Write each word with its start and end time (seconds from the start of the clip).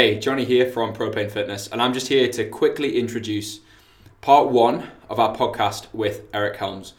Hey, 0.00 0.18
Johnny 0.18 0.46
here 0.46 0.64
from 0.64 0.94
Propane 0.94 1.30
Fitness, 1.30 1.68
and 1.68 1.82
I'm 1.82 1.92
just 1.92 2.08
here 2.08 2.26
to 2.26 2.48
quickly 2.48 2.98
introduce 2.98 3.60
part 4.22 4.48
one 4.48 4.90
of 5.10 5.20
our 5.20 5.36
podcast 5.36 5.88
with 5.92 6.22
Eric 6.32 6.56
Helms. 6.56 6.94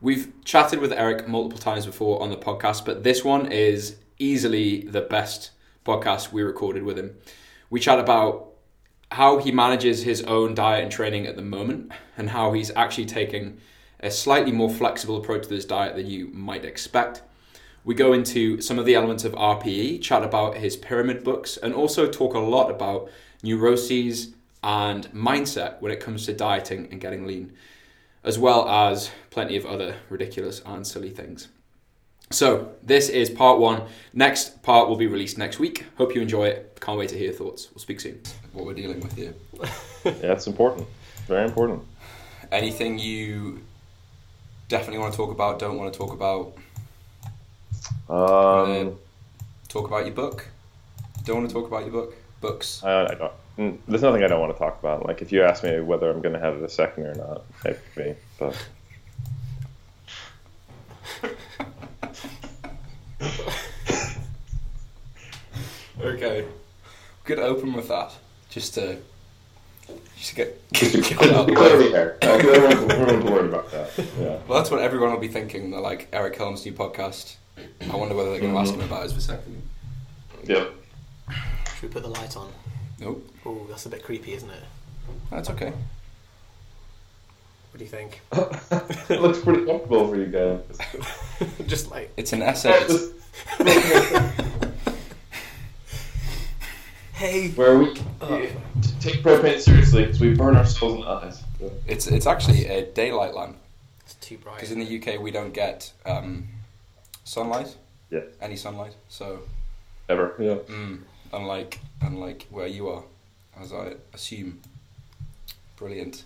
We've 0.00 0.32
chatted 0.44 0.80
with 0.80 0.92
Eric 0.92 1.28
multiple 1.28 1.60
times 1.60 1.86
before 1.86 2.20
on 2.20 2.30
the 2.30 2.36
podcast, 2.36 2.84
but 2.84 3.04
this 3.04 3.22
one 3.22 3.52
is 3.52 3.98
easily 4.18 4.80
the 4.88 5.02
best 5.02 5.52
podcast 5.84 6.32
we 6.32 6.42
recorded 6.42 6.82
with 6.82 6.98
him. 6.98 7.16
We 7.70 7.78
chat 7.78 8.00
about 8.00 8.54
how 9.12 9.38
he 9.38 9.52
manages 9.52 10.02
his 10.02 10.22
own 10.22 10.56
diet 10.56 10.82
and 10.82 10.90
training 10.90 11.28
at 11.28 11.36
the 11.36 11.42
moment, 11.42 11.92
and 12.16 12.30
how 12.30 12.54
he's 12.54 12.72
actually 12.74 13.06
taking 13.06 13.60
a 14.00 14.10
slightly 14.10 14.50
more 14.50 14.68
flexible 14.68 15.18
approach 15.18 15.44
to 15.44 15.48
this 15.48 15.64
diet 15.64 15.94
than 15.94 16.08
you 16.08 16.26
might 16.32 16.64
expect. 16.64 17.22
We 17.86 17.94
go 17.94 18.12
into 18.12 18.60
some 18.60 18.80
of 18.80 18.84
the 18.84 18.96
elements 18.96 19.24
of 19.24 19.32
RPE, 19.34 20.02
chat 20.02 20.24
about 20.24 20.56
his 20.56 20.76
pyramid 20.76 21.22
books, 21.22 21.56
and 21.56 21.72
also 21.72 22.10
talk 22.10 22.34
a 22.34 22.40
lot 22.40 22.68
about 22.68 23.08
neuroses 23.44 24.34
and 24.60 25.06
mindset 25.12 25.80
when 25.80 25.92
it 25.92 26.00
comes 26.00 26.26
to 26.26 26.32
dieting 26.32 26.88
and 26.90 27.00
getting 27.00 27.28
lean, 27.28 27.52
as 28.24 28.40
well 28.40 28.68
as 28.68 29.12
plenty 29.30 29.56
of 29.56 29.64
other 29.64 29.94
ridiculous 30.10 30.60
and 30.66 30.84
silly 30.84 31.10
things. 31.10 31.46
So, 32.32 32.72
this 32.82 33.08
is 33.08 33.30
part 33.30 33.60
one. 33.60 33.84
Next 34.12 34.64
part 34.64 34.88
will 34.88 34.96
be 34.96 35.06
released 35.06 35.38
next 35.38 35.60
week. 35.60 35.84
Hope 35.96 36.12
you 36.12 36.20
enjoy 36.20 36.46
it. 36.46 36.78
Can't 36.80 36.98
wait 36.98 37.10
to 37.10 37.14
hear 37.16 37.26
your 37.26 37.34
thoughts. 37.34 37.68
We'll 37.70 37.82
speak 37.82 38.00
soon. 38.00 38.20
What 38.52 38.66
we're 38.66 38.74
dealing 38.74 38.98
with 38.98 39.14
here. 39.14 39.32
yeah, 40.04 40.32
it's 40.32 40.48
important. 40.48 40.88
Very 41.28 41.44
important. 41.44 41.84
Anything 42.50 42.98
you 42.98 43.60
definitely 44.68 44.98
want 44.98 45.12
to 45.12 45.16
talk 45.16 45.30
about, 45.30 45.60
don't 45.60 45.78
want 45.78 45.92
to 45.92 45.96
talk 45.96 46.12
about? 46.12 46.58
Um, 48.08 48.98
talk 49.68 49.86
about 49.86 50.06
your 50.06 50.14
book. 50.14 50.46
Don't 51.24 51.38
want 51.38 51.48
to 51.48 51.54
talk 51.54 51.66
about 51.66 51.82
your 51.82 51.92
book. 51.92 52.14
Books. 52.40 52.82
I, 52.84 53.06
I 53.06 53.14
don't. 53.14 53.32
There's 53.88 54.02
nothing 54.02 54.22
I 54.22 54.28
don't 54.28 54.40
want 54.40 54.52
to 54.52 54.58
talk 54.58 54.78
about. 54.78 55.06
Like 55.06 55.22
if 55.22 55.32
you 55.32 55.42
ask 55.42 55.64
me 55.64 55.80
whether 55.80 56.10
I'm 56.10 56.20
going 56.20 56.34
to 56.34 56.40
have 56.40 56.62
a 56.62 56.68
second 56.68 57.06
or 57.06 57.14
not, 57.14 57.42
maybe. 57.64 58.14
But 58.38 58.54
okay, 66.00 66.44
could 67.24 67.38
open 67.38 67.72
with 67.72 67.88
that 67.88 68.12
just 68.50 68.74
to 68.74 68.98
just 70.16 70.30
to 70.30 70.34
get, 70.36 70.70
get 70.72 70.94
it 70.94 71.22
out 71.32 71.48
of 71.48 71.54
the 71.54 71.54
way. 71.54 72.06
about 73.48 73.70
that. 73.70 73.90
Yeah. 74.18 74.38
Well, 74.46 74.58
that's 74.58 74.70
what 74.70 74.80
everyone 74.80 75.10
will 75.12 75.18
be 75.18 75.28
thinking. 75.28 75.70
They're 75.70 75.80
like 75.80 76.08
Eric 76.12 76.36
Helms' 76.36 76.64
new 76.64 76.72
podcast. 76.72 77.36
I 77.56 77.96
wonder 77.96 78.14
whether 78.14 78.30
they're 78.30 78.40
going 78.40 78.52
to 78.52 78.58
ask 78.58 78.74
him 78.74 78.80
about 78.80 79.04
his 79.04 79.12
vasectomy. 79.12 79.60
Yeah. 80.44 80.66
Should 81.74 81.82
we 81.82 81.88
put 81.88 82.02
the 82.02 82.08
light 82.08 82.36
on? 82.36 82.52
Nope. 83.00 83.28
Oh, 83.44 83.66
that's 83.68 83.86
a 83.86 83.88
bit 83.88 84.02
creepy, 84.02 84.32
isn't 84.32 84.50
it? 84.50 84.62
That's 85.30 85.50
okay. 85.50 85.72
What 87.70 87.78
do 87.78 87.84
you 87.84 87.90
think? 87.90 88.22
it 89.10 89.20
looks 89.20 89.40
pretty 89.40 89.66
comfortable 89.66 90.08
for 90.08 90.16
you 90.16 90.26
guys. 90.26 90.60
Just 91.66 91.90
like 91.90 92.10
it's 92.16 92.32
an 92.32 92.42
essay. 92.42 92.72
It's... 92.72 93.12
hey, 97.12 97.50
where 97.50 97.78
we 97.78 97.94
oh. 98.22 98.48
take 99.00 99.22
propane 99.22 99.60
seriously 99.60 100.06
because 100.06 100.20
we 100.20 100.34
burn 100.34 100.56
ourselves 100.56 100.94
in 100.94 101.00
the 101.02 101.06
eyes. 101.06 101.44
It's 101.86 102.06
it's 102.06 102.26
actually 102.26 102.66
a 102.66 102.86
daylight 102.86 103.34
lamp. 103.34 103.58
It's 104.00 104.14
too 104.14 104.38
bright. 104.38 104.54
Because 104.54 104.72
in 104.72 104.80
the 104.80 104.98
UK 104.98 105.20
we 105.20 105.30
don't 105.30 105.52
get 105.52 105.92
um, 106.06 106.48
sunlight. 107.26 107.76
Yeah. 108.10 108.20
Any 108.40 108.56
sunlight. 108.56 108.94
So. 109.08 109.40
Ever. 110.08 110.34
Yeah. 110.38 110.54
Mm, 110.74 111.00
unlike 111.32 111.80
unlike 112.00 112.46
where 112.50 112.66
you 112.66 112.88
are, 112.88 113.02
as 113.60 113.72
I 113.72 113.94
assume. 114.14 114.60
Brilliant. 115.76 116.24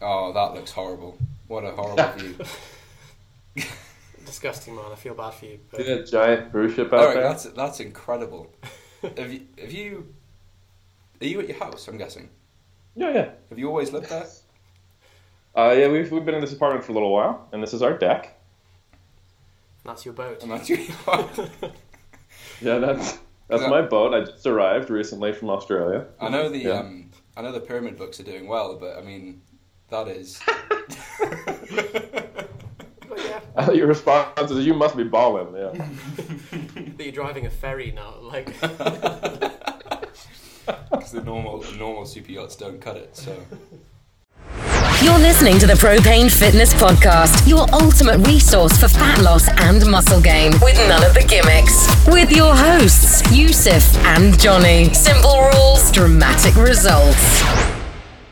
Oh, 0.00 0.32
that 0.32 0.54
looks 0.54 0.72
horrible. 0.72 1.16
What 1.46 1.64
a 1.64 1.70
horrible 1.70 2.12
view. 2.16 2.36
Disgusting, 4.26 4.74
man. 4.74 4.86
I 4.90 4.94
feel 4.96 5.14
bad 5.14 5.34
for 5.34 5.44
you. 5.44 5.60
But... 5.70 5.80
See 5.80 5.94
that 5.94 6.10
giant 6.10 6.50
cruise 6.50 6.74
ship 6.74 6.92
out 6.92 7.14
there? 7.14 7.22
That's 7.22 7.44
that's 7.44 7.80
incredible. 7.80 8.50
have 9.16 9.32
you 9.32 9.42
have 9.60 9.70
you? 9.70 10.12
Are 11.20 11.26
you 11.26 11.40
at 11.40 11.48
your 11.48 11.58
house? 11.58 11.86
I'm 11.86 11.98
guessing. 11.98 12.28
Yeah, 12.96 13.10
yeah. 13.10 13.28
Have 13.50 13.58
you 13.58 13.68
always 13.68 13.92
lived 13.92 14.08
there? 14.08 14.26
Uh, 15.54 15.74
yeah, 15.76 15.88
we've 15.88 16.10
we've 16.10 16.24
been 16.24 16.34
in 16.34 16.40
this 16.40 16.52
apartment 16.52 16.84
for 16.84 16.92
a 16.92 16.94
little 16.94 17.12
while, 17.12 17.46
and 17.52 17.62
this 17.62 17.74
is 17.74 17.82
our 17.82 17.96
deck. 17.96 18.38
That's 19.84 20.04
your 20.04 20.14
boat. 20.14 20.42
And 20.42 20.50
that's 20.50 20.68
your 20.68 20.78
yeah, 22.60 22.78
that's 22.78 23.18
that's 23.48 23.68
my 23.68 23.82
boat. 23.82 24.14
I 24.14 24.20
just 24.20 24.46
arrived 24.46 24.90
recently 24.90 25.32
from 25.32 25.50
Australia. 25.50 26.06
I 26.20 26.28
know 26.28 26.48
the 26.48 26.58
yeah. 26.58 26.80
um, 26.80 27.10
I 27.36 27.42
know 27.42 27.52
the 27.52 27.60
pyramid 27.60 27.98
books 27.98 28.20
are 28.20 28.24
doing 28.24 28.46
well, 28.46 28.76
but 28.78 28.96
I 28.96 29.02
mean, 29.02 29.42
that 29.90 30.08
is. 30.08 30.40
yeah. 33.16 33.70
Your 33.72 33.88
response 33.88 34.50
is, 34.50 34.64
"You 34.64 34.74
must 34.74 34.96
be 34.96 35.04
balling." 35.04 35.54
Yeah. 35.54 35.88
that 36.96 36.96
you're 36.98 37.12
driving 37.12 37.46
a 37.46 37.50
ferry 37.50 37.92
now, 37.92 38.14
like. 38.20 38.46
Because 40.90 41.12
the 41.12 41.22
normal 41.24 41.64
normal 41.76 42.06
super 42.06 42.30
yachts 42.30 42.56
don't 42.56 42.80
cut 42.80 42.96
it, 42.96 43.16
so. 43.16 43.36
You're 45.02 45.18
listening 45.18 45.58
to 45.58 45.66
the 45.66 45.72
Propane 45.72 46.30
Fitness 46.30 46.72
Podcast, 46.74 47.48
your 47.48 47.66
ultimate 47.72 48.24
resource 48.24 48.78
for 48.78 48.86
fat 48.86 49.20
loss 49.20 49.48
and 49.48 49.84
muscle 49.90 50.20
gain, 50.20 50.52
with 50.62 50.76
none 50.86 51.02
of 51.02 51.12
the 51.12 51.24
gimmicks. 51.28 51.88
With 52.06 52.30
your 52.30 52.54
hosts, 52.54 53.20
Yusuf 53.32 53.96
and 54.04 54.38
Johnny. 54.38 54.94
Simple 54.94 55.40
rules, 55.40 55.90
dramatic 55.90 56.54
results. 56.54 57.42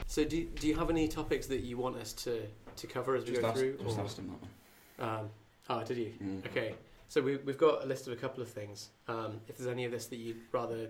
So, 0.07 0.23
do, 0.23 0.45
do 0.45 0.69
you 0.69 0.77
have 0.77 0.91
any 0.91 1.09
topics 1.09 1.49
that 1.49 1.63
you 1.63 1.77
want 1.77 1.97
us 1.97 2.13
to, 2.13 2.41
to 2.77 2.87
cover 2.87 3.17
as 3.17 3.25
we 3.25 3.31
just 3.31 3.43
go 3.43 3.49
asked, 3.49 3.59
through? 3.59 3.77
Just 3.79 3.99
asked 3.99 4.19
him 4.21 4.29
that 4.29 5.07
one. 5.09 5.19
Um, 5.19 5.31
oh, 5.71 5.83
did 5.83 5.97
you? 5.97 6.13
Mm. 6.23 6.47
Okay. 6.47 6.75
So, 7.09 7.21
we, 7.21 7.39
we've 7.39 7.59
got 7.59 7.83
a 7.83 7.87
list 7.87 8.07
of 8.07 8.13
a 8.13 8.17
couple 8.17 8.45
of 8.45 8.49
things. 8.49 8.91
Um, 9.09 9.41
if 9.49 9.59
there's 9.59 9.69
any 9.69 9.87
of 9.87 9.91
this 9.91 10.07
that 10.07 10.19
you'd 10.19 10.43
rather 10.53 10.89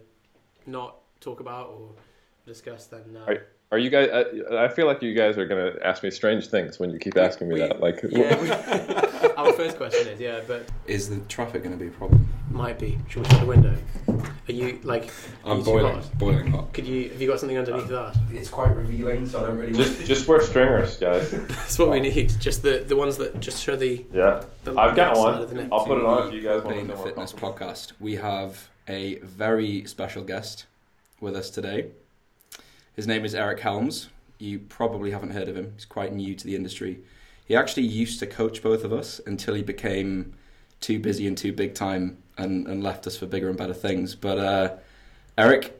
not 0.66 0.96
talk 1.20 1.40
about 1.40 1.70
or 1.70 1.94
discuss, 2.44 2.84
then. 2.84 3.16
Uh, 3.16 3.24
right 3.26 3.40
are 3.72 3.78
you 3.78 3.88
guys? 3.88 4.08
I, 4.12 4.64
I 4.64 4.68
feel 4.68 4.86
like 4.86 5.00
you 5.00 5.14
guys 5.14 5.38
are 5.38 5.46
going 5.46 5.72
to 5.72 5.86
ask 5.86 6.02
me 6.02 6.10
strange 6.10 6.48
things 6.48 6.80
when 6.80 6.90
you 6.90 6.98
keep 6.98 7.16
asking 7.16 7.48
me 7.48 7.54
we, 7.54 7.60
that. 7.60 7.80
Like, 7.80 8.00
yeah, 8.02 8.40
we, 8.40 8.50
our 9.36 9.52
first 9.52 9.76
question 9.76 10.08
is, 10.08 10.18
yeah, 10.18 10.40
but 10.46 10.68
is 10.86 11.08
the 11.08 11.20
traffic 11.28 11.62
going 11.62 11.78
to 11.78 11.82
be 11.82 11.88
a 11.88 11.92
problem? 11.92 12.28
Might 12.50 12.80
be. 12.80 12.98
Should 13.08 13.22
we 13.22 13.28
shut 13.28 13.40
the 13.40 13.46
window? 13.46 13.76
Are 14.48 14.52
you 14.52 14.80
like? 14.82 15.12
I'm 15.44 15.58
you 15.58 15.64
boiling. 15.64 15.94
Hot? 15.94 16.18
Boiling 16.18 16.50
hot. 16.50 16.72
Could 16.72 16.84
you? 16.84 17.10
Have 17.10 17.22
you 17.22 17.28
got 17.28 17.38
something 17.38 17.56
underneath 17.56 17.92
uh, 17.92 18.10
that? 18.10 18.16
It's 18.32 18.48
quite 18.48 18.74
revealing, 18.74 19.28
so 19.28 19.44
I 19.44 19.46
don't 19.46 19.58
really. 19.58 19.72
Just, 19.72 20.04
just 20.04 20.26
wear 20.26 20.40
stringers, 20.40 20.96
guys. 20.96 21.30
That's 21.48 21.78
what 21.78 21.90
we 21.90 22.00
need. 22.00 22.32
Just 22.40 22.64
the 22.64 22.84
the 22.84 22.96
ones 22.96 23.18
that 23.18 23.38
just 23.38 23.62
show 23.62 23.76
the. 23.76 24.04
Yeah. 24.12 24.42
The 24.64 24.76
I've 24.76 24.96
got 24.96 25.16
one. 25.16 25.68
I'll 25.72 25.86
put 25.86 25.98
it 25.98 26.04
on 26.04 26.28
if 26.28 26.34
you 26.34 26.42
guys 26.42 26.64
want 26.64 26.88
to. 26.88 26.96
Fitness 26.96 27.32
podcast. 27.32 27.92
We 28.00 28.16
have 28.16 28.68
a 28.88 29.18
very 29.18 29.84
special 29.84 30.24
guest 30.24 30.66
with 31.20 31.36
us 31.36 31.50
today. 31.50 31.90
His 32.94 33.06
name 33.06 33.24
is 33.24 33.34
Eric 33.34 33.60
Helms 33.60 34.08
you 34.40 34.58
probably 34.58 35.10
haven't 35.10 35.30
heard 35.30 35.48
of 35.48 35.56
him. 35.56 35.72
He's 35.74 35.84
quite 35.84 36.12
new 36.12 36.34
to 36.34 36.46
the 36.46 36.56
industry. 36.56 37.00
He 37.44 37.54
actually 37.54 37.84
used 37.84 38.18
to 38.20 38.26
coach 38.26 38.62
both 38.62 38.84
of 38.84 38.92
us 38.92 39.20
until 39.26 39.54
he 39.54 39.62
became 39.62 40.32
too 40.80 40.98
busy 40.98 41.26
and 41.26 41.36
too 41.36 41.52
big 41.52 41.74
time 41.74 42.18
and, 42.38 42.66
and 42.66 42.82
left 42.82 43.06
us 43.06 43.16
for 43.16 43.26
bigger 43.26 43.48
and 43.48 43.58
better 43.58 43.74
things. 43.74 44.14
But 44.14 44.38
uh, 44.38 44.76
Eric, 45.36 45.78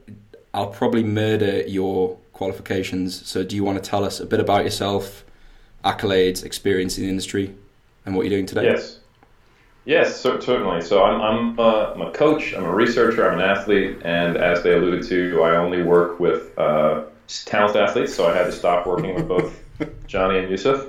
I'll 0.53 0.69
probably 0.69 1.03
murder 1.03 1.63
your 1.63 2.19
qualifications. 2.33 3.27
So, 3.27 3.43
do 3.43 3.57
you 3.57 3.65
want 3.65 3.83
to 3.83 3.89
tell 3.89 4.05
us 4.05 4.21
a 4.21 4.27
bit 4.27 4.41
about 4.41 4.65
yourself, 4.65 5.25
accolades, 5.85 6.45
experience 6.45 6.99
in 6.99 7.05
the 7.05 7.11
industry, 7.11 7.55
and 8.05 8.15
what 8.15 8.27
you're 8.27 8.37
doing 8.37 8.47
today? 8.47 8.65
Yes. 8.65 8.99
Yes, 9.87 10.21
certainly. 10.21 10.83
So 10.83 11.03
I'm, 11.03 11.23
I'm, 11.23 11.59
uh, 11.59 11.95
a 11.95 12.13
coach, 12.13 12.53
I'm 12.53 12.65
a 12.65 12.73
researcher, 12.73 13.29
I'm 13.29 13.39
an 13.39 13.45
athlete, 13.45 13.97
and 14.05 14.37
as 14.37 14.63
they 14.63 14.75
alluded 14.75 15.09
to, 15.09 15.43
I 15.43 15.57
only 15.57 15.83
work 15.83 16.21
with 16.21 16.57
uh, 16.59 17.05
talented 17.45 17.83
athletes, 17.83 18.15
so 18.15 18.29
I 18.29 18.37
had 18.37 18.45
to 18.45 18.53
stop 18.53 18.87
working 18.87 19.15
with 19.15 19.29
both 19.29 19.61
Johnny 20.07 20.39
and 20.39 20.51
Yusuf. 20.51 20.87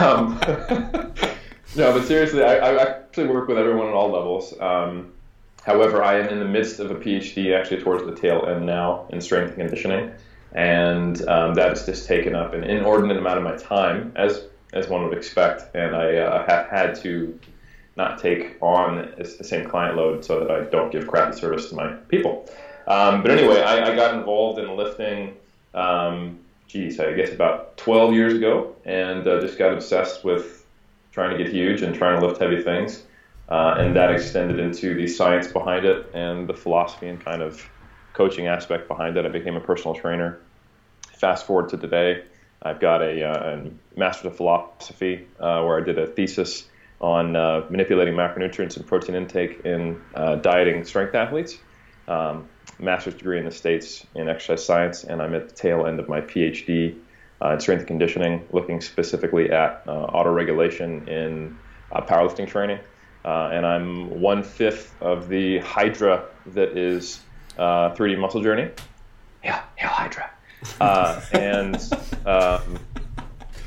Um, 0.00 0.38
no, 1.76 1.92
but 1.92 2.04
seriously, 2.04 2.42
I, 2.42 2.56
I, 2.56 2.82
actually 2.82 3.28
work 3.28 3.48
with 3.48 3.58
everyone 3.58 3.88
at 3.88 3.94
all 3.94 4.10
levels. 4.10 4.58
Um, 4.60 5.12
however, 5.62 6.02
I 6.02 6.18
am 6.18 6.28
in 6.28 6.38
the 6.38 6.44
midst 6.44 6.80
of 6.80 6.90
a 6.90 6.94
PhD, 6.94 7.56
actually 7.56 7.82
towards 7.82 8.04
the 8.04 8.14
tail 8.14 8.46
end 8.46 8.66
now, 8.66 9.06
in 9.10 9.20
strength 9.20 9.50
and 9.50 9.58
conditioning, 9.58 10.12
and 10.52 11.26
um, 11.28 11.54
that 11.54 11.68
has 11.70 11.86
just 11.86 12.06
taken 12.06 12.34
up 12.34 12.52
an 12.54 12.64
inordinate 12.64 13.16
amount 13.16 13.38
of 13.38 13.44
my 13.44 13.56
time, 13.56 14.12
as 14.16 14.44
as 14.72 14.88
one 14.88 15.02
would 15.08 15.16
expect, 15.16 15.74
and 15.74 15.96
I 15.96 16.16
uh, 16.16 16.46
have 16.46 16.68
had 16.68 16.94
to 17.02 17.38
not 17.96 18.18
take 18.18 18.56
on 18.60 19.12
the 19.18 19.44
same 19.44 19.68
client 19.68 19.96
load 19.96 20.24
so 20.24 20.40
that 20.40 20.50
I 20.50 20.64
don't 20.64 20.92
give 20.92 21.06
crappy 21.08 21.36
service 21.36 21.68
to 21.70 21.74
my 21.74 21.92
people. 22.08 22.48
Um, 22.86 23.22
but 23.22 23.30
anyway, 23.30 23.62
I, 23.62 23.92
I, 23.92 23.94
got 23.94 24.14
involved 24.14 24.58
in 24.58 24.76
lifting 24.76 25.36
um, 25.74 26.40
geez, 26.66 27.00
I 27.00 27.12
guess 27.12 27.32
about 27.32 27.76
12 27.76 28.14
years 28.14 28.34
ago, 28.34 28.74
and 28.84 29.26
uh, 29.26 29.40
just 29.40 29.58
got 29.58 29.72
obsessed 29.72 30.24
with 30.24 30.66
trying 31.12 31.36
to 31.36 31.42
get 31.42 31.52
huge 31.52 31.82
and 31.82 31.94
trying 31.94 32.20
to 32.20 32.26
lift 32.26 32.40
heavy 32.40 32.62
things. 32.62 33.02
Uh, 33.48 33.74
and 33.78 33.96
that 33.96 34.12
extended 34.12 34.60
into 34.60 34.94
the 34.94 35.08
science 35.08 35.48
behind 35.48 35.84
it 35.84 36.08
and 36.14 36.48
the 36.48 36.54
philosophy 36.54 37.08
and 37.08 37.24
kind 37.24 37.42
of 37.42 37.68
coaching 38.12 38.46
aspect 38.46 38.86
behind 38.86 39.16
it. 39.16 39.26
I 39.26 39.28
became 39.28 39.56
a 39.56 39.60
personal 39.60 39.94
trainer. 39.94 40.38
Fast 41.14 41.46
forward 41.46 41.68
to 41.70 41.76
today, 41.76 42.22
I've 42.62 42.78
got 42.78 43.02
a, 43.02 43.24
uh, 43.24 43.56
a 43.56 43.98
master's 43.98 44.26
of 44.26 44.36
philosophy 44.36 45.26
uh, 45.40 45.62
where 45.62 45.78
I 45.78 45.80
did 45.80 45.98
a 45.98 46.06
thesis 46.06 46.68
on 47.00 47.34
uh, 47.34 47.66
manipulating 47.70 48.14
macronutrients 48.14 48.76
and 48.76 48.86
protein 48.86 49.16
intake 49.16 49.64
in 49.64 50.00
uh, 50.14 50.36
dieting 50.36 50.84
strength 50.84 51.14
athletes. 51.14 51.58
Um, 52.10 52.48
master's 52.80 53.14
degree 53.14 53.38
in 53.38 53.44
the 53.44 53.50
States 53.50 54.04
in 54.14 54.28
exercise 54.28 54.64
science, 54.64 55.04
and 55.04 55.22
I'm 55.22 55.34
at 55.34 55.48
the 55.48 55.54
tail 55.54 55.86
end 55.86 56.00
of 56.00 56.08
my 56.08 56.20
PhD 56.20 56.96
uh, 57.40 57.52
in 57.52 57.60
strength 57.60 57.80
and 57.80 57.86
conditioning, 57.86 58.46
looking 58.52 58.80
specifically 58.80 59.50
at 59.50 59.84
uh, 59.86 60.08
autoregulation 60.08 61.06
in 61.08 61.56
uh, 61.92 62.00
powerlifting 62.00 62.48
training. 62.48 62.80
Uh, 63.24 63.50
and 63.52 63.64
I'm 63.64 64.20
one 64.20 64.42
fifth 64.42 64.94
of 65.00 65.28
the 65.28 65.58
Hydra 65.58 66.24
that 66.46 66.76
is 66.76 67.20
3D 67.58 68.18
Muscle 68.18 68.42
Journey. 68.42 68.70
Yeah, 69.44 69.62
yeah, 69.78 69.88
Hydra. 69.88 70.30
and 71.32 71.76
um, 72.26 72.78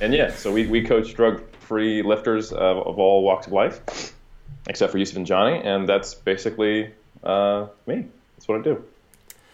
and 0.01 0.13
yeah, 0.13 0.33
so 0.33 0.51
we, 0.51 0.67
we 0.67 0.83
coach 0.83 1.13
drug-free 1.13 2.01
lifters 2.01 2.51
of, 2.51 2.77
of 2.85 2.99
all 2.99 3.23
walks 3.23 3.47
of 3.47 3.53
life, 3.53 4.13
except 4.67 4.91
for 4.91 4.97
Yusuf 4.97 5.15
and 5.15 5.25
Johnny, 5.25 5.61
and 5.63 5.87
that's 5.87 6.13
basically 6.13 6.91
uh, 7.23 7.67
me. 7.87 8.07
That's 8.43 8.49
what 8.49 8.59
I 8.59 8.63
do. 8.63 8.83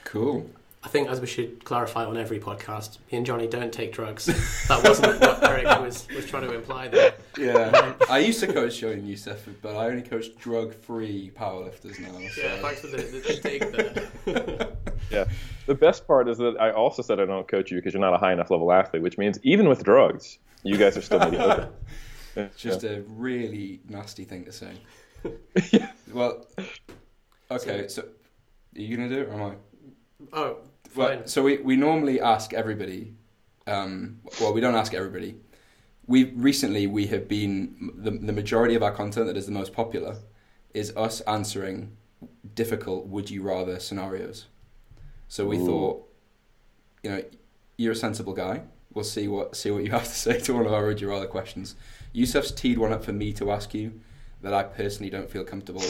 Cool. 0.03 0.50
I 0.81 0.88
think, 0.88 1.09
as 1.09 1.21
we 1.21 1.27
should 1.27 1.63
clarify 1.63 2.06
on 2.06 2.18
every 2.18 2.39
podcast, 2.39 2.97
me 3.12 3.19
and 3.19 3.25
Johnny 3.25 3.45
don't 3.45 3.71
take 3.71 3.94
drugs. 3.94 4.25
That 4.68 4.83
wasn't 4.83 5.21
what 5.21 5.44
Eric 5.44 5.65
was, 5.80 6.07
was 6.15 6.25
trying 6.25 6.47
to 6.47 6.56
imply 6.56 6.88
there. 6.88 7.13
Yeah, 7.38 7.69
um, 7.69 7.95
I 8.09 8.18
used 8.18 8.39
to 8.39 8.51
coach 8.51 8.74
showing 8.74 9.06
Yusuf, 9.06 9.47
but 9.62 9.75
I 9.75 9.89
only 9.89 10.01
coach 10.01 10.36
drug-free 10.38 11.33
powerlifters 11.38 12.00
now. 12.00 12.13
So. 12.30 12.41
Yeah, 12.41 12.57
thanks 12.63 12.81
for 12.81 12.88
the, 12.88 12.97
the, 12.97 13.19
the 13.19 13.39
take 13.39 13.71
there. 14.25 14.71
yeah, 15.12 15.25
the 15.68 15.75
best 15.75 16.07
part 16.07 16.27
is 16.27 16.39
that 16.39 16.59
I 16.59 16.71
also 16.71 17.03
said 17.03 17.19
I 17.19 17.25
don't 17.25 17.47
coach 17.47 17.69
you 17.69 17.77
because 17.77 17.94
you're 17.94 18.01
not 18.01 18.15
a 18.15 18.18
high 18.18 18.33
enough 18.33 18.50
level 18.50 18.71
athlete, 18.71 19.03
which 19.03 19.19
means 19.19 19.38
even 19.44 19.69
with 19.69 19.83
drugs, 19.83 20.39
you 20.63 20.77
guys 20.77 20.97
are 20.97 21.03
still 21.03 21.19
mediocre. 21.19 21.69
Just 22.57 22.81
yeah. 22.81 22.89
a 22.89 23.01
really 23.01 23.81
nasty 23.88 24.24
thing 24.24 24.45
to 24.45 24.51
say. 24.51 24.71
yeah. 25.71 25.91
Well, 26.12 26.47
okay, 27.51 27.88
so, 27.88 28.01
so 28.01 28.07
are 28.75 28.81
you 28.81 28.95
gonna 28.95 29.10
do 29.10 29.21
it 29.21 29.30
or 29.30 29.33
am 29.33 29.42
I? 29.42 29.56
Oh, 30.33 30.57
well, 30.95 31.21
so 31.25 31.44
we, 31.44 31.57
we 31.57 31.75
normally 31.75 32.19
ask 32.19 32.54
everybody. 32.54 33.13
Um, 33.68 34.19
well, 34.42 34.54
we 34.54 34.62
don't 34.62 34.75
ask 34.75 34.94
everybody. 34.94 35.36
We 36.07 36.25
recently 36.31 36.88
we 36.88 37.07
have 37.07 37.27
been 37.27 37.92
the 37.95 38.12
the 38.12 38.33
majority 38.33 38.75
of 38.75 38.83
our 38.83 38.92
content 38.92 39.27
that 39.27 39.38
is 39.38 39.45
the 39.45 39.51
most 39.51 39.74
popular 39.74 40.18
is 40.74 40.95
us 40.95 41.21
answering 41.21 41.95
difficult 42.54 43.07
would 43.07 43.30
you 43.30 43.42
rather 43.42 43.80
scenarios. 43.80 44.45
So 45.27 45.45
we 45.45 45.57
Ooh. 45.57 45.65
thought, 45.65 46.10
you 47.04 47.12
know, 47.12 47.24
you're 47.77 47.94
a 47.94 47.95
sensible 47.95 48.33
guy. 48.33 48.63
We'll 48.94 49.04
see 49.04 49.27
what 49.27 49.56
see 49.56 49.72
what 49.72 49.83
you 49.83 49.92
have 49.92 50.04
to 50.04 50.10
say 50.10 50.39
to 50.39 50.54
one 50.54 50.65
of 50.65 50.74
our 50.74 50.86
would 50.86 51.00
you 51.00 51.10
rather 51.10 51.27
questions. 51.27 51.75
Yusuf's 52.13 52.51
teed 52.51 52.77
one 52.77 52.92
up 52.92 53.04
for 53.04 53.13
me 53.13 53.31
to 53.33 53.51
ask 53.51 53.74
you 53.74 54.01
that 54.42 54.54
I 54.54 54.63
personally 54.63 55.10
don't 55.10 55.30
feel 55.30 55.44
comfortable 55.44 55.83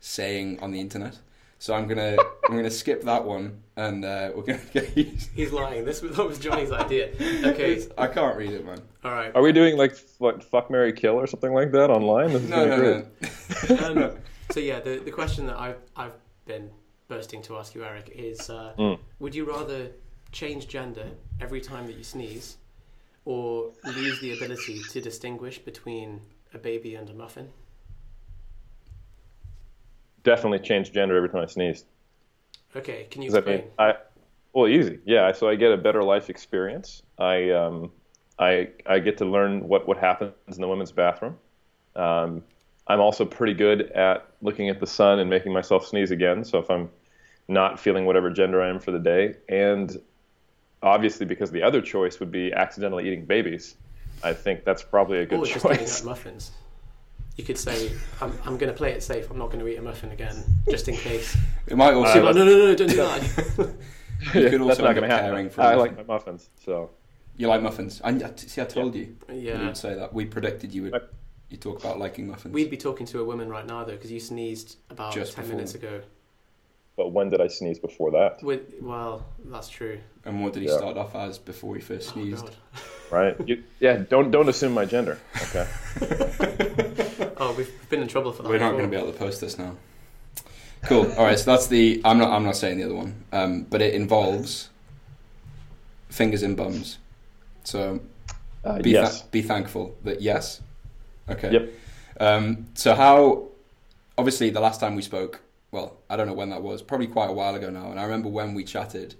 saying 0.00 0.58
on 0.60 0.70
the 0.70 0.80
internet. 0.80 1.18
So 1.60 1.74
I'm 1.74 1.88
gonna 1.88 2.16
I'm 2.48 2.56
gonna 2.56 2.70
skip 2.70 3.02
that 3.02 3.24
one, 3.24 3.62
and 3.76 4.04
uh, 4.04 4.30
we're 4.34 4.44
gonna 4.44 4.60
get. 4.72 4.88
He's 4.88 5.52
lying. 5.52 5.84
This 5.84 6.02
was, 6.02 6.16
that 6.16 6.26
was 6.26 6.38
Johnny's 6.38 6.70
idea. 6.70 7.10
Okay, 7.44 7.84
I 7.98 8.06
can't 8.06 8.36
read 8.36 8.52
it, 8.52 8.64
man. 8.64 8.80
All 9.02 9.10
right. 9.10 9.34
Are 9.34 9.42
we 9.42 9.52
doing 9.52 9.76
like 9.76 9.96
what 10.18 10.44
fuck 10.44 10.70
Mary 10.70 10.92
Kill 10.92 11.14
or 11.14 11.26
something 11.26 11.52
like 11.52 11.72
that 11.72 11.90
online? 11.90 12.32
This 12.32 12.42
is 12.44 12.50
no, 12.50 12.66
no, 12.66 13.04
no. 13.68 14.04
um, 14.08 14.18
so 14.50 14.60
yeah, 14.60 14.78
the 14.78 15.00
the 15.04 15.10
question 15.10 15.46
that 15.46 15.58
I've 15.58 15.78
I've 15.96 16.14
been 16.46 16.70
bursting 17.08 17.42
to 17.42 17.56
ask 17.56 17.74
you, 17.74 17.84
Eric, 17.84 18.12
is 18.14 18.50
uh, 18.50 18.74
mm. 18.78 18.98
would 19.18 19.34
you 19.34 19.44
rather 19.44 19.90
change 20.30 20.68
gender 20.68 21.08
every 21.40 21.60
time 21.60 21.86
that 21.86 21.96
you 21.96 22.04
sneeze, 22.04 22.58
or 23.24 23.72
lose 23.84 24.20
the 24.20 24.32
ability 24.32 24.80
to 24.90 25.00
distinguish 25.00 25.58
between 25.58 26.20
a 26.54 26.58
baby 26.58 26.94
and 26.94 27.10
a 27.10 27.14
muffin? 27.14 27.48
Definitely 30.28 30.58
change 30.58 30.92
gender 30.92 31.16
every 31.16 31.30
time 31.30 31.42
I 31.42 31.46
sneezed. 31.46 31.86
Okay, 32.76 33.06
can 33.10 33.22
you 33.22 33.34
explain? 33.34 33.64
I, 33.78 33.86
mean, 33.86 33.94
I 33.94 33.94
well, 34.52 34.68
easy. 34.68 34.98
Yeah, 35.06 35.32
so 35.32 35.48
I 35.48 35.54
get 35.54 35.72
a 35.72 35.76
better 35.76 36.02
life 36.02 36.28
experience. 36.28 37.02
I 37.18 37.50
um, 37.50 37.90
I 38.38 38.68
I 38.86 38.98
get 38.98 39.16
to 39.18 39.24
learn 39.24 39.66
what 39.66 39.88
what 39.88 39.96
happens 39.96 40.34
in 40.48 40.60
the 40.60 40.68
women's 40.68 40.92
bathroom. 40.92 41.36
Um, 41.96 42.44
I'm 42.86 43.00
also 43.00 43.24
pretty 43.24 43.54
good 43.54 43.90
at 43.92 44.28
looking 44.42 44.68
at 44.68 44.80
the 44.80 44.86
sun 44.86 45.18
and 45.18 45.30
making 45.30 45.52
myself 45.52 45.86
sneeze 45.86 46.10
again. 46.10 46.44
So 46.44 46.58
if 46.58 46.70
I'm 46.70 46.90
not 47.48 47.80
feeling 47.80 48.04
whatever 48.04 48.30
gender 48.30 48.62
I 48.62 48.68
am 48.68 48.78
for 48.80 48.90
the 48.90 48.98
day, 48.98 49.36
and 49.48 49.96
obviously 50.82 51.24
because 51.24 51.50
the 51.50 51.62
other 51.62 51.80
choice 51.80 52.20
would 52.20 52.30
be 52.30 52.52
accidentally 52.52 53.06
eating 53.06 53.24
babies, 53.24 53.76
I 54.22 54.34
think 54.34 54.64
that's 54.64 54.82
probably 54.82 55.18
a 55.20 55.26
good 55.26 55.40
or 55.40 55.46
choice. 55.46 55.78
Just 55.78 56.04
muffins 56.04 56.52
you 57.38 57.44
could 57.44 57.56
say, 57.56 57.92
I'm, 58.20 58.36
I'm 58.44 58.58
going 58.58 58.70
to 58.70 58.76
play 58.76 58.90
it 58.90 59.02
safe. 59.02 59.30
I'm 59.30 59.38
not 59.38 59.46
going 59.46 59.60
to 59.60 59.68
eat 59.68 59.76
a 59.76 59.82
muffin 59.82 60.10
again, 60.10 60.44
just 60.68 60.88
in 60.88 60.96
case. 60.96 61.36
It 61.68 61.76
might 61.76 61.94
also. 61.94 62.26
Uh, 62.26 62.32
no, 62.32 62.44
no, 62.44 62.58
no, 62.58 62.74
don't 62.74 62.90
do 62.90 62.96
that. 62.96 63.22
you 64.34 64.40
yeah, 64.42 64.50
could 64.50 64.60
also 64.60 64.66
that's 64.66 64.78
not 64.80 64.94
going 64.94 65.08
to 65.08 65.16
happen. 65.16 65.50
I 65.56 65.74
like 65.74 65.96
my 65.96 66.02
muffins, 66.02 66.50
so. 66.64 66.90
You 67.36 67.46
like 67.46 67.62
muffins? 67.62 68.00
I, 68.02 68.18
see, 68.34 68.60
I 68.60 68.64
told 68.64 68.96
yeah. 68.96 69.02
you. 69.02 69.16
Yeah. 69.32 69.60
You 69.60 69.66
would 69.66 69.76
say 69.76 69.94
that. 69.94 70.12
We 70.12 70.24
predicted 70.26 70.74
you 70.74 70.82
would. 70.84 71.00
You 71.48 71.56
talk 71.56 71.78
about 71.78 72.00
liking 72.00 72.26
muffins. 72.26 72.52
We'd 72.52 72.70
be 72.70 72.76
talking 72.76 73.06
to 73.06 73.20
a 73.20 73.24
woman 73.24 73.48
right 73.48 73.64
now 73.64 73.84
though, 73.84 73.92
because 73.92 74.10
you 74.10 74.18
sneezed 74.18 74.76
about 74.90 75.14
Just 75.14 75.34
ten 75.34 75.44
before. 75.44 75.56
minutes 75.56 75.76
ago. 75.76 76.02
But 76.96 77.12
when 77.12 77.30
did 77.30 77.40
I 77.40 77.46
sneeze 77.46 77.78
before 77.78 78.10
that? 78.10 78.42
With, 78.42 78.74
well, 78.82 79.24
that's 79.44 79.68
true. 79.68 80.00
And 80.24 80.42
what 80.42 80.52
did 80.52 80.64
he 80.64 80.68
yeah. 80.68 80.76
start 80.76 80.96
off 80.96 81.14
as 81.14 81.38
before 81.38 81.76
he 81.76 81.80
first 81.80 82.10
oh, 82.10 82.12
sneezed? 82.14 82.50
Oh, 82.50 82.80
right. 83.16 83.36
You, 83.46 83.62
yeah. 83.78 83.98
Don't 83.98 84.32
don't 84.32 84.48
assume 84.48 84.72
my 84.74 84.84
gender. 84.84 85.18
Okay. 85.36 85.68
oh, 87.38 87.52
we've 87.52 87.88
been 87.88 88.02
in 88.02 88.08
trouble 88.08 88.32
for 88.32 88.42
that. 88.42 88.48
We're 88.48 88.58
not 88.58 88.72
going 88.72 88.84
to 88.84 88.90
be 88.90 88.96
able 88.96 89.12
to 89.12 89.18
post 89.18 89.40
this 89.40 89.58
now. 89.58 89.76
Cool. 90.84 91.10
All 91.12 91.24
right. 91.24 91.38
So 91.38 91.50
that's 91.50 91.66
the. 91.66 92.00
I'm 92.04 92.18
not. 92.18 92.30
I'm 92.30 92.44
not 92.44 92.56
saying 92.56 92.78
the 92.78 92.84
other 92.84 92.94
one. 92.94 93.24
Um, 93.32 93.62
but 93.62 93.82
it 93.82 93.94
involves 93.94 94.70
fingers 96.08 96.42
in 96.42 96.54
bums. 96.54 96.98
So 97.64 98.00
uh, 98.64 98.80
be 98.80 98.90
yes. 98.90 99.20
Th- 99.20 99.30
be 99.30 99.42
thankful 99.42 99.96
that 100.04 100.20
yes. 100.20 100.60
Okay. 101.28 101.52
Yep. 101.52 101.72
Um, 102.20 102.66
so 102.74 102.94
how? 102.94 103.48
Obviously, 104.16 104.50
the 104.50 104.60
last 104.60 104.80
time 104.80 104.96
we 104.96 105.02
spoke, 105.02 105.40
well, 105.70 105.96
I 106.10 106.16
don't 106.16 106.26
know 106.26 106.32
when 106.32 106.50
that 106.50 106.62
was, 106.62 106.82
probably 106.82 107.06
quite 107.06 107.30
a 107.30 107.32
while 107.32 107.54
ago 107.54 107.70
now. 107.70 107.90
And 107.90 108.00
I 108.00 108.04
remember 108.04 108.28
when 108.28 108.54
we 108.54 108.64
chatted, 108.64 109.14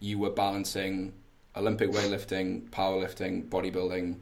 you 0.00 0.18
were 0.18 0.30
balancing 0.30 1.12
Olympic 1.56 1.90
weightlifting, 1.90 2.68
powerlifting, 2.70 3.48
bodybuilding, 3.48 4.16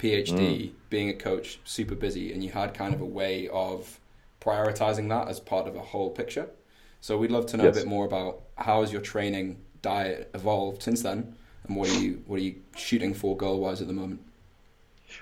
PhD, 0.00 0.32
mm. 0.32 0.70
being 0.88 1.10
a 1.10 1.14
coach, 1.14 1.60
super 1.64 1.94
busy, 1.94 2.32
and 2.32 2.42
you 2.42 2.50
had 2.50 2.72
kind 2.72 2.94
of 2.94 3.00
a 3.00 3.06
way 3.06 3.48
of 3.48 4.00
prioritizing 4.40 5.08
that 5.10 5.28
as 5.28 5.38
part 5.38 5.68
of 5.68 5.76
a 5.76 5.80
whole 5.80 6.10
picture. 6.10 6.48
So 7.02 7.18
we'd 7.18 7.30
love 7.30 7.46
to 7.46 7.56
know 7.56 7.64
yes. 7.64 7.76
a 7.76 7.80
bit 7.80 7.88
more 7.88 8.06
about 8.06 8.42
how 8.56 8.80
has 8.80 8.92
your 8.92 9.02
training 9.02 9.58
diet 9.82 10.30
evolved 10.34 10.82
since 10.82 11.02
then, 11.02 11.34
and 11.66 11.76
what 11.76 11.88
are 11.90 12.00
you 12.00 12.22
what 12.26 12.36
are 12.36 12.42
you 12.42 12.56
shooting 12.76 13.14
for 13.14 13.36
goal 13.36 13.60
wise 13.60 13.80
at 13.80 13.86
the 13.86 13.92
moment? 13.92 14.20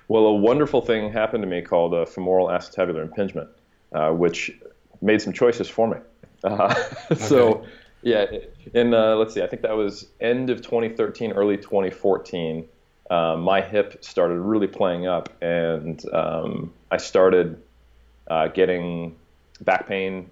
Well, 0.06 0.26
a 0.26 0.34
wonderful 0.34 0.80
thing 0.80 1.12
happened 1.12 1.42
to 1.42 1.48
me 1.48 1.62
called 1.62 1.94
a 1.94 2.06
femoral 2.06 2.48
acetabular 2.48 3.02
impingement, 3.02 3.48
uh, 3.92 4.10
which 4.10 4.52
made 5.00 5.22
some 5.22 5.32
choices 5.32 5.68
for 5.68 5.88
me. 5.88 5.96
Uh, 6.44 6.72
okay. 7.10 7.20
So, 7.20 7.64
yeah, 8.02 8.24
in 8.72 8.94
uh, 8.94 9.16
let's 9.16 9.34
see, 9.34 9.42
I 9.42 9.48
think 9.48 9.62
that 9.62 9.76
was 9.76 10.06
end 10.20 10.50
of 10.50 10.62
2013, 10.62 11.32
early 11.32 11.56
2014. 11.56 12.64
Uh, 13.10 13.36
my 13.36 13.60
hip 13.60 14.04
started 14.04 14.38
really 14.38 14.66
playing 14.66 15.06
up, 15.06 15.30
and 15.42 16.02
um, 16.12 16.72
I 16.90 16.98
started 16.98 17.60
uh, 18.28 18.48
getting 18.48 19.16
back 19.62 19.86
pain, 19.88 20.30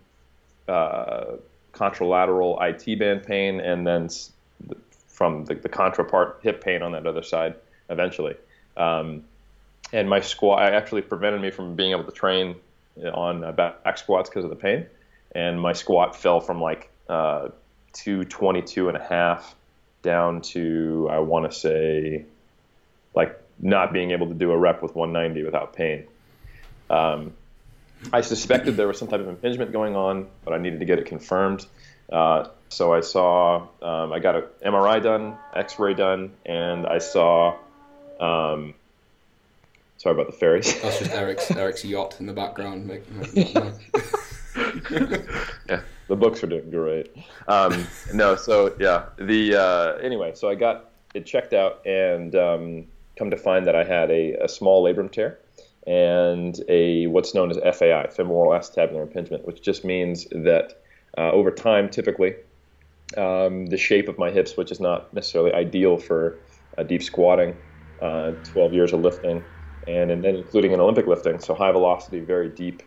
uh, 0.69 1.37
contralateral 1.73 2.59
IT 2.61 2.99
band 2.99 3.23
pain, 3.23 3.61
and 3.61 3.87
then 3.87 4.09
from 5.09 5.47
the, 5.47 5.55
the 5.55 5.69
contra 5.69 6.05
part, 6.05 6.41
hip 6.43 6.63
pain 6.63 6.83
on 6.83 6.93
that 6.93 7.07
other 7.07 7.23
side 7.23 7.55
eventually. 7.89 8.35
Um, 8.77 9.25
and 9.93 10.09
my 10.09 10.21
squat 10.21 10.63
actually 10.63 11.03
prevented 11.03 11.41
me 11.41 11.51
from 11.51 11.75
being 11.75 11.93
able 11.93 12.05
to 12.05 12.13
train 12.13 12.57
on 13.13 13.45
uh, 13.45 13.53
back 13.53 13.99
squats 13.99 14.29
because 14.29 14.45
of 14.45 14.51
the 14.51 14.57
pain. 14.57 14.87
And 15.33 15.61
my 15.61 15.73
squat 15.73 16.17
fell 16.17 16.41
from 16.41 16.61
like 16.61 16.91
uh, 17.09 17.49
222 17.93 18.89
and 18.89 18.97
a 18.97 19.03
half 19.03 19.55
down 20.03 20.41
to, 20.41 21.09
I 21.11 21.19
want 21.19 21.51
to 21.51 21.57
say, 21.57 22.25
like 23.17 23.41
not 23.59 23.93
being 23.93 24.11
able 24.13 24.29
to 24.29 24.35
do 24.35 24.53
a 24.53 24.57
rep 24.57 24.83
with 24.83 24.95
190 24.95 25.45
without 25.45 25.73
pain. 25.73 26.07
Um, 26.91 27.33
I 28.13 28.21
suspected 28.21 28.77
there 28.77 28.87
was 28.87 28.99
some 28.99 29.09
type 29.09 29.21
of 29.21 29.29
impingement 29.29 29.73
going 29.73 29.97
on, 29.97 30.29
but 30.45 30.53
I 30.53 30.59
needed 30.59 30.81
to 30.81 30.87
get 30.87 30.99
it 30.99 31.07
confirmed. 31.07 31.67
Uh, 32.13 32.49
so 32.69 32.93
I 32.93 33.01
saw, 33.01 33.67
um, 33.83 34.13
I 34.13 34.19
got 34.19 34.37
an 34.37 34.45
MRI 34.65 35.03
done, 35.03 35.37
X-ray 35.55 35.95
done, 35.95 36.33
and 36.45 36.87
I 36.87 36.99
saw. 36.99 37.57
Um, 38.21 38.75
sorry 39.99 40.15
about 40.15 40.27
the 40.27 40.37
ferries. 40.37 40.81
That's 40.81 40.99
just 41.01 41.11
Eric's 41.11 41.51
Eric's 41.57 41.85
yacht 41.85 42.17
in 42.21 42.27
the 42.27 42.33
background. 42.33 42.91
yeah, 45.69 45.81
the 46.09 46.17
books 46.17 46.43
are 46.43 46.47
doing 46.47 46.71
great. 46.71 47.15
Um, 47.49 47.87
no, 48.13 48.37
so 48.37 48.75
yeah, 48.79 49.07
the 49.19 49.57
uh, 49.57 49.99
anyway, 49.99 50.33
so 50.35 50.49
I 50.49 50.55
got 50.55 50.91
it 51.15 51.27
checked 51.27 51.55
out 51.55 51.87
and 51.87 52.35
um, 52.35 52.87
come 53.19 53.31
to 53.31 53.37
find 53.37 53.67
that 53.67 53.75
I 53.75 53.85
had 53.85 54.11
a, 54.11 54.35
a 54.45 54.49
small 54.49 54.85
labrum 54.85 55.11
tear 55.11 55.39
and 55.87 56.59
a 56.69 57.07
what's 57.07 57.35
known 57.35 57.51
as 57.51 57.59
FAI, 57.77 58.09
femoral 58.09 58.53
acetabular 58.53 59.03
impingement, 59.03 59.47
which 59.47 59.63
just 59.63 59.85
means 59.85 60.27
that 60.31 60.73
uh, 61.17 61.31
over 61.31 61.51
time, 61.51 61.89
typically, 61.89 62.35
um, 63.17 63.67
the 63.67 63.77
shape 63.79 64.09
of 64.09 64.19
my 64.19 64.31
hips, 64.31 64.57
which 64.57 64.73
is 64.73 64.81
not 64.81 65.15
necessarily 65.15 65.53
ideal 65.53 65.97
for 65.97 66.41
deep 66.87 67.03
squatting, 67.03 67.57
uh, 68.03 68.33
12 68.53 68.73
years 68.75 68.93
of 68.93 69.01
lifting, 69.01 69.45
and, 69.87 70.11
and 70.11 70.25
then 70.25 70.35
including 70.35 70.75
an 70.75 70.81
Olympic 70.81 71.07
lifting, 71.07 71.39
so 71.39 71.55
high 71.55 71.73
velocity, 71.73 72.21
very 72.21 72.49
deep 72.49 72.83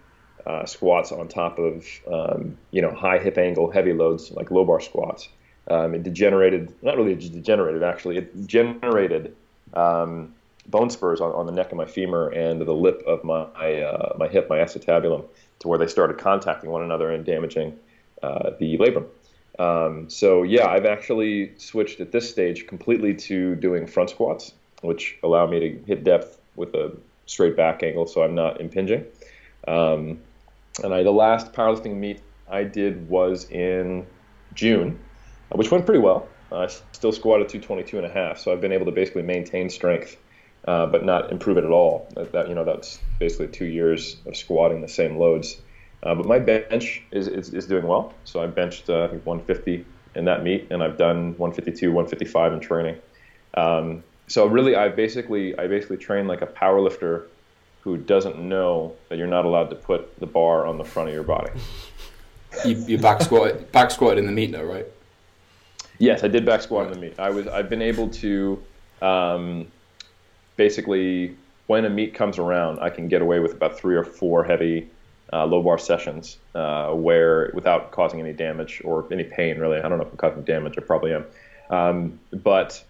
uh, 0.46 0.66
squats 0.66 1.12
on 1.12 1.28
top 1.28 1.58
of 1.60 1.86
um, 2.12 2.58
you 2.72 2.82
know 2.82 2.94
high 2.94 3.18
hip 3.18 3.38
angle, 3.38 3.72
heavy 3.72 3.94
loads 3.94 4.32
like 4.32 4.52
low 4.52 4.66
bar 4.66 4.80
squats. 4.80 5.30
Um, 5.70 5.94
it 5.94 6.04
degenerated, 6.04 6.74
not 6.82 6.98
really 6.98 7.16
degenerated 7.16 7.84
actually, 7.84 8.18
it 8.18 8.46
generated 8.46 9.36
um, 9.74 10.34
bone 10.68 10.90
spurs 10.90 11.22
on, 11.22 11.32
on 11.32 11.46
the 11.46 11.52
neck 11.52 11.72
of 11.72 11.78
my 11.78 11.86
femur 11.86 12.30
and 12.30 12.62
the 12.62 12.74
lip 12.74 13.04
of 13.08 13.24
my 13.24 13.44
uh, 13.44 14.16
my 14.18 14.28
hip, 14.28 14.50
my 14.50 14.58
acetabulum, 14.58 15.26
to 15.60 15.68
where 15.68 15.78
they 15.78 15.88
started 15.88 16.18
contacting 16.18 16.70
one 16.70 16.84
another 16.84 17.12
and 17.12 17.26
damaging 17.26 17.78
uh, 18.24 18.52
the 18.60 18.78
labrum. 18.78 19.06
Um, 19.60 20.10
so 20.10 20.44
yeah, 20.44 20.68
I've 20.68 20.86
actually 20.86 21.52
switched 21.58 22.00
at 22.00 22.12
this 22.12 22.30
stage 22.30 22.68
completely 22.68 23.14
to 23.16 23.56
doing 23.56 23.88
front 23.88 24.10
squats, 24.10 24.54
which 24.82 25.18
allow 25.24 25.46
me 25.48 25.60
to 25.60 25.84
hit 25.86 26.04
depth 26.04 26.40
with 26.56 26.74
a 26.76 26.96
straight 27.26 27.56
back 27.56 27.84
angle, 27.84 28.08
so 28.08 28.24
I'm 28.24 28.36
not 28.36 28.62
impinging. 28.62 29.06
Um, 29.68 30.20
and 30.84 30.94
I, 30.94 31.04
the 31.04 31.12
last 31.12 31.52
powerlifting 31.52 31.96
meet 31.96 32.22
I 32.50 32.64
did 32.64 33.10
was 33.10 33.50
in 33.50 34.06
June, 34.54 34.98
which 35.52 35.72
went 35.72 35.86
pretty 35.86 36.00
well. 36.00 36.28
I 36.52 36.68
still 36.92 37.12
squatted 37.12 37.50
222 37.50 37.98
and 37.98 38.06
a 38.06 38.10
half, 38.10 38.40
so 38.40 38.52
I've 38.52 38.62
been 38.62 38.72
able 38.72 38.86
to 38.86 38.92
basically 38.92 39.22
maintain 39.22 39.70
strength, 39.70 40.18
uh, 40.68 40.88
but 40.88 41.06
not 41.06 41.32
improve 41.32 41.58
it 41.58 41.64
at 41.64 41.72
all. 41.72 42.08
That, 42.16 42.32
that, 42.32 42.50
you 42.50 42.56
know 42.56 42.64
that's 42.64 43.00
basically 43.20 43.48
two 43.48 43.66
years 43.66 44.18
of 44.26 44.36
squatting 44.36 44.82
the 44.82 44.88
same 44.88 45.18
loads. 45.18 45.58
Uh, 46.02 46.16
but 46.16 46.26
my 46.26 46.40
bench 46.40 47.04
is, 47.12 47.28
is, 47.28 47.54
is, 47.54 47.68
doing 47.68 47.86
well. 47.86 48.14
So 48.24 48.42
I 48.42 48.48
benched 48.48 48.90
uh, 48.90 49.04
I 49.04 49.08
think 49.10 49.26
150 49.26 49.86
in 50.16 50.26
that 50.26 50.44
meet, 50.44 50.68
and 50.72 50.82
I've 50.82 50.98
done 50.98 51.38
152, 51.38 51.92
155 51.92 52.54
in 52.54 52.60
training. 52.62 52.98
Um, 53.56 54.04
so 54.28 54.46
really, 54.46 54.76
I 54.76 54.90
basically 54.90 55.58
I 55.58 55.68
basically 55.68 55.98
train 55.98 56.28
like 56.28 56.42
a 56.42 56.46
power 56.46 56.80
lifter 56.80 57.28
who 57.82 57.98
doesn't 57.98 58.40
know 58.40 58.96
that 59.10 59.18
you're 59.18 59.28
not 59.28 59.46
allowed 59.46 59.70
to 59.70 59.76
put 59.76 60.20
the 60.20 60.26
bar 60.26 60.66
on 60.66 60.78
the 60.78 60.84
front 60.84 61.10
of 61.10 61.16
your 61.16 61.24
body. 61.24 61.52
you, 62.66 62.76
you 62.86 62.98
back 62.98 63.22
squat 63.22 63.72
back 63.72 63.92
squatted 63.92 64.20
in 64.20 64.26
the 64.26 64.32
meet 64.32 64.52
though, 64.52 64.64
right? 64.64 64.86
Yes, 66.00 66.24
I 66.24 66.30
did 66.30 66.46
back 66.46 66.62
squat 66.62 66.88
in 66.88 66.94
the 66.94 67.00
meet. 67.00 67.20
I 67.20 67.30
was 67.30 67.48
I've 67.48 67.70
been 67.70 67.82
able 67.82 68.10
to 68.10 68.64
um, 69.02 69.68
basically 70.56 71.36
when 71.68 71.86
a 71.86 71.90
meet 71.90 72.16
comes 72.16 72.40
around, 72.40 72.80
I 72.80 72.90
can 72.90 73.08
get 73.08 73.22
away 73.22 73.40
with 73.40 73.54
about 73.54 73.78
three 73.78 73.96
or 73.96 74.04
four 74.04 74.44
heavy 74.44 74.90
uh, 75.32 75.46
low 75.46 75.62
bar 75.62 75.78
sessions 75.78 76.38
uh, 76.56 76.92
where 76.94 77.52
without 77.54 77.92
causing 77.92 78.20
any 78.20 78.34
damage 78.34 78.82
or 78.84 79.06
any 79.12 79.24
pain 79.24 79.60
really. 79.60 79.78
I 79.78 79.88
don't 79.88 80.00
know 80.00 80.06
if 80.06 80.12
I'm 80.12 80.18
causing 80.18 80.42
damage. 80.44 80.76
I 80.78 80.82
probably 80.82 81.14
am. 81.14 81.26
Um, 81.70 82.20
but 82.32 82.84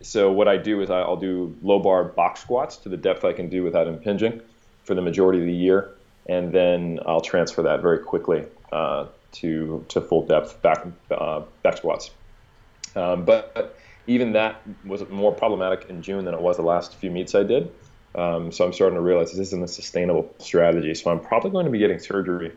so 0.00 0.32
what 0.32 0.48
I 0.48 0.56
do 0.56 0.80
is 0.80 0.88
I'll 0.88 1.16
do 1.16 1.54
low 1.62 1.78
bar 1.78 2.04
box 2.04 2.40
squats 2.40 2.76
to 2.78 2.88
the 2.88 2.96
depth 2.96 3.24
I 3.24 3.32
can 3.32 3.48
do 3.48 3.62
without 3.62 3.86
impinging 3.86 4.40
for 4.84 4.94
the 4.94 5.02
majority 5.02 5.40
of 5.40 5.46
the 5.46 5.52
year, 5.52 5.90
and 6.26 6.52
then 6.52 7.00
I'll 7.06 7.20
transfer 7.20 7.62
that 7.62 7.82
very 7.82 7.98
quickly 7.98 8.44
uh, 8.72 9.06
to 9.32 9.84
to 9.88 10.00
full 10.00 10.26
depth 10.26 10.62
back 10.62 10.86
uh, 11.10 11.42
back 11.62 11.76
squats. 11.76 12.10
Um, 12.94 13.24
but 13.24 13.76
even 14.06 14.32
that 14.32 14.60
was 14.84 15.08
more 15.08 15.32
problematic 15.32 15.88
in 15.88 16.02
June 16.02 16.24
than 16.24 16.34
it 16.34 16.40
was 16.40 16.56
the 16.56 16.62
last 16.62 16.96
few 16.96 17.10
meets 17.10 17.34
I 17.34 17.42
did. 17.42 17.70
Um, 18.14 18.52
so 18.52 18.64
I'm 18.64 18.72
starting 18.72 18.96
to 18.96 19.02
realize 19.02 19.30
this 19.30 19.38
isn't 19.48 19.62
a 19.62 19.68
sustainable 19.68 20.34
strategy. 20.38 20.94
So 20.94 21.10
I'm 21.10 21.20
probably 21.20 21.50
going 21.50 21.64
to 21.64 21.70
be 21.70 21.78
getting 21.78 21.98
surgery 21.98 22.52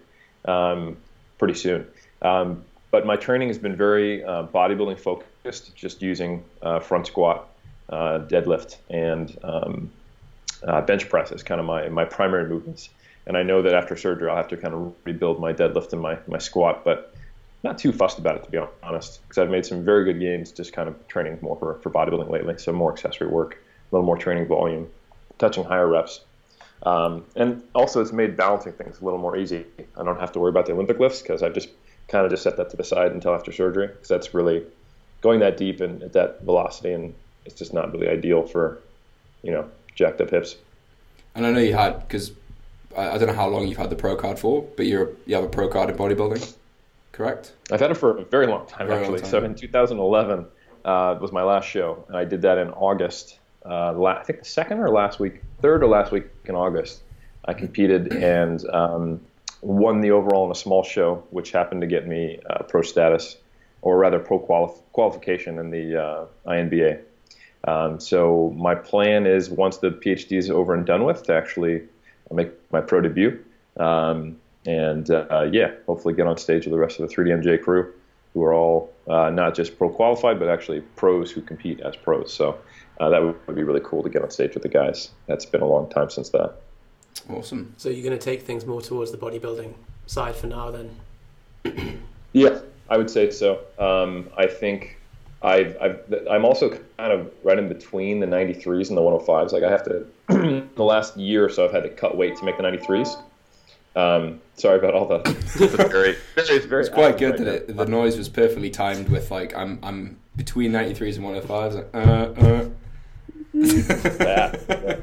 um, 0.45 0.97
pretty 1.37 1.53
soon. 1.53 1.87
Um, 2.21 2.63
but 2.91 3.05
my 3.05 3.15
training 3.15 3.49
has 3.49 3.57
been 3.57 3.75
very 3.75 4.23
uh, 4.23 4.43
bodybuilding 4.47 4.99
focused, 4.99 5.75
just 5.75 6.01
using 6.01 6.43
uh, 6.61 6.79
front 6.79 7.07
squat, 7.07 7.49
uh, 7.89 8.19
deadlift, 8.19 8.77
and 8.89 9.37
um, 9.43 9.91
uh, 10.63 10.81
bench 10.81 11.09
press 11.09 11.31
as 11.31 11.43
kind 11.43 11.59
of 11.59 11.67
my, 11.67 11.89
my 11.89 12.05
primary 12.05 12.47
movements. 12.47 12.89
And 13.27 13.37
I 13.37 13.43
know 13.43 13.61
that 13.61 13.73
after 13.73 13.95
surgery, 13.95 14.29
I'll 14.29 14.37
have 14.37 14.47
to 14.49 14.57
kind 14.57 14.73
of 14.73 14.93
rebuild 15.03 15.39
my 15.39 15.51
deadlift 15.51 15.93
and 15.93 16.01
my, 16.01 16.17
my 16.27 16.37
squat, 16.37 16.83
but 16.83 17.14
not 17.65 17.79
too 17.79 17.91
fussed 17.91 18.19
about 18.19 18.37
it 18.37 18.43
to 18.43 18.51
be 18.51 18.59
honest, 18.83 19.21
because 19.23 19.39
I've 19.39 19.49
made 19.49 19.65
some 19.65 19.83
very 19.83 20.05
good 20.05 20.19
gains 20.19 20.51
just 20.51 20.71
kind 20.71 20.87
of 20.87 21.07
training 21.07 21.39
more 21.41 21.57
for, 21.57 21.79
for 21.81 21.89
bodybuilding 21.89 22.29
lately. 22.29 22.57
So 22.57 22.71
more 22.71 22.93
accessory 22.93 23.27
work, 23.27 23.55
a 23.55 23.95
little 23.95 24.05
more 24.05 24.17
training 24.17 24.47
volume, 24.47 24.87
touching 25.39 25.63
higher 25.63 25.87
reps. 25.87 26.21
Um, 26.83 27.25
and 27.35 27.63
also, 27.73 28.01
it's 28.01 28.11
made 28.11 28.37
balancing 28.37 28.73
things 28.73 29.01
a 29.01 29.03
little 29.03 29.19
more 29.19 29.35
easy. 29.35 29.65
I 29.97 30.03
don't 30.03 30.19
have 30.19 30.31
to 30.33 30.39
worry 30.39 30.49
about 30.49 30.67
the 30.67 30.73
Olympic 30.73 30.99
lifts 30.99 31.21
because 31.21 31.41
I've 31.41 31.53
just 31.53 31.69
kind 32.07 32.23
of 32.23 32.31
just 32.31 32.43
set 32.43 32.57
that 32.57 32.69
to 32.69 32.77
the 32.77 32.83
side 32.83 33.11
until 33.11 33.33
after 33.33 33.51
surgery 33.51 33.87
because 33.87 34.07
that's 34.07 34.33
really 34.35 34.63
going 35.21 35.39
that 35.39 35.57
deep 35.57 35.81
and 35.81 36.03
at 36.03 36.13
that 36.13 36.43
velocity, 36.43 36.93
and 36.93 37.15
it's 37.45 37.55
just 37.55 37.73
not 37.73 37.91
really 37.91 38.07
ideal 38.07 38.43
for, 38.43 38.79
you 39.41 39.51
know, 39.51 39.67
jacked 39.95 40.21
up 40.21 40.29
hips. 40.29 40.55
And 41.33 41.47
I 41.47 41.51
know 41.51 41.59
you 41.59 41.73
had 41.73 41.99
because 42.01 42.31
I, 42.95 43.11
I, 43.11 43.17
don't 43.17 43.27
know 43.27 43.33
how 43.33 43.47
long 43.47 43.67
you've 43.67 43.77
had 43.77 43.89
the 43.89 43.95
pro 43.95 44.15
card 44.15 44.37
for, 44.37 44.61
but 44.77 44.85
you're 44.85 45.09
you 45.25 45.33
have 45.33 45.43
a 45.43 45.49
pro 45.49 45.67
card 45.67 45.89
in 45.89 45.97
bodybuilding, 45.97 46.53
correct? 47.15 47.53
I've 47.71 47.79
had 47.79 47.91
it 47.91 47.95
for 47.95 48.17
a 48.17 48.25
very 48.25 48.47
long 48.47 48.67
time 48.67 48.87
very 48.87 48.99
actually. 48.99 49.21
Long 49.21 49.31
time. 49.31 49.41
So 49.41 49.43
in 49.45 49.55
2011 49.55 50.45
uh, 50.83 51.17
was 51.19 51.31
my 51.31 51.43
last 51.43 51.67
show, 51.67 52.03
and 52.07 52.17
I 52.17 52.25
did 52.25 52.41
that 52.43 52.57
in 52.57 52.69
August 52.69 53.39
uh, 53.65 53.93
la- 53.93 54.19
I 54.19 54.23
think 54.23 54.39
the 54.39 54.45
second 54.45 54.79
or 54.79 54.89
last 54.89 55.19
week, 55.19 55.41
third 55.61 55.83
or 55.83 55.87
last 55.87 56.11
week 56.11 56.25
in 56.45 56.55
August, 56.55 57.01
I 57.45 57.53
competed 57.53 58.13
and 58.13 58.63
um, 58.69 59.21
won 59.61 60.01
the 60.01 60.11
overall 60.11 60.45
in 60.45 60.51
a 60.51 60.55
small 60.55 60.83
show, 60.83 61.23
which 61.31 61.51
happened 61.51 61.81
to 61.81 61.87
get 61.87 62.07
me 62.07 62.39
uh, 62.49 62.63
pro 62.63 62.81
status, 62.81 63.37
or 63.81 63.97
rather 63.97 64.19
pro 64.19 64.39
quali- 64.39 64.73
qualification 64.93 65.57
in 65.57 65.71
the 65.71 66.01
uh, 66.01 66.25
INBA. 66.45 67.01
Um, 67.67 67.99
so 67.99 68.53
my 68.55 68.75
plan 68.75 69.25
is 69.25 69.49
once 69.49 69.77
the 69.77 69.89
PhD 69.89 70.37
is 70.37 70.51
over 70.51 70.75
and 70.75 70.85
done 70.85 71.03
with, 71.03 71.23
to 71.23 71.33
actually 71.33 71.81
make 72.31 72.51
my 72.71 72.81
pro 72.81 73.01
debut, 73.01 73.43
um, 73.77 74.37
and 74.65 75.09
uh, 75.11 75.47
yeah, 75.51 75.71
hopefully 75.85 76.13
get 76.13 76.27
on 76.27 76.37
stage 76.37 76.65
with 76.65 76.71
the 76.71 76.79
rest 76.79 76.99
of 76.99 77.07
the 77.07 77.15
3DMJ 77.15 77.61
crew, 77.63 77.93
who 78.33 78.43
are 78.43 78.53
all 78.53 78.93
uh, 79.07 79.29
not 79.29 79.55
just 79.55 79.77
pro 79.77 79.89
qualified, 79.89 80.39
but 80.39 80.49
actually 80.49 80.81
pros 80.95 81.31
who 81.31 81.41
compete 81.41 81.79
as 81.81 81.95
pros. 81.95 82.33
So 82.33 82.59
uh, 82.99 83.09
that 83.09 83.23
would, 83.23 83.55
be 83.55 83.63
really 83.63 83.81
cool 83.83 84.03
to 84.03 84.09
get 84.09 84.21
on 84.21 84.31
stage 84.31 84.53
with 84.53 84.63
the 84.63 84.69
guys. 84.69 85.11
That's 85.27 85.45
been 85.45 85.61
a 85.61 85.67
long 85.67 85.89
time 85.89 86.09
since 86.09 86.29
that. 86.29 86.55
Awesome. 87.29 87.73
So 87.77 87.89
you're 87.89 88.03
going 88.03 88.17
to 88.17 88.23
take 88.23 88.41
things 88.41 88.65
more 88.65 88.81
towards 88.81 89.11
the 89.11 89.17
bodybuilding 89.17 89.73
side 90.07 90.35
for 90.35 90.47
now, 90.47 90.71
then? 90.71 92.01
yeah, 92.33 92.59
I 92.89 92.97
would 92.97 93.09
say 93.09 93.31
so. 93.31 93.61
Um, 93.79 94.29
I 94.37 94.47
think 94.47 94.97
I've, 95.41 95.77
I've, 95.81 96.01
I'm 96.29 96.45
also 96.45 96.69
kind 96.97 97.11
of 97.11 97.31
right 97.43 97.57
in 97.57 97.67
between 97.67 98.19
the 98.19 98.27
93s 98.27 98.89
and 98.89 98.97
the 98.97 99.01
105s. 99.01 99.51
Like 99.51 99.63
I 99.63 99.69
have 99.69 99.83
to, 99.83 100.05
the 100.75 100.83
last 100.83 101.15
year 101.17 101.45
or 101.45 101.49
so, 101.49 101.65
I've 101.65 101.71
had 101.71 101.83
to 101.83 101.89
cut 101.89 102.17
weight 102.17 102.35
to 102.37 102.45
make 102.45 102.57
the 102.57 102.63
93s. 102.63 103.21
Um, 103.95 104.41
sorry 104.55 104.77
about 104.77 104.93
all 104.93 105.07
the. 105.07 105.19
very, 105.89 106.15
very, 106.35 106.59
very 106.59 106.81
it's 106.81 106.89
quite 106.89 107.17
good 107.17 107.39
right 107.39 107.45
that 107.45 107.69
it, 107.69 107.77
the 107.77 107.85
noise 107.85 108.17
was 108.17 108.27
perfectly 108.27 108.69
timed 108.69 109.09
with 109.09 109.31
like 109.31 109.55
I'm 109.55 109.79
I'm 109.83 110.17
between 110.35 110.71
93s 110.71 111.15
and 111.15 111.25
105s. 111.25 111.75
Like, 111.75 111.89
uh, 111.93 112.45
uh 112.45 112.69
yeah, 113.55 114.55
yeah. 114.69 114.97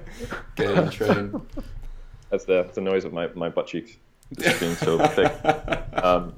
Getting 0.57 0.91
trained. 0.91 1.41
That's 2.31 2.45
the, 2.45 2.63
that's 2.63 2.75
the 2.75 2.81
noise 2.81 3.05
of 3.05 3.13
my, 3.13 3.29
my 3.35 3.49
butt 3.49 3.67
cheeks 3.67 3.97
just 4.39 4.61
being 4.61 4.75
so 4.75 4.99
thick. 5.09 5.33
Um, 6.03 6.35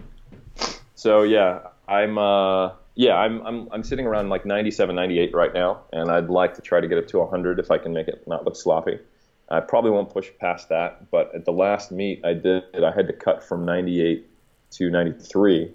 so 0.94 1.22
yeah, 1.22 1.60
I'm 1.88 2.18
uh, 2.18 2.72
yeah, 2.94 3.16
I'm, 3.16 3.44
I'm 3.46 3.68
I'm 3.72 3.82
sitting 3.82 4.06
around 4.06 4.28
like 4.28 4.46
97, 4.46 4.94
98 4.94 5.34
right 5.34 5.52
now, 5.52 5.82
and 5.92 6.10
I'd 6.10 6.28
like 6.28 6.54
to 6.54 6.62
try 6.62 6.80
to 6.80 6.88
get 6.88 6.98
up 6.98 7.08
to 7.08 7.18
100 7.18 7.58
if 7.58 7.70
I 7.70 7.78
can 7.78 7.92
make 7.92 8.08
it 8.08 8.26
not 8.26 8.44
look 8.44 8.56
sloppy. 8.56 8.98
I 9.48 9.60
probably 9.60 9.90
won't 9.90 10.10
push 10.10 10.30
past 10.40 10.68
that, 10.70 11.10
but 11.10 11.34
at 11.34 11.44
the 11.44 11.52
last 11.52 11.92
meet 11.92 12.24
I 12.24 12.32
did, 12.32 12.62
I 12.82 12.90
had 12.90 13.06
to 13.08 13.12
cut 13.12 13.44
from 13.44 13.64
98 13.64 14.26
to 14.72 14.90
93, 14.90 15.70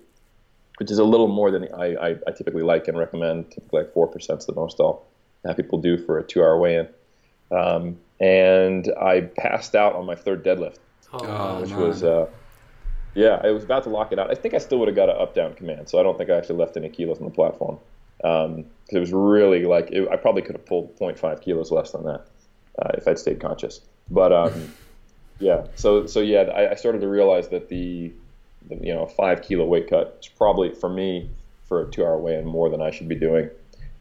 which 0.78 0.92
is 0.92 0.98
a 0.98 1.04
little 1.04 1.28
more 1.28 1.52
than 1.52 1.68
I, 1.74 1.96
I, 1.96 2.10
I 2.28 2.32
typically 2.36 2.64
like 2.64 2.88
and 2.88 2.98
recommend. 2.98 3.52
Typically, 3.52 3.84
like 3.84 3.94
four 3.94 4.08
percent 4.08 4.40
is 4.40 4.46
the 4.48 4.56
most 4.56 4.80
I'll 4.80 5.06
have 5.46 5.56
people 5.56 5.80
do 5.80 5.98
for 5.98 6.18
a 6.18 6.24
two-hour 6.24 6.58
weigh-in. 6.58 6.88
Um, 7.56 7.98
and 8.20 8.92
I 9.00 9.22
passed 9.22 9.76
out 9.76 9.96
on 9.96 10.06
my 10.06 10.16
third 10.16 10.44
deadlift, 10.44 10.80
oh, 11.14 11.62
which 11.62 11.70
man. 11.70 11.80
was, 11.80 12.04
uh, 12.04 12.28
yeah, 13.16 13.40
I 13.44 13.52
was 13.52 13.64
about 13.64 13.84
to 13.84 13.90
lock 13.90 14.12
it 14.12 14.20
out. 14.20 14.30
I 14.30 14.36
think 14.36 14.54
I 14.54 14.58
still 14.58 14.80
would 14.80 14.88
have 14.88 14.96
got 14.96 15.10
an 15.10 15.16
up-down 15.18 15.54
command, 15.54 15.90
so 15.90 16.00
I 16.00 16.04
don't 16.04 16.18
think 16.18 16.30
I 16.30 16.36
actually 16.36 16.58
left 16.58 16.76
any 16.76 16.90
kilos 16.90 17.20
on 17.20 17.26
the 17.26 17.32
platform. 17.32 17.80
Um, 18.24 18.66
it 18.90 19.00
was 19.00 19.14
really 19.14 19.64
like 19.64 19.92
it, 19.92 20.10
I 20.10 20.18
probably 20.18 20.42
could 20.42 20.56
have 20.56 20.66
pulled 20.66 20.98
0.5 20.98 21.42
kilos 21.42 21.72
less 21.72 21.92
than 21.92 22.04
that 22.04 22.26
uh, 22.82 22.92
if 22.96 23.08
I'd 23.08 23.20
stayed 23.20 23.40
conscious. 23.40 23.82
But 24.10 24.34
um, 24.34 24.74
yeah, 25.40 25.68
so 25.76 26.06
so 26.06 26.20
yeah, 26.20 26.42
I, 26.42 26.72
I, 26.72 26.76
started 26.76 27.02
to 27.02 27.08
realize 27.08 27.50
that 27.50 27.70
the 27.70 28.12
you 28.70 28.94
know, 28.94 29.04
a 29.04 29.08
five 29.08 29.42
kilo 29.42 29.66
weight 29.66 29.90
cut 29.90 30.18
is 30.22 30.28
probably 30.28 30.74
for 30.74 30.90
me 30.90 31.30
for 31.68 31.82
a 31.82 31.92
two 31.92 32.04
hour 32.04 32.18
weigh 32.18 32.38
in 32.38 32.46
more 32.46 32.70
than 32.70 32.82
I 32.82 32.92
should 32.92 33.08
be 33.08 33.16
doing. 33.16 33.50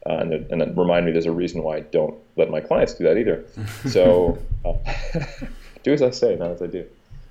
Uh, 0.05 0.13
and, 0.13 0.33
it, 0.33 0.47
and 0.49 0.61
it 0.61 0.69
remind 0.77 1.05
me 1.05 1.11
there's 1.11 1.25
a 1.25 1.31
reason 1.31 1.61
why 1.61 1.77
I 1.77 1.79
don't 1.81 2.15
let 2.37 2.49
my 2.49 2.61
clients 2.61 2.93
do 2.93 3.03
that 3.03 3.17
either. 3.17 3.45
So 3.89 4.37
uh, 4.65 4.73
do 5.83 5.93
as 5.93 6.01
I 6.01 6.09
say, 6.11 6.35
not 6.35 6.51
as 6.51 6.61
I 6.61 6.67
do. 6.67 6.85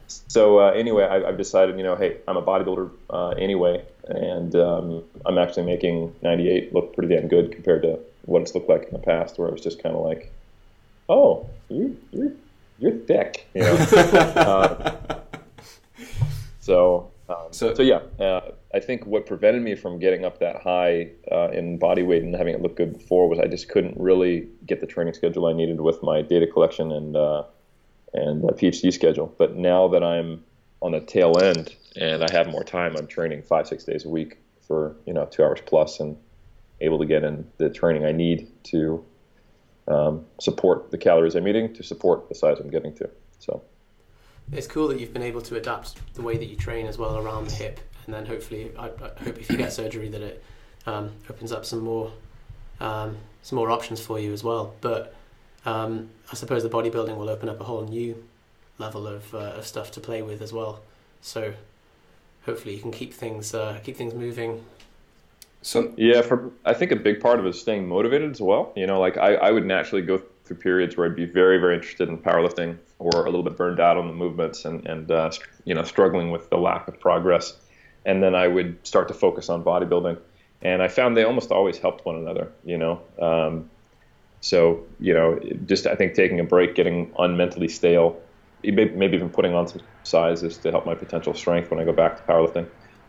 So 0.06 0.60
uh, 0.60 0.70
anyway, 0.70 1.04
I, 1.04 1.26
have 1.26 1.36
decided, 1.36 1.76
you 1.76 1.82
know, 1.82 1.96
hey, 1.96 2.18
I'm 2.26 2.36
a 2.36 2.42
bodybuilder 2.42 2.90
uh, 3.10 3.28
anyway, 3.30 3.84
and 4.04 4.54
um, 4.54 5.04
I'm 5.26 5.36
actually 5.36 5.66
making 5.66 6.14
98 6.22 6.72
look 6.72 6.94
pretty 6.94 7.14
damn 7.14 7.28
good 7.28 7.52
compared 7.52 7.82
to 7.82 7.98
what 8.24 8.40
it's 8.42 8.54
looked 8.54 8.68
like 8.68 8.84
in 8.84 8.92
the 8.92 8.98
past, 8.98 9.38
where 9.38 9.48
it 9.48 9.52
was 9.52 9.60
just 9.60 9.82
kind 9.82 9.94
of 9.94 10.02
like, 10.02 10.32
oh, 11.08 11.48
you, 11.68 11.96
you're 12.12 12.32
you're 12.78 12.92
thick, 12.92 13.48
you 13.54 13.62
know. 13.62 13.74
uh, 13.74 15.20
so, 16.60 17.10
um, 17.28 17.36
so, 17.50 17.74
so 17.74 17.82
yeah, 17.82 18.00
uh, 18.20 18.52
I 18.72 18.80
think 18.80 19.06
what 19.06 19.26
prevented 19.26 19.62
me 19.62 19.74
from 19.74 19.98
getting 19.98 20.24
up 20.24 20.38
that 20.40 20.62
high 20.62 21.10
uh, 21.32 21.48
in 21.48 21.78
body 21.78 22.02
weight 22.02 22.22
and 22.22 22.34
having 22.34 22.54
it 22.54 22.62
look 22.62 22.76
good 22.76 22.92
before 22.92 23.28
was 23.28 23.38
I 23.38 23.46
just 23.46 23.68
couldn't 23.68 23.98
really 23.98 24.48
get 24.66 24.80
the 24.80 24.86
training 24.86 25.14
schedule 25.14 25.46
I 25.46 25.52
needed 25.52 25.80
with 25.80 26.02
my 26.02 26.22
data 26.22 26.46
collection 26.46 26.92
and 26.92 27.16
uh, 27.16 27.44
and 28.14 28.42
PhD 28.42 28.92
schedule. 28.92 29.34
But 29.38 29.56
now 29.56 29.88
that 29.88 30.02
I'm 30.02 30.44
on 30.80 30.92
the 30.92 31.00
tail 31.00 31.34
end 31.42 31.74
and 31.96 32.22
I 32.22 32.30
have 32.30 32.48
more 32.48 32.64
time, 32.64 32.96
I'm 32.96 33.06
training 33.06 33.42
five 33.42 33.66
six 33.66 33.84
days 33.84 34.04
a 34.04 34.08
week 34.08 34.38
for 34.66 34.94
you 35.06 35.12
know 35.12 35.26
two 35.26 35.42
hours 35.42 35.60
plus 35.64 35.98
and 35.98 36.16
able 36.80 36.98
to 36.98 37.06
get 37.06 37.24
in 37.24 37.44
the 37.56 37.70
training 37.70 38.04
I 38.04 38.12
need 38.12 38.48
to 38.64 39.04
um, 39.88 40.24
support 40.38 40.90
the 40.90 40.98
calories 40.98 41.34
I'm 41.34 41.48
eating 41.48 41.74
to 41.74 41.82
support 41.82 42.28
the 42.28 42.34
size 42.34 42.58
I'm 42.60 42.70
getting 42.70 42.94
to. 42.96 43.08
So 43.38 43.62
it's 44.52 44.66
cool 44.66 44.88
that 44.88 45.00
you've 45.00 45.12
been 45.12 45.22
able 45.22 45.42
to 45.42 45.56
adapt 45.56 46.14
the 46.14 46.22
way 46.22 46.36
that 46.36 46.46
you 46.46 46.56
train 46.56 46.86
as 46.86 46.98
well 46.98 47.18
around 47.18 47.48
the 47.48 47.54
hip, 47.54 47.80
and 48.06 48.14
then 48.14 48.26
hopefully, 48.26 48.72
I, 48.78 48.86
I 48.86 49.24
hope 49.24 49.38
if 49.38 49.50
you 49.50 49.56
get 49.56 49.72
surgery 49.72 50.08
that 50.08 50.22
it 50.22 50.44
um, 50.86 51.12
opens 51.28 51.52
up 51.52 51.64
some 51.64 51.80
more 51.80 52.12
um, 52.80 53.16
some 53.42 53.56
more 53.56 53.70
options 53.70 54.00
for 54.00 54.18
you 54.18 54.32
as 54.32 54.44
well. 54.44 54.74
But 54.80 55.14
um, 55.64 56.10
I 56.30 56.34
suppose 56.34 56.62
the 56.62 56.68
bodybuilding 56.68 57.16
will 57.16 57.30
open 57.30 57.48
up 57.48 57.60
a 57.60 57.64
whole 57.64 57.84
new 57.84 58.22
level 58.78 59.06
of, 59.06 59.34
uh, 59.34 59.38
of 59.38 59.66
stuff 59.66 59.90
to 59.92 60.00
play 60.00 60.22
with 60.22 60.40
as 60.40 60.52
well. 60.52 60.80
So 61.20 61.54
hopefully, 62.46 62.74
you 62.74 62.80
can 62.80 62.92
keep 62.92 63.12
things 63.12 63.54
uh, 63.54 63.80
keep 63.82 63.96
things 63.96 64.14
moving 64.14 64.64
so 65.68 65.92
yeah, 65.98 66.22
for 66.22 66.50
I 66.64 66.72
think 66.72 66.92
a 66.92 66.96
big 66.96 67.20
part 67.20 67.38
of 67.38 67.44
it 67.44 67.50
is 67.50 67.60
staying 67.60 67.86
motivated 67.86 68.30
as 68.30 68.40
well. 68.40 68.72
You 68.74 68.86
know, 68.86 68.98
like 68.98 69.18
I, 69.18 69.34
I 69.34 69.50
would 69.50 69.66
naturally 69.66 70.00
go 70.00 70.22
through 70.44 70.56
periods 70.56 70.96
where 70.96 71.06
I'd 71.06 71.14
be 71.14 71.26
very 71.26 71.58
very 71.58 71.74
interested 71.74 72.08
in 72.08 72.16
powerlifting 72.16 72.78
or 72.98 73.10
a 73.10 73.24
little 73.26 73.42
bit 73.42 73.58
burned 73.58 73.78
out 73.78 73.98
on 73.98 74.06
the 74.06 74.14
movements 74.14 74.64
and 74.64 74.86
and 74.86 75.10
uh, 75.10 75.30
you 75.66 75.74
know 75.74 75.82
struggling 75.82 76.30
with 76.30 76.48
the 76.48 76.56
lack 76.56 76.88
of 76.88 76.98
progress, 76.98 77.54
and 78.06 78.22
then 78.22 78.34
I 78.34 78.48
would 78.48 78.78
start 78.86 79.08
to 79.08 79.14
focus 79.14 79.50
on 79.50 79.62
bodybuilding, 79.62 80.18
and 80.62 80.82
I 80.82 80.88
found 80.88 81.18
they 81.18 81.24
almost 81.24 81.52
always 81.52 81.76
helped 81.76 82.06
one 82.06 82.16
another. 82.16 82.50
You 82.64 82.78
know. 82.78 83.02
Um, 83.20 83.68
so 84.40 84.86
you 85.00 85.12
know, 85.12 85.38
just 85.66 85.86
I 85.86 85.96
think 85.96 86.14
taking 86.14 86.40
a 86.40 86.44
break, 86.44 86.76
getting 86.76 87.10
unmentally 87.18 87.70
stale, 87.70 88.18
maybe 88.62 89.16
even 89.16 89.28
putting 89.28 89.52
on 89.52 89.68
some 89.68 89.82
sizes 90.02 90.56
to 90.58 90.70
help 90.70 90.86
my 90.86 90.94
potential 90.94 91.34
strength 91.34 91.70
when 91.70 91.78
I 91.78 91.84
go 91.84 91.92
back 91.92 92.16
to 92.16 92.22
powerlifting. 92.22 92.66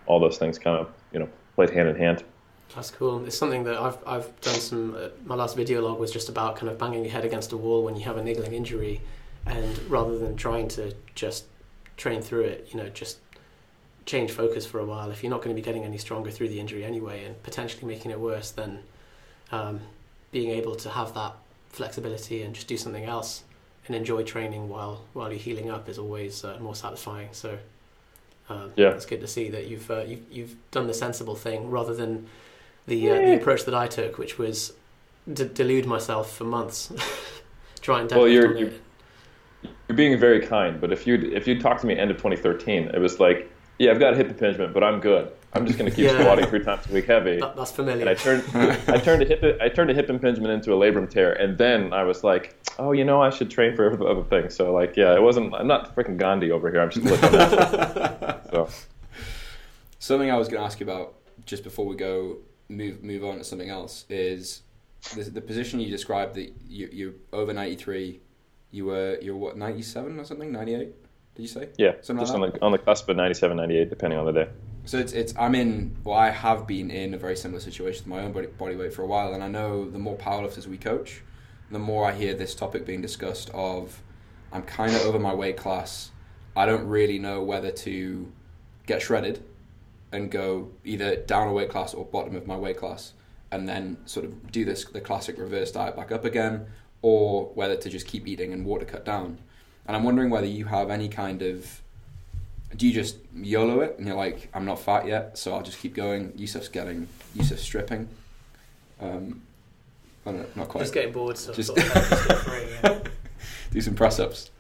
All 0.08 0.20
those 0.20 0.38
things 0.38 0.60
kind 0.60 0.78
of 0.78 0.90
you 1.14 1.20
know 1.20 1.30
played 1.56 1.70
hand 1.70 1.88
in 1.88 1.96
hand. 1.96 2.26
That's 2.76 2.92
cool. 2.92 3.26
It's 3.26 3.38
something 3.38 3.64
that 3.64 3.80
I've 3.80 3.98
I've 4.06 4.42
done 4.42 4.60
some. 4.60 4.96
Uh, 4.96 5.10
my 5.26 5.36
last 5.36 5.56
video 5.56 5.82
log 5.82 6.00
was 6.00 6.12
just 6.12 6.30
about 6.30 6.56
kind 6.56 6.72
of 6.72 6.78
banging 6.78 7.04
your 7.04 7.12
head 7.12 7.26
against 7.26 7.52
a 7.52 7.58
wall 7.58 7.84
when 7.84 7.96
you 7.96 8.04
have 8.04 8.18
a 8.18 8.24
niggling 8.24 8.54
injury, 8.54 9.02
and 9.46 9.78
rather 9.90 10.18
than 10.18 10.36
trying 10.36 10.68
to 10.70 10.94
just 11.16 11.46
train 11.98 12.22
through 12.22 12.44
it, 12.44 12.68
you 12.72 12.78
know, 12.80 12.90
just 12.90 13.18
change 14.06 14.32
focus 14.32 14.66
for 14.66 14.80
a 14.80 14.86
while. 14.86 15.10
If 15.12 15.24
you're 15.24 15.32
not 15.32 15.42
going 15.42 15.56
to 15.56 15.60
be 15.60 15.66
getting 15.66 15.84
any 15.84 15.98
stronger 15.98 16.32
through 16.32 16.50
the 16.50 16.60
injury 16.60 16.84
anyway, 16.84 17.26
and 17.26 17.42
potentially 17.44 17.86
making 17.88 18.12
it 18.12 18.20
worse, 18.20 18.52
then 18.52 18.80
um, 19.52 19.82
being 20.32 20.52
able 20.52 20.76
to 20.76 20.90
have 20.90 21.14
that 21.16 21.34
flexibility 21.70 22.44
and 22.44 22.54
just 22.54 22.68
do 22.68 22.78
something 22.78 23.06
else 23.06 23.44
and 23.88 23.96
enjoy 23.96 24.24
training 24.24 24.70
while 24.70 25.06
while 25.14 25.30
you're 25.32 25.40
healing 25.40 25.72
up 25.72 25.90
is 25.90 25.98
always 25.98 26.46
uh, 26.46 26.58
more 26.60 26.76
satisfying. 26.76 27.30
So. 27.32 27.58
Um, 28.52 28.72
yeah, 28.76 28.94
it's 28.94 29.06
good 29.06 29.22
to 29.22 29.28
see 29.28 29.50
that 29.50 29.68
you've, 29.68 29.92
uh, 29.92 30.06
you've 30.08 30.24
you've 30.32 30.56
done 30.72 30.88
the 30.88 30.94
sensible 30.96 31.36
thing 31.36 31.70
rather 31.70 31.94
than 31.94 32.26
the 32.90 33.10
uh, 33.10 33.16
the 33.16 33.36
approach 33.36 33.66
that 33.66 33.76
I 33.76 33.88
took, 33.88 34.18
which 34.18 34.38
was 34.38 34.74
d- 35.32 35.50
delude 35.54 35.86
myself 35.86 36.36
for 36.36 36.44
months, 36.44 36.92
try 37.82 38.02
and 38.02 38.12
well, 38.12 38.28
you're, 38.28 38.58
you're, 38.58 38.72
you're 39.88 39.96
being 39.96 40.20
very 40.20 40.46
kind, 40.46 40.82
but 40.82 40.92
if 40.92 41.08
you 41.08 41.16
if 41.16 41.48
you 41.48 41.60
talked 41.60 41.82
to 41.82 41.88
me 41.88 41.98
end 41.98 42.12
of 42.12 42.18
2013, 42.18 42.90
it 42.90 43.00
was 43.00 43.20
like, 43.20 43.52
yeah, 43.78 43.92
I've 43.92 44.00
got 44.00 44.14
a 44.14 44.18
hip 44.18 44.28
impingement, 44.28 44.74
but 44.74 44.84
I'm 44.84 45.00
good. 45.00 45.32
I'm 45.54 45.66
just 45.66 45.80
going 45.80 45.90
to 45.90 45.96
keep 45.96 46.06
yeah. 46.06 46.20
squatting 46.20 46.46
three 46.46 46.64
times 46.64 46.86
a 46.88 46.94
week 46.94 47.08
heavy. 47.08 47.40
That, 47.40 47.56
that's 47.56 47.72
familiar. 47.72 48.02
And 48.02 48.10
I 48.10 48.14
turned 48.14 48.44
I 48.88 48.98
turned 49.00 49.24
a 49.24 49.26
hip 49.26 49.58
I 49.60 49.70
turned 49.70 49.90
a 49.90 49.94
hip 49.94 50.10
impingement 50.10 50.54
into 50.54 50.74
a 50.74 50.78
labrum 50.78 51.10
tear, 51.10 51.34
and 51.34 51.58
then 51.58 51.92
I 51.92 52.04
was 52.04 52.24
like, 52.24 52.56
oh, 52.78 52.92
you 52.92 53.04
know, 53.04 53.22
I 53.22 53.30
should 53.30 53.50
train 53.50 53.76
for 53.76 53.92
other 54.08 54.24
things. 54.24 54.56
So 54.56 54.74
like, 54.74 54.96
yeah, 54.96 55.16
it 55.16 55.22
wasn't. 55.22 55.56
I'm 55.56 55.68
not 55.68 55.96
freaking 55.96 56.18
Gandhi 56.18 56.52
over 56.52 56.70
here. 56.70 56.82
I'm 56.82 56.92
just 56.92 57.06
looking 57.06 57.40
at 57.40 58.50
So 58.52 58.70
something 60.00 60.30
I 60.30 60.38
was 60.38 60.48
going 60.48 60.60
to 60.60 60.66
ask 60.66 60.80
you 60.80 60.86
about 60.86 61.16
just 61.46 61.64
before 61.64 61.86
we 61.86 61.96
go 61.96 62.38
move 62.70 63.04
move 63.04 63.26
on 63.26 63.40
to 63.40 63.44
something 63.44 63.70
else 63.70 64.06
is 64.10 64.62
the, 65.16 65.24
the 65.24 65.42
position 65.42 65.80
you 65.80 65.90
described 65.90 66.36
that 66.36 66.54
you 66.68 66.90
you're 66.92 67.14
over 67.34 67.52
93 67.52 68.20
you 68.72 68.86
were 68.86 69.18
you're 69.22 69.36
what 69.36 69.58
97 69.58 70.20
or 70.20 70.24
something? 70.24 70.52
98 70.52 70.94
did 71.36 71.42
you 71.42 71.48
say? 71.48 71.70
Yeah 71.78 71.94
something 72.02 72.24
just 72.24 72.34
like 72.34 72.44
on 72.44 72.52
the 72.52 72.62
on 72.62 72.72
the 72.72 72.78
cusp 72.78 73.10
of 73.10 73.18
97 73.18 73.58
98 73.58 73.90
depending 73.90 74.20
on 74.20 74.26
the 74.26 74.32
day. 74.32 74.50
So 74.86 74.98
it's 75.00 75.14
it's 75.14 75.34
I'm 75.38 75.56
in 75.56 75.96
well 76.04 76.18
I 76.18 76.30
have 76.30 76.68
been 76.68 76.92
in 76.92 77.14
a 77.14 77.18
very 77.18 77.36
similar 77.36 77.60
situation 77.60 78.04
with 78.04 78.08
my 78.08 78.22
own 78.22 78.32
body, 78.32 78.48
body 78.48 78.76
weight 78.76 78.94
for 78.94 79.02
a 79.02 79.08
while 79.08 79.34
and 79.34 79.44
I 79.44 79.48
know 79.48 79.90
the 79.90 80.00
more 80.00 80.16
powerlifters 80.16 80.68
we 80.68 80.78
coach 80.78 81.22
the 81.72 81.80
more 81.80 82.06
I 82.06 82.14
hear 82.14 82.34
this 82.34 82.56
topic 82.56 82.86
being 82.86 83.02
discussed 83.02 83.50
of 83.54 84.02
I'm 84.52 84.64
kind 84.64 84.96
of 84.96 85.02
over 85.04 85.20
my 85.20 85.34
weight 85.34 85.58
class. 85.58 86.10
I 86.56 86.66
don't 86.66 86.88
really 86.88 87.20
know 87.20 87.44
whether 87.44 87.72
to 87.72 88.32
get 88.88 89.02
shredded 89.02 89.44
and 90.12 90.32
go 90.32 90.70
either 90.84 91.16
down 91.16 91.48
a 91.48 91.54
weight 91.54 91.70
class 91.70 91.94
or 91.94 92.06
bottom 92.06 92.36
of 92.36 92.48
my 92.48 92.56
weight 92.56 92.78
class 92.78 93.14
and 93.52 93.68
then 93.68 93.98
sort 94.06 94.26
of 94.26 94.52
do 94.52 94.66
this 94.66 94.86
the 94.86 95.02
classic 95.02 95.38
reverse 95.38 95.72
diet 95.72 95.96
back 95.96 96.12
up 96.12 96.26
again 96.26 96.68
or 97.02 97.46
whether 97.56 97.76
to 97.76 97.90
just 97.90 98.08
keep 98.08 98.28
eating 98.28 98.54
and 98.54 98.66
water 98.66 98.86
cut 98.86 99.06
down. 99.06 99.38
And 99.88 99.96
i'm 99.96 100.04
wondering 100.04 100.30
whether 100.30 100.46
you 100.46 100.66
have 100.66 100.90
any 100.90 101.10
kind 101.10 101.42
of 101.42 101.82
do 102.76 102.88
you 102.88 102.94
just 102.94 103.18
YOLO 103.36 103.82
it 103.82 103.98
and 103.98 104.08
you're 104.08 104.16
like 104.16 104.50
I'm 104.54 104.66
not 104.66 104.80
fat 104.80 105.08
yet 105.08 105.38
so 105.38 105.54
I'll 105.54 105.64
just 105.64 105.80
keep 105.80 105.96
going. 105.96 106.32
Yusuf's 106.34 106.70
getting 106.70 107.08
Yusuf's 107.36 107.62
stripping. 107.62 108.08
Um, 109.02 109.42
know, 110.26 110.46
not 110.56 110.68
quite. 110.68 110.82
Just 110.82 110.94
getting 110.94 111.12
bored 111.12 111.38
so 111.38 111.54
just 111.54 111.74
do 113.72 113.82
some 113.82 113.96
press 113.96 114.20
ups 114.20 114.52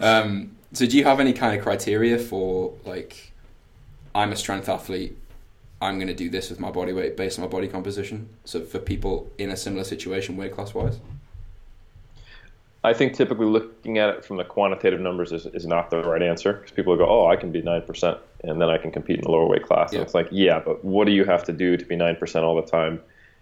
um, 0.00 0.56
so 0.72 0.86
do 0.86 0.96
you 0.96 1.04
have 1.04 1.20
any 1.20 1.32
kind 1.32 1.56
of 1.56 1.62
criteria 1.62 2.18
for 2.18 2.72
like 2.84 3.29
I'm 4.14 4.32
a 4.32 4.36
strength 4.36 4.68
athlete. 4.68 5.16
I'm 5.80 5.96
going 5.96 6.08
to 6.08 6.14
do 6.14 6.28
this 6.28 6.50
with 6.50 6.60
my 6.60 6.70
body 6.70 6.92
weight 6.92 7.16
based 7.16 7.38
on 7.38 7.44
my 7.44 7.50
body 7.50 7.68
composition. 7.68 8.28
So 8.44 8.62
for 8.64 8.78
people 8.78 9.30
in 9.38 9.50
a 9.50 9.56
similar 9.56 9.84
situation, 9.84 10.36
weight 10.36 10.52
class 10.52 10.74
wise. 10.74 10.98
I 12.82 12.94
think 12.94 13.14
typically 13.14 13.46
looking 13.46 13.98
at 13.98 14.08
it 14.10 14.24
from 14.24 14.38
the 14.38 14.44
quantitative 14.44 15.00
numbers 15.00 15.32
is, 15.32 15.46
is 15.46 15.66
not 15.66 15.90
the 15.90 16.02
right 16.02 16.22
answer 16.22 16.54
because 16.54 16.70
people 16.70 16.96
go, 16.96 17.06
oh, 17.06 17.26
I 17.26 17.36
can 17.36 17.52
be 17.52 17.60
9% 17.60 18.18
and 18.44 18.60
then 18.60 18.70
I 18.70 18.78
can 18.78 18.90
compete 18.90 19.18
in 19.18 19.24
the 19.24 19.30
lower 19.30 19.46
weight 19.46 19.64
class. 19.64 19.92
Yeah. 19.92 19.98
And 19.98 20.06
it's 20.06 20.14
like, 20.14 20.28
yeah, 20.30 20.60
but 20.60 20.82
what 20.82 21.06
do 21.06 21.12
you 21.12 21.24
have 21.24 21.44
to 21.44 21.52
do 21.52 21.76
to 21.76 21.84
be 21.84 21.96
9% 21.96 22.42
all 22.42 22.56
the 22.56 22.68
time? 22.68 23.00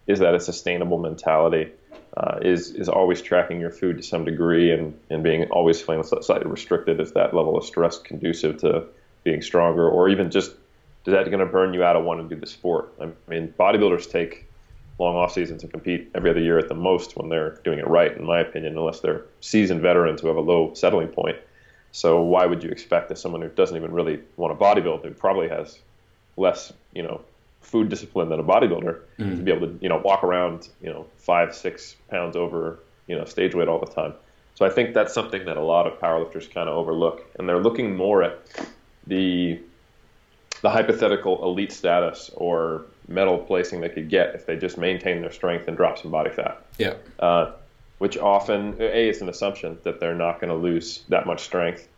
Is 0.08 0.18
that 0.20 0.34
a 0.34 0.40
sustainable 0.40 0.98
mentality? 0.98 1.70
Uh, 2.16 2.38
is 2.42 2.70
is 2.72 2.88
always 2.88 3.20
tracking 3.20 3.60
your 3.60 3.70
food 3.70 3.98
to 3.98 4.02
some 4.02 4.24
degree 4.24 4.72
and, 4.72 4.98
and 5.10 5.22
being 5.22 5.44
always 5.50 5.80
feeling 5.80 6.02
slightly 6.02 6.50
restricted? 6.50 6.98
Is 6.98 7.12
that 7.12 7.34
level 7.34 7.56
of 7.56 7.64
stress 7.64 7.98
conducive 7.98 8.56
to 8.58 8.86
being 9.24 9.42
stronger, 9.42 9.88
or 9.88 10.08
even 10.08 10.30
just 10.30 10.52
is 11.06 11.12
that 11.12 11.24
going 11.26 11.38
to 11.38 11.46
burn 11.46 11.72
you 11.72 11.82
out 11.82 11.96
of 11.96 12.04
wanting 12.04 12.28
to 12.28 12.34
do 12.34 12.40
the 12.40 12.46
sport? 12.46 12.92
I 13.00 13.08
mean, 13.28 13.54
bodybuilders 13.58 14.10
take 14.10 14.44
long 14.98 15.16
off 15.16 15.32
seasons 15.32 15.62
and 15.62 15.72
compete 15.72 16.10
every 16.14 16.28
other 16.28 16.40
year 16.40 16.58
at 16.58 16.68
the 16.68 16.74
most 16.74 17.16
when 17.16 17.30
they're 17.30 17.58
doing 17.64 17.78
it 17.78 17.86
right, 17.86 18.14
in 18.14 18.24
my 18.24 18.40
opinion, 18.40 18.76
unless 18.76 19.00
they're 19.00 19.22
seasoned 19.40 19.80
veterans 19.80 20.20
who 20.20 20.26
have 20.26 20.36
a 20.36 20.40
low 20.40 20.74
settling 20.74 21.08
point. 21.08 21.38
So 21.92 22.20
why 22.20 22.44
would 22.44 22.62
you 22.62 22.68
expect 22.68 23.08
that 23.08 23.16
someone 23.16 23.40
who 23.40 23.48
doesn't 23.48 23.76
even 23.76 23.92
really 23.92 24.20
want 24.36 24.58
to 24.58 24.62
bodybuild, 24.62 25.02
who 25.02 25.10
probably 25.12 25.48
has 25.48 25.78
less, 26.36 26.72
you 26.92 27.02
know, 27.02 27.22
food 27.62 27.88
discipline 27.88 28.28
than 28.28 28.40
a 28.40 28.44
bodybuilder, 28.44 28.98
mm. 29.18 29.36
to 29.36 29.42
be 29.42 29.50
able 29.50 29.66
to, 29.66 29.78
you 29.80 29.88
know, 29.88 29.98
walk 29.98 30.22
around, 30.22 30.68
you 30.82 30.90
know, 30.90 31.06
five, 31.16 31.54
six 31.54 31.96
pounds 32.10 32.36
over, 32.36 32.80
you 33.06 33.16
know, 33.16 33.24
stage 33.24 33.54
weight 33.54 33.68
all 33.68 33.78
the 33.78 33.86
time. 33.86 34.12
So 34.54 34.66
I 34.66 34.70
think 34.70 34.92
that's 34.92 35.14
something 35.14 35.44
that 35.46 35.56
a 35.56 35.62
lot 35.62 35.86
of 35.86 35.98
powerlifters 36.00 36.52
kind 36.52 36.68
of 36.68 36.76
overlook, 36.76 37.24
and 37.38 37.48
they're 37.48 37.62
looking 37.62 37.96
more 37.96 38.22
at 38.22 38.38
the 39.08 39.60
the 40.62 40.70
hypothetical 40.70 41.42
elite 41.44 41.72
status 41.72 42.30
or 42.34 42.86
medal 43.06 43.38
placing 43.38 43.80
they 43.80 43.88
could 43.88 44.08
get 44.08 44.34
if 44.34 44.46
they 44.46 44.56
just 44.56 44.76
maintain 44.76 45.20
their 45.20 45.32
strength 45.32 45.68
and 45.68 45.76
drop 45.76 45.98
some 45.98 46.10
body 46.10 46.30
fat. 46.30 46.62
Yeah. 46.78 46.94
Uh, 47.18 47.52
which 47.98 48.16
often 48.16 48.76
a 48.80 49.08
is 49.08 49.20
an 49.22 49.28
assumption 49.28 49.78
that 49.82 49.98
they're 49.98 50.14
not 50.14 50.40
going 50.40 50.50
to 50.50 50.56
lose 50.56 51.02
that 51.08 51.26
much 51.26 51.40
strength, 51.40 51.88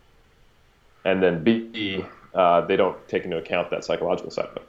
and 1.05 1.21
then 1.21 1.43
b 1.43 2.03
uh, 2.33 2.61
they 2.61 2.75
don't 2.75 2.97
take 3.07 3.23
into 3.23 3.37
account 3.37 3.69
that 3.69 3.83
psychological 3.83 4.31
side 4.31 4.45
of 4.45 4.57
it. 4.57 4.67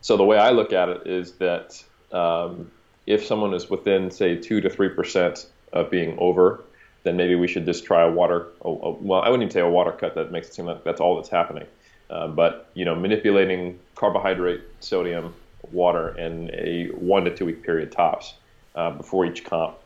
So 0.00 0.16
the 0.16 0.24
way 0.24 0.38
I 0.38 0.50
look 0.50 0.72
at 0.72 0.88
it 0.88 1.06
is 1.06 1.32
that 1.34 1.82
um, 2.12 2.70
if 3.06 3.24
someone 3.24 3.54
is 3.54 3.70
within, 3.70 4.10
say, 4.10 4.36
two 4.36 4.60
to 4.60 4.70
three 4.70 4.90
percent 4.90 5.46
of 5.72 5.90
being 5.90 6.16
over, 6.18 6.62
then 7.04 7.16
maybe 7.16 7.34
we 7.34 7.48
should 7.48 7.66
just 7.66 7.84
try 7.84 8.02
a 8.02 8.10
water. 8.10 8.48
A, 8.64 8.68
a, 8.68 8.90
well, 8.92 9.22
I 9.22 9.28
wouldn't 9.28 9.44
even 9.44 9.52
say 9.52 9.60
a 9.60 9.68
water 9.68 9.92
cut. 9.92 10.14
That 10.14 10.30
makes 10.30 10.48
it 10.48 10.54
seem 10.54 10.66
like 10.66 10.84
that's 10.84 11.00
all 11.00 11.16
that's 11.16 11.28
happening. 11.28 11.66
Uh, 12.10 12.28
but 12.28 12.70
you 12.74 12.84
know, 12.84 12.94
manipulating 12.94 13.78
carbohydrate, 13.94 14.62
sodium, 14.80 15.34
water 15.70 16.16
in 16.18 16.50
a 16.54 16.88
one 16.94 17.24
to 17.24 17.34
two 17.34 17.46
week 17.46 17.62
period 17.62 17.92
tops 17.92 18.34
uh, 18.74 18.90
before 18.90 19.24
each 19.24 19.44
comp, 19.44 19.76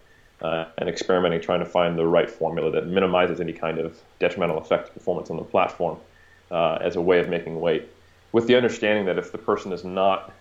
uh, 0.43 0.67
and 0.79 0.89
experimenting, 0.89 1.41
trying 1.41 1.61
to 1.61 1.67
find 1.67 1.99
the 1.99 2.07
right 2.07 2.31
formula 2.31 2.71
that 2.71 2.87
minimizes 2.87 3.41
any 3.41 3.53
kind 3.53 3.79
of 3.79 3.99
detrimental 4.19 4.59
effect 4.59 4.87
to 4.87 4.93
performance 4.93 5.31
on 5.31 5.37
the 5.37 5.45
platform 5.45 5.99
uh, 6.51 6.79
as 6.81 6.97
a 6.97 7.01
way 7.01 7.19
of 7.19 7.29
making 7.29 7.61
weight, 7.61 7.89
with 8.33 8.47
the 8.47 8.55
understanding 8.55 9.05
that 9.07 9.19
if 9.19 9.33
the 9.33 9.39
person 9.39 9.73
is 9.73 9.85
not 9.85 10.33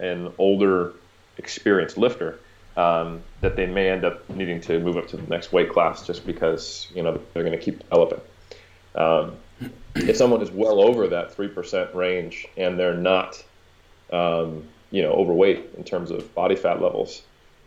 an 0.00 0.32
older, 0.38 0.92
experienced 1.38 1.96
lifter, 1.96 2.38
um, 2.78 3.22
that 3.40 3.56
they 3.56 3.66
may 3.66 3.90
end 3.90 4.04
up 4.04 4.28
needing 4.30 4.60
to 4.60 4.78
move 4.78 4.96
up 4.96 5.08
to 5.08 5.16
the 5.16 5.26
next 5.26 5.52
weight 5.52 5.68
class 5.68 6.06
just 6.06 6.24
because 6.24 6.86
you 6.94 7.02
know 7.02 7.20
they're 7.34 7.42
going 7.42 7.58
to 7.58 7.62
keep 7.62 7.80
developing. 7.80 8.20
Um, 8.94 9.36
if 9.96 10.16
someone 10.16 10.40
is 10.40 10.50
well 10.52 10.80
over 10.80 11.08
that 11.08 11.34
three 11.34 11.48
percent 11.48 11.92
range 11.92 12.46
and 12.56 12.78
they're 12.78 12.96
not, 12.96 13.44
um, 14.12 14.64
you 14.92 15.02
know, 15.02 15.10
overweight 15.10 15.70
in 15.76 15.82
terms 15.82 16.12
of 16.12 16.32
body 16.36 16.54
fat 16.54 16.80
levels, 16.80 17.22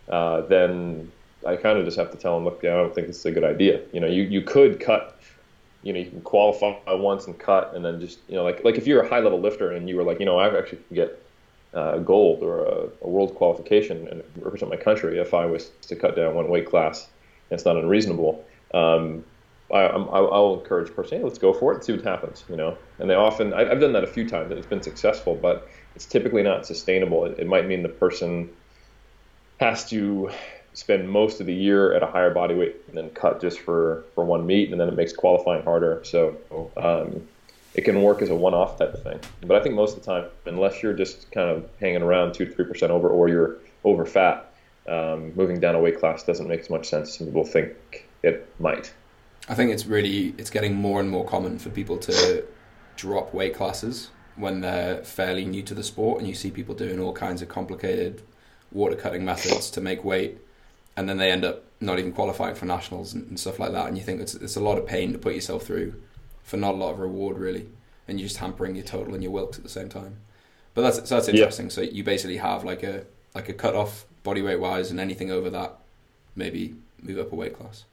uh, 0.08 0.40
then 0.42 1.12
I 1.46 1.56
kind 1.56 1.78
of 1.78 1.84
just 1.84 1.98
have 1.98 2.10
to 2.12 2.16
tell 2.16 2.34
them, 2.36 2.44
look, 2.44 2.64
I 2.64 2.68
don't 2.68 2.94
think 2.94 3.06
this 3.06 3.18
is 3.18 3.26
a 3.26 3.32
good 3.32 3.44
idea. 3.44 3.82
You 3.92 4.00
know, 4.00 4.06
you, 4.06 4.22
you 4.22 4.40
could 4.40 4.80
cut, 4.80 5.20
you 5.82 5.92
know, 5.92 5.98
you 5.98 6.08
can 6.08 6.22
qualify 6.22 6.74
once 6.94 7.26
and 7.26 7.38
cut, 7.38 7.74
and 7.74 7.84
then 7.84 8.00
just, 8.00 8.18
you 8.28 8.36
know, 8.36 8.44
like 8.44 8.64
like 8.64 8.76
if 8.76 8.86
you're 8.86 9.02
a 9.02 9.08
high 9.08 9.20
level 9.20 9.38
lifter 9.38 9.72
and 9.72 9.90
you 9.90 9.96
were 9.96 10.04
like, 10.04 10.20
you 10.20 10.24
know, 10.24 10.38
I 10.38 10.56
actually 10.56 10.78
can 10.88 10.96
get 10.96 11.21
uh, 11.74 11.98
gold 11.98 12.42
or 12.42 12.64
a, 12.64 12.88
a, 13.02 13.08
world 13.08 13.34
qualification 13.34 14.06
and 14.08 14.22
represent 14.36 14.70
my 14.70 14.76
country 14.76 15.18
if 15.18 15.32
I 15.32 15.46
was 15.46 15.70
to 15.82 15.96
cut 15.96 16.16
down 16.16 16.34
one 16.34 16.48
weight 16.48 16.68
class. 16.68 17.08
It's 17.50 17.64
not 17.64 17.76
unreasonable. 17.76 18.44
Um, 18.74 19.24
I, 19.72 19.96
will 19.96 20.60
encourage 20.60 20.90
a 20.90 20.92
person, 20.92 21.18
hey, 21.18 21.24
let's 21.24 21.38
go 21.38 21.54
for 21.54 21.72
it 21.72 21.76
and 21.76 21.84
see 21.84 21.92
what 21.92 22.04
happens. 22.04 22.44
You 22.48 22.56
know, 22.56 22.76
and 22.98 23.08
they 23.08 23.14
often 23.14 23.54
I, 23.54 23.64
have 23.64 23.80
done 23.80 23.94
that 23.94 24.04
a 24.04 24.08
few 24.08 24.28
times 24.28 24.50
and 24.50 24.58
it's 24.58 24.66
been 24.66 24.82
successful, 24.82 25.34
but 25.34 25.68
it's 25.94 26.04
typically 26.04 26.42
not 26.42 26.66
sustainable. 26.66 27.24
It, 27.24 27.38
it 27.38 27.46
might 27.46 27.66
mean 27.66 27.82
the 27.82 27.88
person 27.88 28.50
has 29.60 29.88
to 29.90 30.30
spend 30.74 31.08
most 31.08 31.40
of 31.40 31.46
the 31.46 31.54
year 31.54 31.94
at 31.94 32.02
a 32.02 32.06
higher 32.06 32.32
body 32.32 32.54
weight 32.54 32.76
and 32.88 32.96
then 32.96 33.10
cut 33.10 33.40
just 33.40 33.60
for 33.60 34.04
for 34.14 34.24
one 34.24 34.46
meet, 34.46 34.70
and 34.70 34.80
then 34.80 34.88
it 34.88 34.94
makes 34.94 35.12
qualifying 35.12 35.62
harder. 35.62 36.02
So 36.04 36.36
um, 36.76 37.26
it 37.74 37.82
can 37.82 38.02
work 38.02 38.22
as 38.22 38.28
a 38.28 38.34
one-off 38.34 38.78
type 38.78 38.92
of 38.94 39.02
thing. 39.02 39.18
But 39.46 39.56
I 39.56 39.62
think 39.62 39.74
most 39.74 39.96
of 39.96 40.04
the 40.04 40.06
time, 40.06 40.30
unless 40.46 40.82
you're 40.82 40.92
just 40.92 41.30
kind 41.32 41.50
of 41.50 41.68
hanging 41.80 42.02
around 42.02 42.34
two 42.34 42.44
to 42.44 42.52
three 42.52 42.64
percent 42.64 42.92
over, 42.92 43.08
or 43.08 43.28
you're 43.28 43.56
over 43.84 44.04
fat, 44.04 44.52
um, 44.86 45.32
moving 45.34 45.60
down 45.60 45.74
a 45.74 45.80
weight 45.80 45.98
class 45.98 46.22
doesn't 46.22 46.48
make 46.48 46.60
as 46.60 46.70
much 46.70 46.88
sense 46.88 47.20
as 47.20 47.26
people 47.26 47.44
think 47.44 48.08
it 48.22 48.52
might. 48.58 48.92
I 49.48 49.54
think 49.54 49.72
it's 49.72 49.86
really 49.86 50.34
it's 50.38 50.50
getting 50.50 50.74
more 50.74 51.00
and 51.00 51.10
more 51.10 51.24
common 51.24 51.58
for 51.58 51.70
people 51.70 51.98
to 51.98 52.44
drop 52.96 53.32
weight 53.34 53.54
classes 53.54 54.10
when 54.36 54.60
they're 54.60 55.04
fairly 55.04 55.44
new 55.44 55.62
to 55.62 55.74
the 55.74 55.82
sport, 55.82 56.18
and 56.18 56.28
you 56.28 56.34
see 56.34 56.50
people 56.50 56.74
doing 56.74 57.00
all 57.00 57.12
kinds 57.12 57.42
of 57.42 57.48
complicated 57.48 58.22
water 58.70 58.96
cutting 58.96 59.24
methods 59.24 59.70
to 59.70 59.80
make 59.80 60.04
weight, 60.04 60.38
and 60.96 61.08
then 61.08 61.18
they 61.18 61.30
end 61.30 61.44
up 61.44 61.64
not 61.80 61.98
even 61.98 62.12
qualifying 62.12 62.54
for 62.54 62.64
nationals 62.64 63.12
and, 63.12 63.26
and 63.28 63.40
stuff 63.40 63.58
like 63.58 63.72
that. 63.72 63.86
And 63.88 63.96
you 63.98 64.04
think 64.04 64.20
it's 64.20 64.34
it's 64.34 64.56
a 64.56 64.60
lot 64.60 64.78
of 64.78 64.86
pain 64.86 65.12
to 65.12 65.18
put 65.18 65.34
yourself 65.34 65.64
through 65.64 65.94
for 66.42 66.56
not 66.56 66.74
a 66.74 66.76
lot 66.76 66.92
of 66.92 66.98
reward 66.98 67.38
really, 67.38 67.68
and 68.08 68.18
you're 68.18 68.28
just 68.28 68.40
hampering 68.40 68.74
your 68.74 68.84
total 68.84 69.14
and 69.14 69.22
your 69.22 69.32
Wilks 69.32 69.58
at 69.58 69.64
the 69.64 69.70
same 69.70 69.88
time. 69.88 70.16
But 70.74 70.82
that's 70.82 71.08
so 71.08 71.14
that's 71.16 71.28
interesting. 71.28 71.66
Yeah. 71.66 71.70
So 71.70 71.80
you 71.82 72.04
basically 72.04 72.38
have 72.38 72.64
like 72.64 72.82
a 72.82 73.04
like 73.34 73.48
a 73.48 73.52
cut 73.52 73.74
off 73.74 74.06
body 74.22 74.42
weight 74.42 74.60
wise, 74.60 74.90
and 74.90 75.00
anything 75.00 75.30
over 75.30 75.50
that, 75.50 75.78
maybe 76.36 76.74
move 77.02 77.18
up 77.18 77.32
a 77.32 77.34
weight 77.34 77.56
class. 77.56 77.84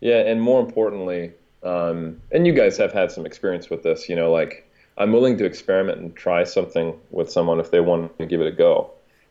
Yeah, 0.00 0.18
and 0.18 0.40
more 0.40 0.60
importantly, 0.60 1.32
um, 1.62 2.20
and 2.32 2.46
you 2.46 2.52
guys 2.52 2.76
have 2.78 2.92
had 2.92 3.12
some 3.12 3.26
experience 3.26 3.70
with 3.70 3.82
this. 3.82 4.08
You 4.08 4.16
know, 4.16 4.32
like 4.32 4.68
I'm 4.98 5.12
willing 5.12 5.38
to 5.38 5.44
experiment 5.44 5.98
and 5.98 6.16
try 6.16 6.44
something 6.44 6.98
with 7.10 7.30
someone 7.30 7.60
if 7.60 7.70
they 7.70 7.80
want 7.80 8.16
to 8.18 8.26
give 8.26 8.40
it 8.40 8.46
a 8.46 8.52
go. 8.52 8.90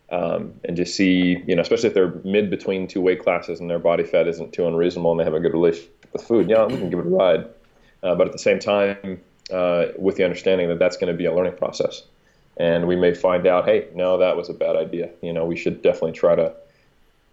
Um, 0.10 0.56
and 0.66 0.76
just 0.76 0.96
see, 0.96 1.42
you 1.48 1.56
know, 1.56 1.62
especially 1.62 1.88
if 1.88 1.94
they're 1.94 2.14
mid 2.26 2.50
between 2.50 2.86
two 2.86 3.00
weight 3.00 3.24
classes 3.24 3.62
and 3.62 3.70
their 3.70 3.80
body 3.80 4.04
fat 4.04 4.28
isn't 4.28 4.52
too 4.52 4.68
unreasonable 4.68 5.12
and 5.12 5.20
they 5.20 5.24
have 5.24 5.34
a 5.34 5.40
good 5.40 5.54
relationship 5.54 6.06
with 6.12 6.24
food, 6.24 6.50
yeah, 6.50 6.66
we 6.66 6.76
can 6.76 6.90
give 6.90 7.00
it 7.00 7.06
a 7.06 7.10
ride. 7.10 7.48
Uh, 8.04 8.16
but 8.16 8.28
at 8.28 8.34
the 8.34 8.40
same 8.40 8.60
time, 8.60 9.22
uh, 9.52 9.88
with 9.98 10.16
the 10.16 10.24
understanding 10.24 10.70
that 10.70 10.80
that's 10.80 10.98
going 10.98 11.12
to 11.12 11.18
be 11.18 11.26
a 11.26 11.34
learning 11.34 11.56
process. 11.58 12.04
And 12.58 12.88
we 12.88 12.96
may 12.96 13.14
find 13.14 13.48
out, 13.48 13.66
hey, 13.66 13.88
no, 13.94 14.18
that 14.18 14.38
was 14.38 14.50
a 14.50 14.54
bad 14.54 14.76
idea. 14.76 15.10
You 15.22 15.34
know, 15.34 15.46
we 15.46 15.56
should 15.56 15.82
definitely 15.82 16.14
try 16.14 16.36
to 16.36 16.54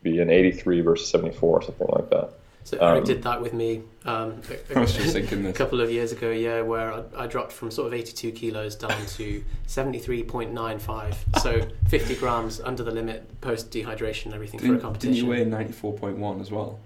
be 0.03 0.21
an 0.21 0.31
83 0.31 0.81
versus 0.81 1.09
74 1.09 1.49
or 1.49 1.63
something 1.63 1.89
like 1.91 2.11
that. 2.11 2.31
So 2.65 2.77
Eric 2.81 2.99
um, 2.99 3.05
did 3.05 3.23
that 3.23 3.41
with 3.41 3.55
me 3.55 3.83
um, 4.05 4.43
a, 4.71 4.81
a, 4.81 5.49
a 5.49 5.53
couple 5.55 5.81
of 5.81 5.91
years 5.91 6.13
ago, 6.13 6.31
yeah, 6.31 6.61
where 6.61 6.93
I, 6.93 7.03
I, 7.17 7.27
dropped 7.27 7.51
from 7.51 7.71
sort 7.71 7.87
of 7.87 7.95
82 7.95 8.31
kilos 8.33 8.75
down 8.75 8.91
to 8.91 9.43
73.95, 9.67 11.41
so 11.41 11.67
50 11.89 12.17
grams 12.17 12.61
under 12.61 12.83
the 12.83 12.91
limit 12.91 13.41
post 13.41 13.71
dehydration, 13.71 14.27
and 14.27 14.35
everything 14.35 14.61
didn't, 14.61 14.75
for 14.75 14.81
a 14.81 14.83
competition. 14.83 15.15
Didn't 15.15 15.39
you 15.39 15.51
weigh 15.51 15.65
94.1 15.65 16.41
as 16.43 16.51
well? 16.51 16.79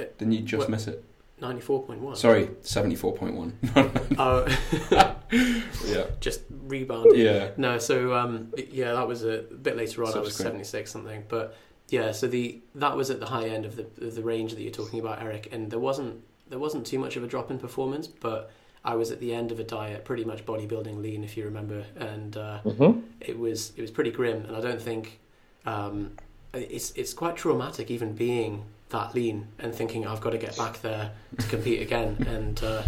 Uh, 0.00 0.04
didn't 0.16 0.32
you 0.32 0.40
just 0.40 0.60
what? 0.60 0.70
miss 0.70 0.86
it? 0.86 1.04
94.1. 1.42 2.16
Sorry, 2.16 2.46
74.1. 2.62 4.16
oh. 4.18 5.16
yeah. 5.86 6.06
Just 6.20 6.42
rebounded. 6.50 7.18
Yeah. 7.18 7.50
No, 7.56 7.78
so 7.78 8.14
um, 8.14 8.52
yeah, 8.70 8.92
that 8.92 9.06
was 9.06 9.24
a 9.24 9.38
bit 9.42 9.76
later 9.76 10.04
on. 10.04 10.14
I 10.14 10.20
was 10.20 10.36
76 10.36 10.90
something, 10.90 11.24
but 11.28 11.56
yeah, 11.88 12.12
so 12.12 12.28
the 12.28 12.60
that 12.76 12.96
was 12.96 13.10
at 13.10 13.20
the 13.20 13.26
high 13.26 13.48
end 13.48 13.66
of 13.66 13.76
the 13.76 13.86
of 14.06 14.14
the 14.14 14.22
range 14.22 14.54
that 14.54 14.62
you're 14.62 14.72
talking 14.72 15.00
about, 15.00 15.20
Eric, 15.20 15.48
and 15.52 15.70
there 15.70 15.80
wasn't 15.80 16.22
there 16.48 16.58
wasn't 16.58 16.86
too 16.86 16.98
much 16.98 17.16
of 17.16 17.24
a 17.24 17.26
drop 17.26 17.50
in 17.50 17.58
performance, 17.58 18.06
but 18.06 18.50
I 18.84 18.94
was 18.94 19.10
at 19.10 19.20
the 19.20 19.34
end 19.34 19.52
of 19.52 19.60
a 19.60 19.64
diet, 19.64 20.04
pretty 20.04 20.24
much 20.24 20.44
bodybuilding 20.46 21.02
lean, 21.02 21.24
if 21.24 21.36
you 21.36 21.44
remember, 21.44 21.84
and 21.96 22.36
uh, 22.36 22.60
mm-hmm. 22.64 23.00
it 23.20 23.38
was 23.38 23.72
it 23.76 23.80
was 23.80 23.90
pretty 23.90 24.10
grim, 24.10 24.44
and 24.44 24.56
I 24.56 24.60
don't 24.60 24.80
think 24.80 25.20
um, 25.66 26.12
it's 26.52 26.92
it's 26.92 27.12
quite 27.12 27.36
traumatic 27.36 27.90
even 27.90 28.12
being 28.12 28.64
that 28.92 29.14
lean 29.14 29.48
and 29.58 29.74
thinking 29.74 30.06
I've 30.06 30.20
got 30.20 30.30
to 30.30 30.38
get 30.38 30.56
back 30.56 30.80
there 30.80 31.10
to 31.38 31.46
compete 31.48 31.82
again. 31.88 32.24
And 32.28 32.62
uh, 32.62 32.82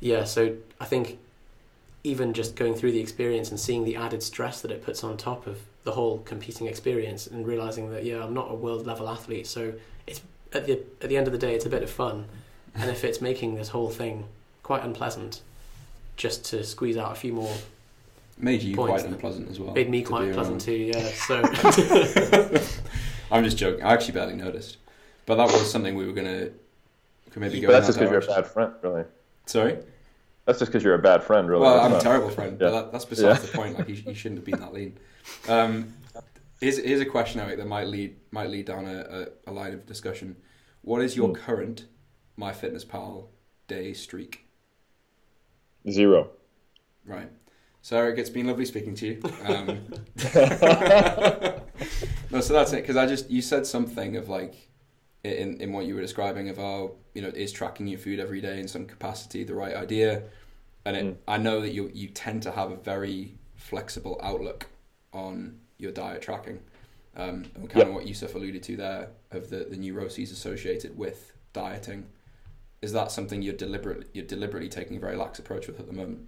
yeah, 0.00 0.24
so 0.24 0.56
I 0.80 0.84
think 0.84 1.18
even 2.04 2.32
just 2.32 2.56
going 2.56 2.74
through 2.74 2.92
the 2.92 3.00
experience 3.00 3.50
and 3.50 3.58
seeing 3.58 3.84
the 3.84 3.96
added 3.96 4.22
stress 4.22 4.60
that 4.62 4.70
it 4.70 4.84
puts 4.84 5.02
on 5.02 5.16
top 5.16 5.46
of 5.46 5.60
the 5.84 5.92
whole 5.92 6.18
competing 6.18 6.66
experience 6.66 7.26
and 7.26 7.46
realizing 7.46 7.90
that 7.90 8.04
yeah, 8.04 8.22
I'm 8.22 8.34
not 8.34 8.50
a 8.50 8.54
world 8.54 8.86
level 8.86 9.08
athlete, 9.08 9.46
so 9.46 9.74
it's 10.06 10.20
at 10.52 10.66
the 10.66 10.80
at 11.00 11.08
the 11.08 11.16
end 11.16 11.26
of 11.26 11.32
the 11.32 11.38
day, 11.38 11.54
it's 11.54 11.66
a 11.66 11.70
bit 11.70 11.82
of 11.82 11.90
fun. 11.90 12.26
And 12.74 12.90
if 12.90 13.04
it's 13.04 13.20
making 13.20 13.54
this 13.54 13.68
whole 13.68 13.88
thing 13.90 14.26
quite 14.62 14.84
unpleasant, 14.84 15.40
just 16.16 16.44
to 16.46 16.62
squeeze 16.64 16.96
out 16.96 17.12
a 17.12 17.14
few 17.14 17.32
more 17.32 17.54
made 18.38 18.62
you 18.62 18.74
quite 18.74 19.04
unpleasant 19.04 19.50
as 19.50 19.58
well. 19.58 19.72
Made 19.74 19.88
me 19.88 20.02
quite 20.02 20.28
unpleasant 20.28 20.60
too. 20.60 20.72
Yeah. 20.72 21.08
So 21.08 21.42
I'm 23.30 23.44
just 23.44 23.56
joking. 23.56 23.82
I 23.82 23.92
actually 23.94 24.14
barely 24.14 24.34
noticed. 24.34 24.76
But 25.26 25.36
that 25.36 25.46
was 25.46 25.70
something 25.70 25.94
we 25.94 26.06
were 26.06 26.12
gonna 26.12 26.50
could 27.30 27.42
maybe 27.42 27.60
go. 27.60 27.68
But 27.68 27.74
that's 27.74 27.86
just 27.86 27.98
because 27.98 28.10
you're 28.10 28.32
a 28.32 28.40
bad 28.40 28.46
friend, 28.46 28.72
really. 28.82 29.04
Sorry. 29.44 29.78
That's 30.46 30.58
just 30.58 30.70
because 30.70 30.84
you're 30.84 30.94
a 30.94 30.98
bad 30.98 31.22
friend, 31.22 31.48
really. 31.48 31.62
Well, 31.62 31.80
I'm 31.80 31.92
a 31.92 32.00
terrible 32.00 32.30
friend, 32.30 32.52
yeah. 32.52 32.68
but 32.68 32.70
that, 32.70 32.92
that's 32.92 33.04
besides 33.04 33.44
yeah. 33.44 33.50
the 33.50 33.58
point. 33.58 33.78
Like, 33.78 33.88
you, 33.88 33.96
you, 34.06 34.14
shouldn't 34.14 34.38
have 34.38 34.44
been 34.44 34.60
that 34.60 34.72
lean. 34.72 34.96
Um, 35.48 35.92
here's, 36.60 36.78
here's 36.78 37.00
a 37.00 37.04
question, 37.04 37.40
Eric, 37.40 37.56
that 37.56 37.66
might 37.66 37.88
lead 37.88 38.14
might 38.30 38.48
lead 38.48 38.66
down 38.66 38.86
a, 38.86 39.26
a, 39.46 39.50
a 39.50 39.52
line 39.52 39.74
of 39.74 39.86
discussion. 39.86 40.36
What 40.82 41.02
is 41.02 41.16
your 41.16 41.30
mm. 41.30 41.34
current 41.34 41.86
MyFitnessPal 42.38 43.24
day 43.66 43.92
streak? 43.92 44.46
Zero. 45.90 46.30
Right. 47.04 47.28
So 47.82 47.96
Eric, 47.96 48.18
it's 48.18 48.30
been 48.30 48.46
lovely 48.46 48.66
speaking 48.66 48.94
to 48.94 49.06
you. 49.06 49.20
Um, 49.44 49.66
no, 52.30 52.40
so 52.40 52.52
that's 52.52 52.72
it. 52.72 52.82
Because 52.82 52.96
I 52.96 53.06
just 53.06 53.28
you 53.28 53.42
said 53.42 53.66
something 53.66 54.14
of 54.14 54.28
like 54.28 54.68
in, 55.26 55.60
in 55.60 55.72
what 55.72 55.86
you 55.86 55.94
were 55.94 56.00
describing 56.00 56.48
of 56.48 56.56
how 56.56 56.92
you 57.14 57.22
know 57.22 57.28
is 57.28 57.52
tracking 57.52 57.86
your 57.86 57.98
food 57.98 58.20
every 58.20 58.40
day 58.40 58.60
in 58.60 58.68
some 58.68 58.86
capacity 58.86 59.44
the 59.44 59.54
right 59.54 59.74
idea 59.74 60.22
and 60.84 60.96
it, 60.96 61.04
mm. 61.04 61.16
I 61.26 61.38
know 61.38 61.60
that 61.60 61.72
you 61.72 61.90
you 61.92 62.08
tend 62.08 62.42
to 62.44 62.52
have 62.52 62.70
a 62.70 62.76
very 62.76 63.34
flexible 63.56 64.20
outlook 64.22 64.66
on 65.12 65.58
your 65.78 65.92
diet 65.92 66.22
tracking 66.22 66.60
um, 67.16 67.44
and 67.54 67.68
kind 67.68 67.76
yep. 67.76 67.88
of 67.88 67.94
what 67.94 68.06
Yusuf 68.06 68.34
alluded 68.34 68.62
to 68.64 68.76
there 68.76 69.08
of 69.30 69.50
the, 69.50 69.66
the 69.70 69.76
neuroses 69.76 70.30
associated 70.30 70.96
with 70.96 71.32
dieting 71.52 72.06
is 72.82 72.92
that 72.92 73.10
something 73.10 73.42
you're 73.42 73.54
deliberately 73.54 74.06
you're 74.12 74.26
deliberately 74.26 74.68
taking 74.68 74.96
a 74.96 75.00
very 75.00 75.16
lax 75.16 75.38
approach 75.38 75.66
with 75.66 75.80
at 75.80 75.86
the 75.86 75.92
moment 75.92 76.20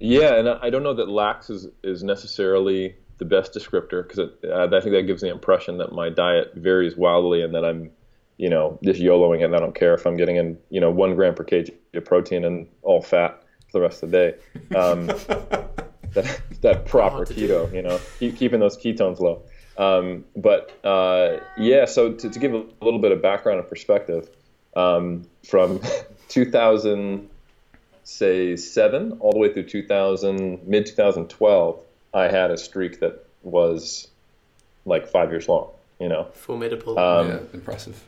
yeah 0.00 0.34
and 0.34 0.48
I 0.48 0.70
don't 0.70 0.82
know 0.82 0.94
that 0.94 1.08
lax 1.08 1.50
is, 1.50 1.68
is 1.84 2.02
necessarily 2.02 2.96
the 3.18 3.24
best 3.24 3.52
descriptor 3.54 4.06
because 4.06 4.18
uh, 4.18 4.66
I 4.66 4.80
think 4.80 4.94
that 4.94 5.06
gives 5.06 5.22
the 5.22 5.30
impression 5.30 5.78
that 5.78 5.92
my 5.92 6.10
diet 6.10 6.52
varies 6.54 6.96
wildly 6.96 7.42
and 7.42 7.54
that 7.54 7.64
I'm 7.64 7.90
you 8.38 8.50
know, 8.50 8.78
just 8.84 9.00
YOLOing 9.00 9.40
it. 9.40 9.44
And 9.44 9.56
I 9.56 9.58
don't 9.58 9.74
care 9.74 9.94
if 9.94 10.06
I'm 10.06 10.16
getting 10.16 10.36
in, 10.36 10.58
you 10.70 10.80
know, 10.80 10.90
one 10.90 11.14
gram 11.14 11.34
per 11.34 11.44
kg 11.44 11.72
of 11.94 12.04
protein 12.04 12.44
and 12.44 12.68
all 12.82 13.00
fat 13.00 13.42
for 13.70 13.78
the 13.78 13.80
rest 13.80 14.02
of 14.02 14.10
the 14.10 14.16
day. 14.16 14.76
Um, 14.76 15.06
that, 16.14 16.40
that 16.60 16.86
proper 16.86 17.24
keto, 17.24 17.72
you 17.72 17.82
know, 17.82 17.98
keep, 18.18 18.36
keeping 18.36 18.60
those 18.60 18.76
ketones 18.76 19.20
low. 19.20 19.42
Um, 19.78 20.24
but 20.34 20.72
uh, 20.84 21.38
yeah, 21.58 21.84
so 21.84 22.12
to, 22.12 22.30
to, 22.30 22.38
give 22.38 22.54
a 22.54 22.64
little 22.80 23.00
bit 23.00 23.12
of 23.12 23.20
background 23.20 23.60
and 23.60 23.68
perspective, 23.68 24.30
um, 24.74 25.26
from 25.46 25.82
2000, 26.28 27.28
say 28.04 28.56
seven, 28.56 29.18
all 29.20 29.32
the 29.32 29.38
way 29.38 29.52
through 29.52 29.64
2000, 29.64 30.66
mid 30.66 30.86
2012, 30.86 31.80
I 32.16 32.28
had 32.28 32.50
a 32.50 32.56
streak 32.56 33.00
that 33.00 33.26
was 33.42 34.08
like 34.86 35.06
five 35.06 35.30
years 35.30 35.48
long. 35.48 35.68
You 36.00 36.08
know, 36.08 36.24
formidable. 36.32 36.98
Um, 36.98 37.28
yeah, 37.28 37.38
impressive. 37.52 38.02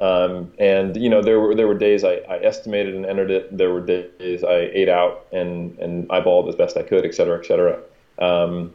Um, 0.00 0.52
and 0.58 0.96
you 0.96 1.10
know, 1.10 1.22
there 1.22 1.38
were 1.40 1.54
there 1.54 1.68
were 1.68 1.78
days 1.78 2.04
I, 2.04 2.14
I, 2.28 2.38
estimated 2.38 2.94
and 2.94 3.04
entered 3.04 3.30
it. 3.30 3.56
There 3.56 3.70
were 3.70 3.82
days 3.82 4.42
I 4.42 4.70
ate 4.72 4.88
out 4.88 5.26
and 5.32 5.78
and 5.78 6.08
eyeballed 6.08 6.48
as 6.48 6.54
best 6.54 6.76
I 6.76 6.82
could, 6.82 7.04
et 7.04 7.14
cetera, 7.14 7.38
et 7.38 7.46
cetera. 7.46 7.78
Um, 8.18 8.72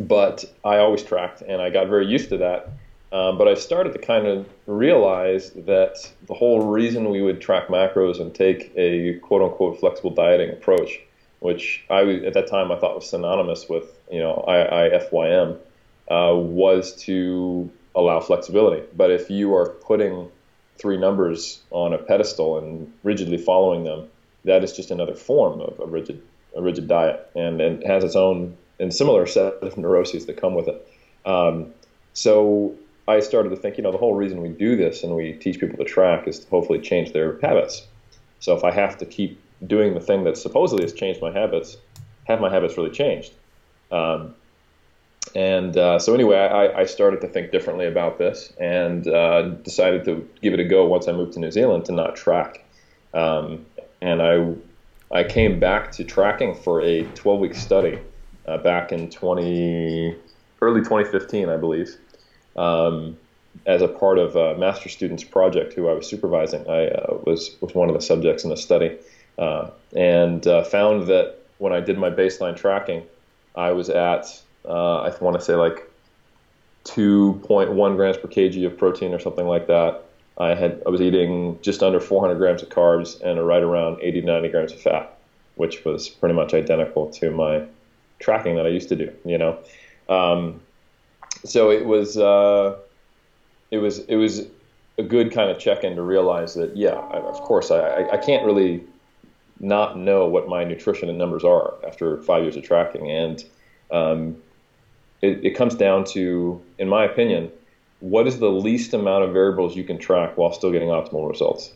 but 0.00 0.44
I 0.64 0.78
always 0.78 1.02
tracked, 1.02 1.42
and 1.42 1.62
I 1.62 1.70
got 1.70 1.86
very 1.88 2.06
used 2.06 2.28
to 2.30 2.38
that. 2.38 2.70
Um, 3.12 3.38
but 3.38 3.46
I 3.46 3.54
started 3.54 3.92
to 3.92 3.98
kind 3.98 4.26
of 4.26 4.48
realize 4.66 5.50
that 5.50 6.10
the 6.26 6.34
whole 6.34 6.66
reason 6.72 7.10
we 7.10 7.22
would 7.22 7.40
track 7.40 7.68
macros 7.68 8.20
and 8.20 8.34
take 8.34 8.72
a 8.76 9.18
quote 9.18 9.42
unquote 9.42 9.78
flexible 9.78 10.10
dieting 10.10 10.50
approach, 10.50 11.00
which 11.42 11.84
I 11.90 12.02
at 12.02 12.34
that 12.34 12.46
time 12.46 12.70
I 12.72 12.76
thought 12.76 12.94
was 12.94 13.08
synonymous 13.08 13.68
with 13.68 13.98
you 14.10 14.20
know 14.20 14.44
IIFYM, 14.48 15.58
uh, 16.10 16.34
was 16.34 16.94
to 17.04 17.70
allow 17.94 18.20
flexibility. 18.20 18.82
But 18.96 19.10
if 19.10 19.28
you 19.30 19.54
are 19.54 19.68
putting 19.68 20.30
three 20.78 20.96
numbers 20.96 21.60
on 21.70 21.92
a 21.92 21.98
pedestal 21.98 22.58
and 22.58 22.92
rigidly 23.02 23.38
following 23.38 23.84
them, 23.84 24.08
that 24.44 24.64
is 24.64 24.72
just 24.72 24.90
another 24.90 25.14
form 25.14 25.60
of 25.60 25.78
a 25.80 25.86
rigid 25.86 26.22
a 26.54 26.62
rigid 26.62 26.86
diet, 26.86 27.30
and, 27.34 27.60
and 27.60 27.82
has 27.84 28.04
its 28.04 28.16
own 28.16 28.56
and 28.78 28.94
similar 28.94 29.26
set 29.26 29.54
of 29.62 29.78
neuroses 29.78 30.26
that 30.26 30.36
come 30.36 30.54
with 30.54 30.68
it. 30.68 30.88
Um, 31.24 31.72
so 32.12 32.74
I 33.08 33.20
started 33.20 33.50
to 33.50 33.56
think, 33.56 33.78
you 33.78 33.82
know, 33.82 33.92
the 33.92 33.98
whole 33.98 34.14
reason 34.14 34.42
we 34.42 34.48
do 34.48 34.76
this 34.76 35.02
and 35.02 35.14
we 35.16 35.32
teach 35.34 35.58
people 35.58 35.78
to 35.78 35.84
track 35.84 36.28
is 36.28 36.40
to 36.40 36.50
hopefully 36.50 36.80
change 36.80 37.12
their 37.12 37.38
habits. 37.40 37.86
So 38.40 38.56
if 38.56 38.64
I 38.64 38.70
have 38.72 38.98
to 38.98 39.06
keep 39.06 39.40
doing 39.66 39.94
the 39.94 40.00
thing 40.00 40.24
that 40.24 40.36
supposedly 40.36 40.84
has 40.84 40.92
changed 40.92 41.20
my 41.20 41.30
habits, 41.30 41.76
have 42.24 42.40
my 42.40 42.50
habits 42.50 42.76
really 42.76 42.90
changed? 42.90 43.32
Um, 43.90 44.34
and 45.34 45.76
uh, 45.76 45.98
so 45.98 46.14
anyway, 46.14 46.36
I, 46.36 46.80
I, 46.80 46.84
started 46.84 47.20
to 47.20 47.28
think 47.28 47.52
differently 47.52 47.86
about 47.86 48.18
this 48.18 48.52
and 48.58 49.06
uh, 49.06 49.42
decided 49.42 50.04
to 50.06 50.28
give 50.42 50.52
it 50.52 50.60
a 50.60 50.64
go 50.64 50.86
once 50.86 51.08
I 51.08 51.12
moved 51.12 51.34
to 51.34 51.40
New 51.40 51.50
Zealand 51.50 51.84
to 51.86 51.92
not 51.92 52.16
track. 52.16 52.64
Um, 53.14 53.64
and 54.00 54.20
I, 54.20 54.54
I 55.10 55.24
came 55.24 55.60
back 55.60 55.92
to 55.92 56.04
tracking 56.04 56.54
for 56.54 56.80
a 56.80 57.04
12-week 57.04 57.54
study 57.54 57.98
uh, 58.46 58.58
back 58.58 58.92
in 58.92 59.10
20, 59.10 60.16
early 60.60 60.80
2015, 60.80 61.48
I 61.48 61.56
believe, 61.56 61.96
um, 62.56 63.16
as 63.66 63.82
a 63.82 63.88
part 63.88 64.18
of 64.18 64.36
a 64.36 64.56
master 64.58 64.88
students 64.88 65.24
project 65.24 65.74
who 65.74 65.88
I 65.88 65.92
was 65.92 66.06
supervising. 66.06 66.68
I 66.68 66.88
uh, 66.88 67.18
was 67.24 67.56
was 67.60 67.74
one 67.74 67.88
of 67.88 67.94
the 67.94 68.00
subjects 68.00 68.44
in 68.44 68.50
the 68.50 68.56
study, 68.56 68.98
uh, 69.42 69.70
and 69.94 70.46
uh, 70.46 70.62
found 70.62 71.08
that 71.08 71.36
when 71.58 71.72
I 71.72 71.80
did 71.80 71.98
my 71.98 72.10
baseline 72.10 72.56
tracking, 72.56 73.02
I 73.56 73.72
was 73.72 73.90
at 73.90 74.40
uh, 74.64 75.00
I 75.00 75.16
want 75.20 75.36
to 75.36 75.44
say 75.44 75.54
like 75.54 75.90
2.1 76.84 77.96
grams 77.96 78.16
per 78.16 78.28
kg 78.28 78.66
of 78.66 78.78
protein 78.78 79.12
or 79.12 79.18
something 79.18 79.46
like 79.46 79.66
that. 79.66 80.04
I 80.38 80.54
had 80.54 80.82
I 80.86 80.90
was 80.90 81.00
eating 81.00 81.58
just 81.60 81.82
under 81.82 82.00
400 82.00 82.36
grams 82.36 82.62
of 82.62 82.68
carbs 82.68 83.20
and 83.20 83.44
right 83.44 83.62
around 83.62 83.98
80 84.00 84.20
to 84.20 84.26
90 84.26 84.48
grams 84.48 84.72
of 84.72 84.80
fat, 84.80 85.18
which 85.56 85.84
was 85.84 86.08
pretty 86.08 86.34
much 86.34 86.54
identical 86.54 87.10
to 87.10 87.30
my 87.30 87.64
tracking 88.20 88.54
that 88.56 88.66
I 88.66 88.70
used 88.70 88.88
to 88.90 88.96
do. 88.96 89.12
You 89.24 89.38
know, 89.38 89.58
um, 90.08 90.60
so 91.44 91.70
it 91.70 91.84
was 91.84 92.16
uh, 92.16 92.76
it 93.72 93.78
was 93.78 93.98
it 94.00 94.16
was 94.16 94.46
a 94.98 95.02
good 95.02 95.32
kind 95.32 95.50
of 95.50 95.58
check 95.58 95.82
in 95.82 95.96
to 95.96 96.02
realize 96.02 96.54
that 96.54 96.76
yeah, 96.76 96.94
of 96.94 97.40
course 97.40 97.72
I, 97.72 98.08
I 98.08 98.16
can't 98.18 98.46
really 98.46 98.84
not 99.62 99.96
know 99.96 100.26
what 100.26 100.48
my 100.48 100.64
nutrition 100.64 101.08
and 101.08 101.16
numbers 101.16 101.44
are 101.44 101.74
after 101.86 102.20
five 102.22 102.42
years 102.42 102.56
of 102.56 102.64
tracking 102.64 103.10
and 103.10 103.44
um, 103.90 104.36
it, 105.22 105.44
it 105.44 105.50
comes 105.52 105.74
down 105.74 106.04
to, 106.04 106.60
in 106.78 106.88
my 106.88 107.04
opinion, 107.04 107.50
what 108.00 108.26
is 108.26 108.40
the 108.40 108.50
least 108.50 108.92
amount 108.92 109.24
of 109.24 109.32
variables 109.32 109.76
you 109.76 109.84
can 109.84 109.96
track 109.98 110.36
while 110.36 110.52
still 110.52 110.72
getting 110.72 110.88
optimal 110.88 111.28
results. 111.28 111.72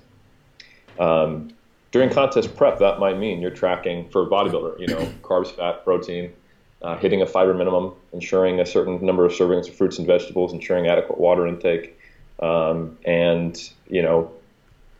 Um, 0.98 1.52
during 1.92 2.10
contest 2.10 2.56
prep, 2.56 2.80
that 2.80 2.98
might 2.98 3.16
mean 3.16 3.40
you're 3.40 3.52
tracking 3.52 4.08
for 4.10 4.22
a 4.22 4.26
bodybuilder, 4.26 4.80
you 4.80 4.88
know, 4.88 5.08
carbs, 5.22 5.54
fat, 5.54 5.84
protein, 5.84 6.32
uh, 6.82 6.96
hitting 6.96 7.22
a 7.22 7.26
fiber 7.26 7.54
minimum, 7.54 7.94
ensuring 8.12 8.60
a 8.60 8.66
certain 8.66 9.04
number 9.04 9.24
of 9.24 9.32
servings 9.32 9.68
of 9.68 9.76
fruits 9.76 9.98
and 9.98 10.06
vegetables, 10.06 10.52
ensuring 10.52 10.88
adequate 10.88 11.18
water 11.18 11.46
intake, 11.46 11.98
um, 12.40 12.98
and 13.04 13.70
you 13.88 14.02
know, 14.02 14.30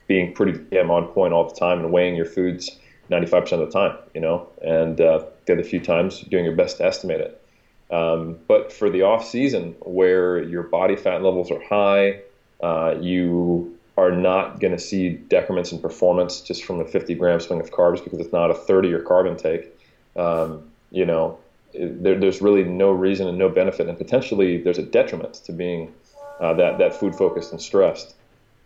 being 0.07 0.33
pretty 0.33 0.59
damn 0.71 0.91
on 0.91 1.09
point 1.09 1.33
all 1.33 1.49
the 1.49 1.55
time 1.55 1.81
and 1.81 1.93
weighing 1.93 2.15
your 2.15 2.27
foods 2.27 2.79
95% 3.11 3.53
of 3.53 3.59
the 3.61 3.71
time, 3.71 3.97
you 4.15 4.21
know, 4.21 4.49
and 4.63 5.01
uh, 5.01 5.25
the 5.47 5.53
other 5.55 5.63
few 5.63 5.81
times 5.81 6.21
doing 6.23 6.45
your 6.45 6.55
best 6.55 6.79
to 6.79 6.85
estimate 6.85 7.21
it. 7.21 7.43
Um, 7.91 8.39
but 8.49 8.73
for 8.73 8.91
the 8.91 9.03
off 9.03 9.27
season, 9.27 9.77
where 9.81 10.43
your 10.43 10.65
body 10.65 10.97
fat 10.97 11.23
levels 11.23 11.51
are 11.51 11.63
high, 11.63 12.21
uh, 12.63 12.97
you 13.01 13.79
are 13.97 14.11
not 14.11 14.61
going 14.61 14.73
to 14.73 14.79
see 14.79 15.11
decrements 15.11 15.73
in 15.73 15.81
performance 15.81 16.41
just 16.41 16.65
from 16.65 16.81
a 16.81 16.85
50 16.85 17.15
gram 17.15 17.41
swing 17.41 17.61
of 17.61 17.71
carbs 17.71 18.03
because 18.03 18.19
it's 18.19 18.33
not 18.33 18.51
a 18.51 18.55
30 18.55 18.89
year 18.89 19.03
carb 19.03 19.29
intake. 19.29 19.73
Um, 20.17 20.65
you 20.91 21.07
know, 21.07 21.39
there, 21.75 22.19
there's 22.19 22.43
really 22.43 22.65
no 22.65 22.91
reason 22.91 23.29
and 23.29 23.39
no 23.39 23.49
benefit, 23.49 23.89
and 23.89 23.97
potentially 23.97 24.63
there's 24.63 24.79
a 24.79 24.83
detriment 24.83 25.35
to 25.35 25.53
being 25.53 25.93
uh, 26.41 26.55
that 26.55 26.79
that 26.79 26.95
food 26.95 27.15
focused 27.15 27.53
and 27.53 27.61
stressed 27.61 28.15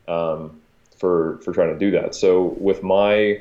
um, 0.09 0.61
for 1.01 1.39
for 1.39 1.53
trying 1.53 1.73
to 1.73 1.79
do 1.79 1.91
that. 1.91 2.15
So 2.15 2.55
with 2.61 2.83
my 2.83 3.41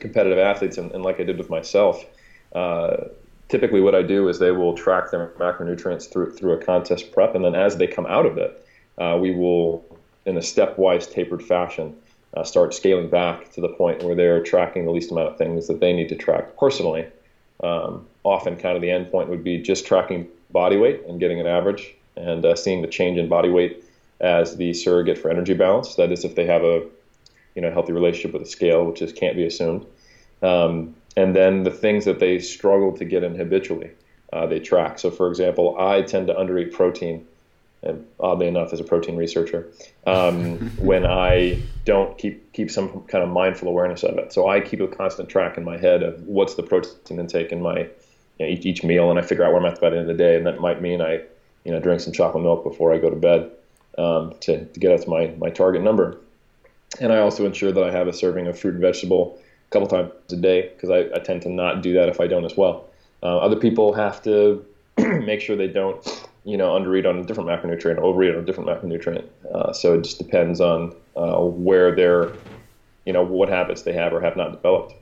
competitive 0.00 0.38
athletes, 0.38 0.78
and, 0.78 0.90
and 0.92 1.04
like 1.04 1.20
I 1.20 1.24
did 1.24 1.38
with 1.38 1.50
myself. 1.50 2.04
Uh, 2.52 3.04
typically 3.50 3.80
what 3.80 3.94
I 3.94 4.02
do 4.02 4.28
is 4.28 4.38
they 4.38 4.52
will 4.52 4.74
track 4.74 5.10
their 5.10 5.26
macronutrients 5.38 6.10
through 6.10 6.32
through 6.32 6.52
a 6.52 6.64
contest 6.64 7.12
prep, 7.12 7.34
and 7.34 7.44
then 7.44 7.54
as 7.54 7.76
they 7.76 7.86
come 7.86 8.06
out 8.06 8.24
of 8.24 8.38
it, 8.38 8.66
uh, 8.96 9.18
we 9.20 9.32
will, 9.32 9.84
in 10.24 10.36
a 10.36 10.40
stepwise 10.40 11.10
tapered 11.10 11.42
fashion, 11.42 11.96
uh, 12.34 12.44
start 12.44 12.72
scaling 12.72 13.10
back 13.10 13.52
to 13.52 13.60
the 13.60 13.68
point 13.68 14.02
where 14.02 14.14
they're 14.14 14.42
tracking 14.42 14.84
the 14.84 14.92
least 14.92 15.10
amount 15.10 15.28
of 15.28 15.36
things 15.36 15.66
that 15.66 15.80
they 15.80 15.92
need 15.92 16.08
to 16.08 16.16
track 16.16 16.56
personally. 16.58 17.06
Um, 17.62 18.06
often, 18.24 18.56
kind 18.56 18.76
of 18.76 18.82
the 18.82 18.90
end 18.90 19.10
point 19.10 19.28
would 19.28 19.44
be 19.44 19.58
just 19.58 19.86
tracking 19.86 20.28
body 20.50 20.76
weight 20.76 21.02
and 21.06 21.20
getting 21.20 21.40
an 21.40 21.46
average, 21.46 21.94
and 22.16 22.44
uh, 22.44 22.54
seeing 22.54 22.82
the 22.82 22.88
change 22.88 23.18
in 23.18 23.28
body 23.28 23.50
weight 23.50 23.84
as 24.20 24.56
the 24.56 24.74
surrogate 24.74 25.18
for 25.18 25.30
energy 25.30 25.54
balance. 25.54 25.94
That 25.96 26.12
is, 26.12 26.24
if 26.24 26.34
they 26.34 26.46
have 26.46 26.62
a 26.62 26.86
you 27.54 27.62
know 27.62 27.70
healthy 27.70 27.92
relationship 27.92 28.32
with 28.32 28.42
a 28.42 28.50
scale, 28.50 28.84
which 28.84 29.02
is 29.02 29.12
can't 29.12 29.36
be 29.36 29.46
assumed. 29.46 29.86
Um, 30.42 30.94
and 31.16 31.34
then 31.34 31.64
the 31.64 31.70
things 31.70 32.04
that 32.04 32.20
they 32.20 32.38
struggle 32.38 32.96
to 32.96 33.04
get 33.04 33.24
in 33.24 33.34
habitually, 33.34 33.90
uh, 34.32 34.46
they 34.46 34.60
track. 34.60 34.98
So, 34.98 35.10
for 35.10 35.28
example, 35.28 35.76
I 35.78 36.02
tend 36.02 36.28
to 36.28 36.34
undereat 36.34 36.72
protein, 36.72 37.26
and 37.82 38.06
oddly 38.20 38.46
enough, 38.46 38.72
as 38.72 38.80
a 38.80 38.84
protein 38.84 39.16
researcher, 39.16 39.70
um, 40.06 40.58
when 40.78 41.04
I 41.04 41.60
don't 41.84 42.16
keep 42.16 42.52
keep 42.52 42.70
some 42.70 43.02
kind 43.08 43.24
of 43.24 43.30
mindful 43.30 43.68
awareness 43.68 44.02
of 44.02 44.18
it. 44.18 44.32
So 44.32 44.48
I 44.48 44.60
keep 44.60 44.80
a 44.80 44.88
constant 44.88 45.28
track 45.28 45.56
in 45.56 45.64
my 45.64 45.78
head 45.78 46.02
of 46.02 46.22
what's 46.22 46.54
the 46.54 46.62
protein 46.62 47.18
intake 47.18 47.52
in 47.52 47.62
my 47.62 47.78
you 48.38 48.46
know, 48.46 48.46
each, 48.46 48.64
each 48.64 48.84
meal, 48.84 49.10
and 49.10 49.18
I 49.18 49.22
figure 49.22 49.44
out 49.44 49.52
where 49.52 49.60
I'm 49.60 49.66
at 49.66 49.80
by 49.80 49.90
the 49.90 49.98
end 49.98 50.10
of 50.10 50.16
the 50.16 50.22
day, 50.22 50.36
and 50.36 50.46
that 50.46 50.60
might 50.60 50.80
mean 50.80 51.00
I 51.00 51.22
you 51.64 51.72
know 51.72 51.80
drink 51.80 52.00
some 52.00 52.12
chocolate 52.12 52.44
milk 52.44 52.62
before 52.64 52.94
I 52.94 52.98
go 52.98 53.10
to 53.10 53.16
bed 53.16 53.50
um, 53.98 54.34
to, 54.40 54.64
to 54.64 54.80
get 54.80 55.00
to 55.00 55.10
my, 55.10 55.34
my 55.38 55.50
target 55.50 55.82
number. 55.82 56.18
And 57.00 57.12
I 57.12 57.18
also 57.18 57.46
ensure 57.46 57.72
that 57.72 57.84
I 57.84 57.90
have 57.90 58.08
a 58.08 58.12
serving 58.12 58.46
of 58.46 58.58
fruit 58.58 58.74
and 58.74 58.80
vegetable 58.80 59.38
a 59.68 59.70
couple 59.70 59.88
times 59.88 60.12
a 60.32 60.36
day 60.36 60.68
because 60.68 60.90
I, 60.90 61.14
I, 61.14 61.20
tend 61.20 61.42
to 61.42 61.48
not 61.48 61.82
do 61.82 61.92
that 61.94 62.08
if 62.08 62.20
I 62.20 62.26
don't 62.26 62.44
as 62.44 62.56
well. 62.56 62.86
Uh, 63.22 63.38
other 63.38 63.56
people 63.56 63.92
have 63.92 64.22
to 64.22 64.64
make 64.98 65.40
sure 65.40 65.56
they 65.56 65.68
don't, 65.68 66.28
you 66.44 66.56
know, 66.56 66.70
undereat 66.70 67.08
on 67.08 67.18
a 67.18 67.24
different 67.24 67.48
macronutrient 67.48 67.98
overeat 67.98 68.34
on 68.34 68.42
a 68.42 68.44
different 68.44 68.68
macronutrient. 68.68 69.24
Uh, 69.54 69.72
so 69.72 69.94
it 69.94 70.02
just 70.02 70.18
depends 70.18 70.60
on 70.60 70.94
uh, 71.16 71.38
where 71.40 71.94
they're, 71.94 72.32
you 73.06 73.12
know, 73.12 73.22
what 73.22 73.48
habits 73.48 73.82
they 73.82 73.92
have 73.92 74.12
or 74.12 74.20
have 74.20 74.36
not 74.36 74.52
developed. 74.52 74.94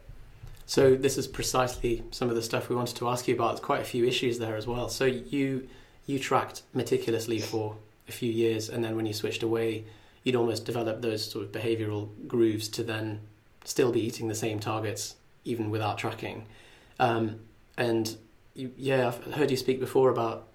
So 0.67 0.95
this 0.95 1.17
is 1.17 1.27
precisely 1.27 2.05
some 2.11 2.29
of 2.29 2.37
the 2.37 2.43
stuff 2.43 2.69
we 2.69 2.77
wanted 2.77 2.97
to 2.97 3.09
ask 3.09 3.27
you 3.27 3.35
about. 3.35 3.53
There's 3.53 3.61
quite 3.61 3.81
a 3.81 3.87
few 3.87 4.05
issues 4.05 4.39
there 4.39 4.55
as 4.55 4.67
well. 4.67 4.91
So 4.91 5.07
you 5.07 5.67
you 6.05 6.19
tracked 6.19 6.63
meticulously 6.75 7.39
for 7.39 7.77
a 8.09 8.13
few 8.13 8.33
years, 8.33 8.69
and 8.69 8.83
then 8.83 8.97
when 8.97 9.07
you 9.07 9.13
switched 9.13 9.43
away, 9.43 9.85
you'd 10.23 10.37
almost 10.37 10.65
develop 10.65 11.03
those 11.03 11.31
sort 11.31 11.45
of 11.45 11.53
behavioral 11.53 12.09
grooves 12.27 12.69
to 12.69 12.83
then 12.83 13.21
still 13.65 13.93
be 13.93 14.01
eating 14.01 14.29
the 14.29 14.35
same 14.35 14.59
targets 14.59 15.17
even 15.45 15.71
without 15.71 15.99
tracking. 15.99 16.47
Um, 16.99 17.41
and 17.77 18.17
you, 18.55 18.73
yeah, 18.77 19.09
I've 19.09 19.35
heard 19.35 19.51
you 19.51 19.57
speak 19.57 19.79
before 19.81 20.11
about 20.11 20.49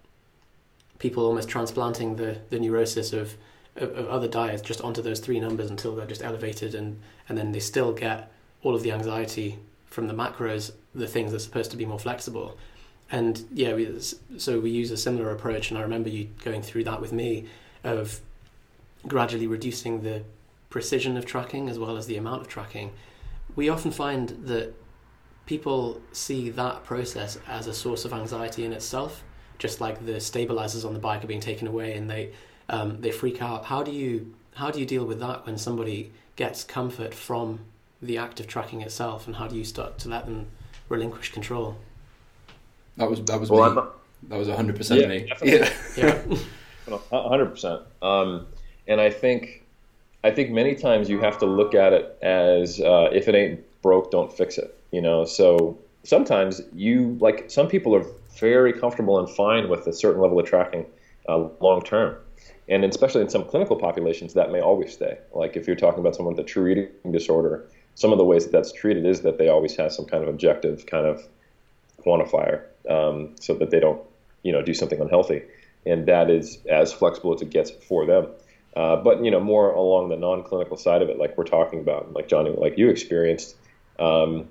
people 1.00 1.26
almost 1.26 1.50
transplanting 1.50 2.16
the, 2.16 2.40
the 2.50 2.60
neurosis 2.60 3.14
of 3.14 3.36
of, 3.76 3.90
of 3.98 4.08
other 4.08 4.28
diets 4.28 4.62
just 4.62 4.82
onto 4.82 5.02
those 5.02 5.20
three 5.20 5.40
numbers 5.40 5.70
until 5.70 5.96
they're 5.96 6.06
just 6.06 6.24
elevated, 6.24 6.76
and 6.76 7.00
and 7.28 7.38
then 7.38 7.52
they 7.52 7.60
still 7.60 7.94
get 7.94 8.32
all 8.62 8.76
of 8.76 8.84
the 8.84 8.92
anxiety 8.92 9.58
from 9.88 10.08
the 10.08 10.14
macros, 10.14 10.72
the 10.94 11.08
things 11.08 11.32
that's 11.32 11.44
supposed 11.44 11.72
to 11.72 11.78
be 11.78 11.86
more 11.86 12.00
flexible. 12.00 12.58
And 13.14 13.46
yeah, 13.54 13.76
we, 13.76 14.00
so 14.38 14.60
we 14.60 14.72
use 14.72 14.90
a 14.90 14.98
similar 14.98 15.30
approach, 15.30 15.70
and 15.70 15.78
I 15.78 15.84
remember 15.84 16.10
you 16.10 16.30
going 16.44 16.64
through 16.64 16.86
that 16.86 17.00
with 17.00 17.14
me 17.14 17.46
of 17.84 18.20
gradually 19.08 19.46
reducing 19.46 20.02
the 20.02 20.24
precision 20.72 21.16
of 21.16 21.24
tracking 21.24 21.70
as 21.70 21.78
well 21.78 21.96
as 21.96 22.08
the 22.08 22.18
amount 22.18 22.42
of 22.42 22.48
tracking. 22.48 22.92
We 23.56 23.70
often 23.70 23.92
find 23.92 24.30
that 24.48 24.74
people 25.46 26.02
see 26.12 26.50
that 26.50 26.86
process 26.86 27.38
as 27.48 27.68
a 27.68 27.74
source 27.76 28.04
of 28.04 28.14
anxiety 28.14 28.66
in 28.66 28.74
itself, 28.74 29.24
just 29.60 29.80
like 29.80 30.04
the 30.08 30.20
stabilizers 30.20 30.84
on 30.84 30.94
the 30.94 31.00
bike 31.00 31.24
are 31.24 31.28
being 31.28 31.40
taken 31.40 31.68
away 31.68 31.94
and 31.94 32.10
they 32.10 32.32
um, 32.70 33.00
they 33.00 33.12
freak 33.12 33.44
out. 33.44 33.66
How 33.66 33.84
do 33.84 33.92
you 33.92 34.34
how 34.56 34.72
do 34.72 34.80
you 34.80 34.88
deal 34.88 35.06
with 35.06 35.20
that 35.20 35.46
when 35.46 35.60
somebody 35.60 36.12
gets 36.36 36.64
comfort 36.64 37.14
from 37.14 37.60
the 38.02 38.18
act 38.18 38.40
of 38.40 38.48
tracking 38.48 38.82
itself, 38.82 39.28
and 39.28 39.36
how 39.36 39.48
do 39.48 39.56
you 39.56 39.64
start 39.64 40.00
to 40.00 40.10
let 40.10 40.26
them 40.26 40.48
relinquish 40.90 41.32
control? 41.32 41.78
That 42.98 43.10
was 43.10 43.22
that 43.24 43.40
was 43.40 43.50
well, 43.50 43.74
me. 43.74 43.82
That 44.30 44.38
was 44.38 44.48
hundred 44.48 44.76
percent 44.76 45.08
me. 45.10 45.28
Definitely. 45.28 45.70
Yeah, 45.98 46.98
hundred 47.12 47.48
percent. 47.48 47.82
Um, 48.02 48.48
and 48.88 49.02
I 49.02 49.10
think 49.10 49.64
I 50.24 50.32
think 50.32 50.52
many 50.52 50.76
times 50.76 51.10
you 51.10 51.20
have 51.20 51.38
to 51.40 51.46
look 51.46 51.74
at 51.74 51.94
it 51.94 52.18
as 52.22 52.80
uh, 52.80 53.10
if 53.12 53.28
it 53.28 53.36
ain't 53.36 53.82
broke, 53.82 54.12
don't 54.12 54.32
fix 54.32 54.58
it. 54.58 54.78
You 54.92 55.02
know, 55.02 55.26
so 55.26 55.78
sometimes 56.04 56.62
you 56.74 57.18
like 57.20 57.50
some 57.50 57.68
people 57.68 57.96
are 57.96 58.06
very 58.40 58.74
comfortable 58.74 59.20
and 59.20 59.30
fine 59.30 59.70
with 59.70 59.88
a 59.88 59.94
certain 59.94 60.22
level 60.22 60.40
of 60.40 60.46
tracking 60.46 60.86
uh, 61.28 61.48
long 61.60 61.82
term. 61.82 62.16
And 62.70 62.86
especially 62.86 63.22
in 63.22 63.30
some 63.30 63.44
clinical 63.44 63.76
populations, 63.76 64.34
that 64.36 64.52
may 64.52 64.62
always 64.62 64.94
stay. 64.94 65.18
Like 65.34 65.58
if 65.58 65.68
you're 65.68 65.76
talking 65.76 66.00
about 66.00 66.16
someone 66.16 66.36
with 66.36 66.46
a 66.46 66.48
true 66.48 66.68
eating 66.68 67.12
disorder, 67.12 67.66
some 67.96 68.12
of 68.12 68.18
the 68.18 68.24
ways 68.24 68.46
that 68.46 68.52
that's 68.52 68.72
treated 68.72 69.06
is 69.06 69.22
that 69.22 69.38
they 69.38 69.50
always 69.50 69.76
have 69.76 69.92
some 69.92 70.06
kind 70.06 70.24
of 70.24 70.30
objective 70.30 70.86
kind 70.86 71.06
of 71.06 71.28
quantifier 72.06 72.64
um, 72.90 73.36
so 73.40 73.54
that 73.56 73.72
they 73.72 73.80
don't, 73.80 74.02
you 74.44 74.52
know, 74.52 74.62
do 74.62 74.74
something 74.74 75.00
unhealthy. 75.00 75.44
And 75.86 76.06
that 76.08 76.30
is 76.30 76.60
as 76.70 76.94
flexible 76.94 77.34
as 77.34 77.42
it 77.42 77.50
gets 77.50 77.72
for 77.72 78.06
them. 78.06 78.28
Uh, 78.76 78.96
but, 78.98 79.24
you 79.24 79.30
know, 79.30 79.40
more 79.40 79.72
along 79.72 80.10
the 80.10 80.16
non-clinical 80.16 80.78
side 80.78 81.02
of 81.02 81.10
it, 81.10 81.18
like 81.18 81.38
we're 81.38 81.44
talking 81.44 81.80
about, 81.80 82.14
like 82.14 82.28
Johnny, 82.28 82.50
like 82.50 82.78
you 82.78 82.90
experienced, 82.90 83.56
um, 84.00 84.48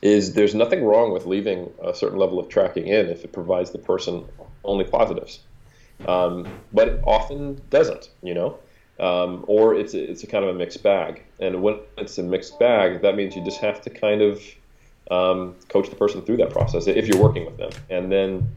is 0.00 0.34
there's 0.34 0.54
nothing 0.54 0.84
wrong 0.84 1.12
with 1.12 1.26
leaving 1.26 1.70
a 1.84 1.94
certain 1.94 2.18
level 2.18 2.38
of 2.38 2.48
tracking 2.48 2.86
in 2.86 3.06
if 3.06 3.24
it 3.24 3.32
provides 3.32 3.70
the 3.70 3.78
person 3.78 4.24
only 4.64 4.84
positives. 4.84 5.40
Um, 6.06 6.48
but 6.72 6.88
it 6.88 7.00
often 7.04 7.60
doesn't, 7.70 8.10
you 8.22 8.34
know 8.34 8.58
um, 9.02 9.44
or 9.48 9.74
it's 9.74 9.94
a, 9.94 10.10
it's 10.10 10.22
a 10.22 10.26
kind 10.26 10.44
of 10.44 10.54
a 10.54 10.58
mixed 10.58 10.82
bag. 10.82 11.24
And 11.40 11.62
when 11.62 11.80
it's 11.98 12.18
a 12.18 12.22
mixed 12.22 12.58
bag, 12.58 13.02
that 13.02 13.16
means 13.16 13.34
you 13.34 13.44
just 13.44 13.60
have 13.60 13.80
to 13.82 13.90
kind 13.90 14.22
of 14.22 14.40
um, 15.12 15.54
coach 15.68 15.90
the 15.90 15.96
person 15.96 16.22
through 16.22 16.38
that 16.38 16.50
process 16.50 16.86
if 16.86 17.06
you're 17.06 17.22
working 17.22 17.44
with 17.44 17.58
them, 17.58 17.70
and 17.90 18.10
then 18.10 18.48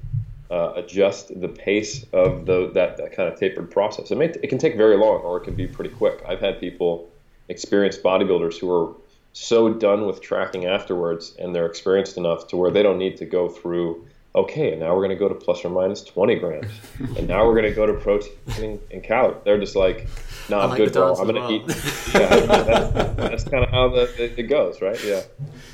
uh, 0.49 0.73
adjust 0.75 1.39
the 1.41 1.49
pace 1.49 2.05
of 2.13 2.45
the 2.45 2.71
that, 2.73 2.97
that 2.97 3.11
kind 3.15 3.27
of 3.31 3.37
tapered 3.37 3.69
process. 3.69 4.11
It 4.11 4.17
may 4.17 4.27
it 4.27 4.47
can 4.47 4.57
take 4.57 4.77
very 4.77 4.95
long, 4.95 5.21
or 5.21 5.37
it 5.37 5.43
can 5.43 5.55
be 5.55 5.67
pretty 5.67 5.93
quick. 5.93 6.23
I've 6.27 6.39
had 6.39 6.59
people, 6.59 7.09
experienced 7.49 8.01
bodybuilders, 8.01 8.57
who 8.59 8.71
are 8.71 8.95
so 9.33 9.73
done 9.73 10.05
with 10.05 10.21
tracking 10.21 10.65
afterwards, 10.65 11.35
and 11.39 11.53
they're 11.53 11.65
experienced 11.65 12.15
enough 12.17 12.47
to 12.47 12.57
where 12.57 12.71
they 12.71 12.83
don't 12.83 12.97
need 12.97 13.17
to 13.17 13.25
go 13.25 13.49
through 13.49 14.07
okay, 14.35 14.71
and 14.71 14.81
now 14.81 14.93
we're 14.93 14.99
going 14.99 15.09
to 15.09 15.15
go 15.15 15.29
to 15.29 15.35
plus 15.35 15.63
or 15.63 15.69
minus 15.69 16.03
20 16.03 16.35
grams. 16.35 16.71
and 17.17 17.27
now 17.27 17.45
we're 17.45 17.53
going 17.53 17.65
to 17.65 17.73
go 17.73 17.85
to 17.85 17.93
protein 17.93 18.79
and 18.91 19.01
calories. 19.01 19.37
They're 19.45 19.57
just 19.57 19.75
like, 19.75 20.07
no, 20.49 20.59
I'm 20.59 20.69
like 20.69 20.77
good, 20.77 20.93
bro. 20.93 21.15
I'm 21.15 21.27
going 21.27 21.41
to 21.41 21.49
eat. 21.49 21.77
Yeah, 22.13 22.27
that's, 22.27 23.15
that's 23.17 23.43
kind 23.45 23.63
of 23.63 23.69
how 23.71 23.89
the, 23.89 24.33
it 24.37 24.43
goes, 24.43 24.81
right? 24.81 25.01
Yeah. 25.03 25.21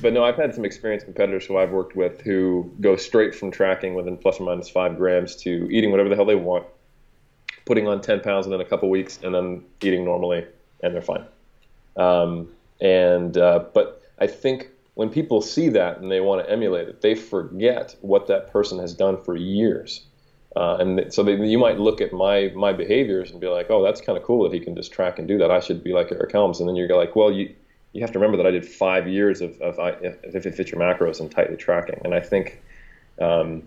But 0.02 0.14
no, 0.14 0.24
I've 0.24 0.38
had 0.38 0.54
some 0.56 0.64
experienced 0.64 1.06
competitors 1.06 1.46
who 1.46 1.58
I've 1.58 1.72
worked 1.72 1.96
with 1.96 2.22
who 2.22 2.72
go 2.80 2.96
straight 2.96 3.36
from 3.36 3.52
tracking 3.52 3.96
within 3.96 4.18
plus 4.18 4.40
or 4.40 4.46
minus 4.46 4.70
five 4.70 4.96
grams 4.96 5.36
to 5.38 5.68
eating 5.72 5.92
whatever 5.92 6.10
the 6.10 6.16
hell 6.16 6.26
they 6.26 6.36
want, 6.36 6.66
putting 7.66 7.88
on 7.88 8.02
10 8.02 8.22
pounds 8.22 8.46
within 8.46 8.62
a 8.62 8.66
couple 8.66 8.90
weeks, 8.90 9.20
and 9.24 9.34
then 9.34 9.64
eating 9.82 10.06
normally, 10.06 10.46
and 10.82 10.94
they're 10.94 11.02
fine. 11.02 11.26
Um, 11.98 12.48
and, 12.80 13.38
uh, 13.38 13.66
but 13.74 14.02
I 14.20 14.28
think 14.28 14.70
when 15.02 15.10
people 15.10 15.42
see 15.42 15.68
that 15.68 15.98
and 15.98 16.12
they 16.12 16.22
want 16.22 16.46
to 16.46 16.52
emulate 16.52 16.88
it, 16.88 17.02
they 17.02 17.16
forget 17.16 17.96
what 18.02 18.28
that 18.28 18.52
person 18.52 18.78
has 18.78 18.94
done 18.94 19.20
for 19.24 19.36
years. 19.36 20.06
Uh, 20.56 20.78
and 20.80 21.12
so 21.12 21.24
they, 21.24 21.34
you 21.44 21.58
might 21.58 21.80
look 21.80 22.02
at 22.02 22.14
my 22.14 22.52
my 22.54 22.72
behaviors 22.72 23.32
and 23.32 23.42
be 23.42 23.48
like, 23.48 23.72
oh, 23.72 23.82
that's 23.82 24.00
kind 24.00 24.16
of 24.16 24.24
cool 24.24 24.44
that 24.44 24.54
he 24.54 24.60
can 24.60 24.76
just 24.76 24.94
track 24.94 25.18
and 25.18 25.28
do 25.28 25.40
that. 25.40 25.50
I 25.50 25.60
should 25.60 25.84
be 25.84 25.92
like 25.92 26.12
Eric 26.12 26.32
Helms. 26.32 26.60
And 26.60 26.70
then 26.70 26.76
you're 26.76 26.96
like, 26.96 27.16
well, 27.16 27.32
you 27.32 27.52
you 27.94 28.02
have 28.02 28.12
to 28.12 28.20
remember 28.20 28.38
that 28.38 28.46
I 28.46 28.52
did 28.52 28.64
five 28.64 29.08
years 29.08 29.42
of, 29.42 29.60
of 29.60 29.80
if 30.04 30.46
it 30.46 30.54
fits 30.54 30.70
your 30.72 30.80
macros 30.80 31.20
and 31.20 31.32
tightly 31.32 31.58
tracking. 31.58 32.00
And 32.06 32.14
I 32.14 32.20
think 32.20 32.62
um, 33.20 33.64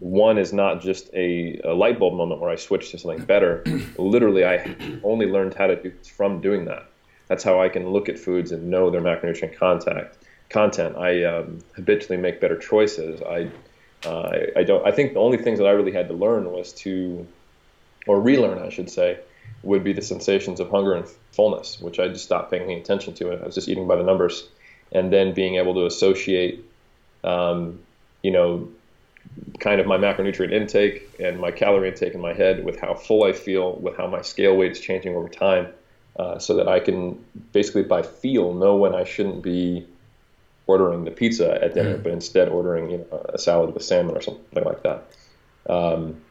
one 0.00 0.36
is 0.36 0.52
not 0.52 0.80
just 0.80 1.14
a, 1.14 1.60
a, 1.62 1.74
light 1.74 2.00
bulb 2.00 2.14
moment 2.14 2.40
where 2.40 2.50
I 2.50 2.56
switched 2.56 2.90
to 2.90 2.98
something 2.98 3.24
better. 3.24 3.62
Literally, 3.98 4.44
I 4.44 4.74
only 5.04 5.26
learned 5.26 5.54
how 5.54 5.68
to 5.68 5.76
do 5.80 5.92
from 6.16 6.40
doing 6.40 6.64
that. 6.64 6.86
That's 7.28 7.44
how 7.44 7.62
I 7.62 7.68
can 7.68 7.88
look 7.90 8.08
at 8.08 8.18
foods 8.18 8.50
and 8.50 8.68
know 8.68 8.90
their 8.90 9.00
macronutrient 9.00 9.56
contact 9.56 10.18
content. 10.48 10.96
I 10.96 11.24
um, 11.24 11.58
habitually 11.74 12.16
make 12.16 12.40
better 12.40 12.56
choices. 12.56 13.20
I, 13.22 13.50
uh, 14.04 14.30
I, 14.56 14.60
I 14.60 14.64
don't. 14.64 14.86
I 14.86 14.92
think 14.92 15.14
the 15.14 15.20
only 15.20 15.38
things 15.38 15.58
that 15.58 15.66
I 15.66 15.70
really 15.70 15.92
had 15.92 16.08
to 16.08 16.14
learn 16.14 16.50
was 16.50 16.72
to, 16.74 17.26
or 18.06 18.20
relearn, 18.20 18.58
I 18.58 18.68
should 18.68 18.90
say, 18.90 19.18
would 19.62 19.82
be 19.82 19.92
the 19.92 20.02
sensations 20.02 20.60
of 20.60 20.70
hunger 20.70 20.94
and 20.94 21.06
fullness, 21.32 21.80
which 21.80 21.98
I 21.98 22.08
just 22.08 22.24
stopped 22.24 22.50
paying 22.50 22.64
any 22.64 22.80
attention 22.80 23.14
to. 23.14 23.32
I 23.32 23.44
was 23.46 23.54
just 23.54 23.68
eating 23.68 23.86
by 23.86 23.96
the 23.96 24.04
numbers, 24.04 24.48
and 24.92 25.12
then 25.12 25.34
being 25.34 25.56
able 25.56 25.74
to 25.74 25.86
associate, 25.86 26.64
um, 27.24 27.80
you 28.22 28.30
know, 28.30 28.68
kind 29.58 29.80
of 29.80 29.86
my 29.86 29.96
macronutrient 29.96 30.52
intake 30.52 31.08
and 31.18 31.40
my 31.40 31.50
calorie 31.50 31.88
intake 31.88 32.14
in 32.14 32.20
my 32.20 32.32
head 32.32 32.64
with 32.64 32.78
how 32.78 32.94
full 32.94 33.24
I 33.24 33.32
feel, 33.32 33.72
with 33.76 33.96
how 33.96 34.06
my 34.06 34.22
scale 34.22 34.56
weight 34.56 34.72
is 34.72 34.80
changing 34.80 35.16
over 35.16 35.28
time, 35.28 35.68
uh, 36.16 36.38
so 36.38 36.54
that 36.56 36.68
I 36.68 36.80
can 36.80 37.24
basically 37.52 37.82
by 37.82 38.02
feel 38.02 38.54
know 38.54 38.76
when 38.76 38.94
I 38.94 39.04
shouldn't 39.04 39.42
be 39.42 39.86
ordering 40.66 41.04
the 41.04 41.10
pizza 41.10 41.62
at 41.62 41.74
dinner, 41.74 41.98
mm. 41.98 42.02
but 42.02 42.12
instead 42.12 42.48
ordering 42.48 42.90
you 42.90 42.98
know, 42.98 43.26
a 43.28 43.38
salad 43.38 43.72
with 43.72 43.82
salmon 43.82 44.16
or 44.16 44.20
something 44.20 44.64
like 44.64 44.82
that. 44.82 45.04
Um, 45.68 46.22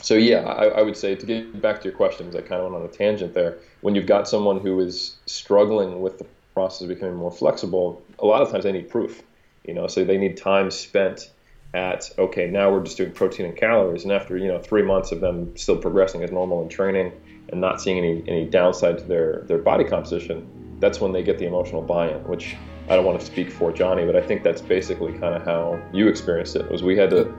so 0.00 0.14
yeah, 0.14 0.40
I, 0.40 0.66
I, 0.66 0.82
would 0.82 0.96
say 0.96 1.14
to 1.14 1.26
get 1.26 1.60
back 1.60 1.80
to 1.80 1.88
your 1.88 1.96
questions, 1.96 2.34
I 2.34 2.40
kind 2.40 2.60
of 2.60 2.72
went 2.72 2.82
on 2.82 2.88
a 2.88 2.92
tangent 2.92 3.34
there. 3.34 3.58
When 3.80 3.94
you've 3.94 4.06
got 4.06 4.28
someone 4.28 4.60
who 4.60 4.80
is 4.80 5.16
struggling 5.26 6.00
with 6.00 6.18
the 6.18 6.26
process 6.52 6.82
of 6.82 6.88
becoming 6.88 7.14
more 7.14 7.30
flexible, 7.30 8.02
a 8.18 8.26
lot 8.26 8.42
of 8.42 8.50
times 8.50 8.64
they 8.64 8.72
need 8.72 8.88
proof. 8.88 9.22
You 9.64 9.74
know, 9.74 9.86
so 9.86 10.04
they 10.04 10.18
need 10.18 10.36
time 10.36 10.70
spent 10.70 11.30
at 11.72 12.10
okay, 12.18 12.48
now 12.48 12.70
we're 12.70 12.84
just 12.84 12.96
doing 12.96 13.12
protein 13.12 13.46
and 13.46 13.56
calories, 13.56 14.04
and 14.04 14.12
after 14.12 14.36
you 14.36 14.48
know 14.48 14.58
three 14.58 14.82
months 14.82 15.10
of 15.10 15.20
them 15.20 15.56
still 15.56 15.76
progressing 15.76 16.22
as 16.22 16.30
normal 16.30 16.62
in 16.62 16.68
training 16.68 17.12
and 17.48 17.60
not 17.60 17.80
seeing 17.80 17.98
any 17.98 18.22
any 18.28 18.44
downside 18.44 18.98
to 18.98 19.04
their 19.04 19.42
their 19.46 19.58
body 19.58 19.84
composition, 19.84 20.76
that's 20.80 21.00
when 21.00 21.12
they 21.12 21.22
get 21.22 21.38
the 21.38 21.46
emotional 21.46 21.82
buy-in, 21.82 22.22
which 22.24 22.56
I 22.88 22.96
don't 22.96 23.04
want 23.04 23.18
to 23.18 23.24
speak 23.24 23.50
for 23.50 23.72
Johnny, 23.72 24.04
but 24.04 24.14
I 24.14 24.20
think 24.20 24.42
that's 24.42 24.60
basically 24.60 25.12
kind 25.12 25.34
of 25.34 25.44
how 25.44 25.80
you 25.92 26.08
experienced 26.08 26.56
it. 26.56 26.70
Was 26.70 26.82
we 26.82 26.96
had 26.96 27.10
to 27.10 27.34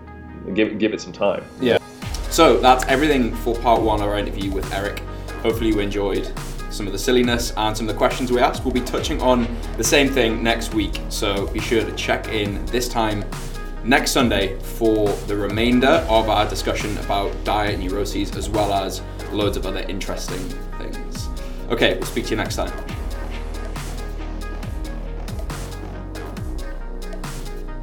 give 0.54 0.80
give 0.80 0.94
it 0.94 1.02
some 1.02 1.14
time. 1.14 1.46
Yeah. 1.62 1.78
So 2.30 2.58
that's 2.58 2.84
everything 2.86 3.34
for 3.36 3.56
part 3.56 3.82
one 3.82 4.02
of 4.02 4.08
our 4.08 4.18
interview 4.18 4.52
with 4.52 4.72
Eric. 4.74 5.00
Hopefully 5.42 5.70
you 5.70 5.80
enjoyed 5.80 6.32
some 6.70 6.88
of 6.88 6.94
the 6.94 7.00
silliness 7.00 7.54
and 7.56 7.78
some 7.78 7.88
of 7.88 7.94
the 7.94 7.98
questions 7.98 8.32
we 8.32 8.40
asked. 8.40 8.66
We'll 8.66 8.74
be 8.74 8.82
touching 8.82 9.22
on 9.22 9.48
the 9.78 9.84
same 9.84 10.10
thing 10.10 10.44
next 10.44 10.74
week, 10.74 11.00
so 11.10 11.48
be 11.48 11.60
sure 11.60 11.86
to 11.86 11.92
check 11.96 12.28
in 12.28 12.66
this 12.66 12.90
time 12.90 13.24
next 13.84 14.12
Sunday 14.12 14.60
for 14.60 15.10
the 15.28 15.36
remainder 15.36 16.06
of 16.10 16.28
our 16.28 16.50
discussion 16.50 16.98
about 16.98 17.32
diet 17.44 17.80
neuroses 17.80 18.36
as 18.36 18.50
well 18.50 18.74
as 18.74 19.02
loads 19.32 19.56
of 19.56 19.66
other 19.66 19.82
interesting 19.82 20.40
things. 20.80 21.30
Okay, 21.70 21.96
we'll 21.96 22.06
speak 22.06 22.26
to 22.26 22.32
you 22.32 22.38
next 22.38 22.56
time. 22.56 22.95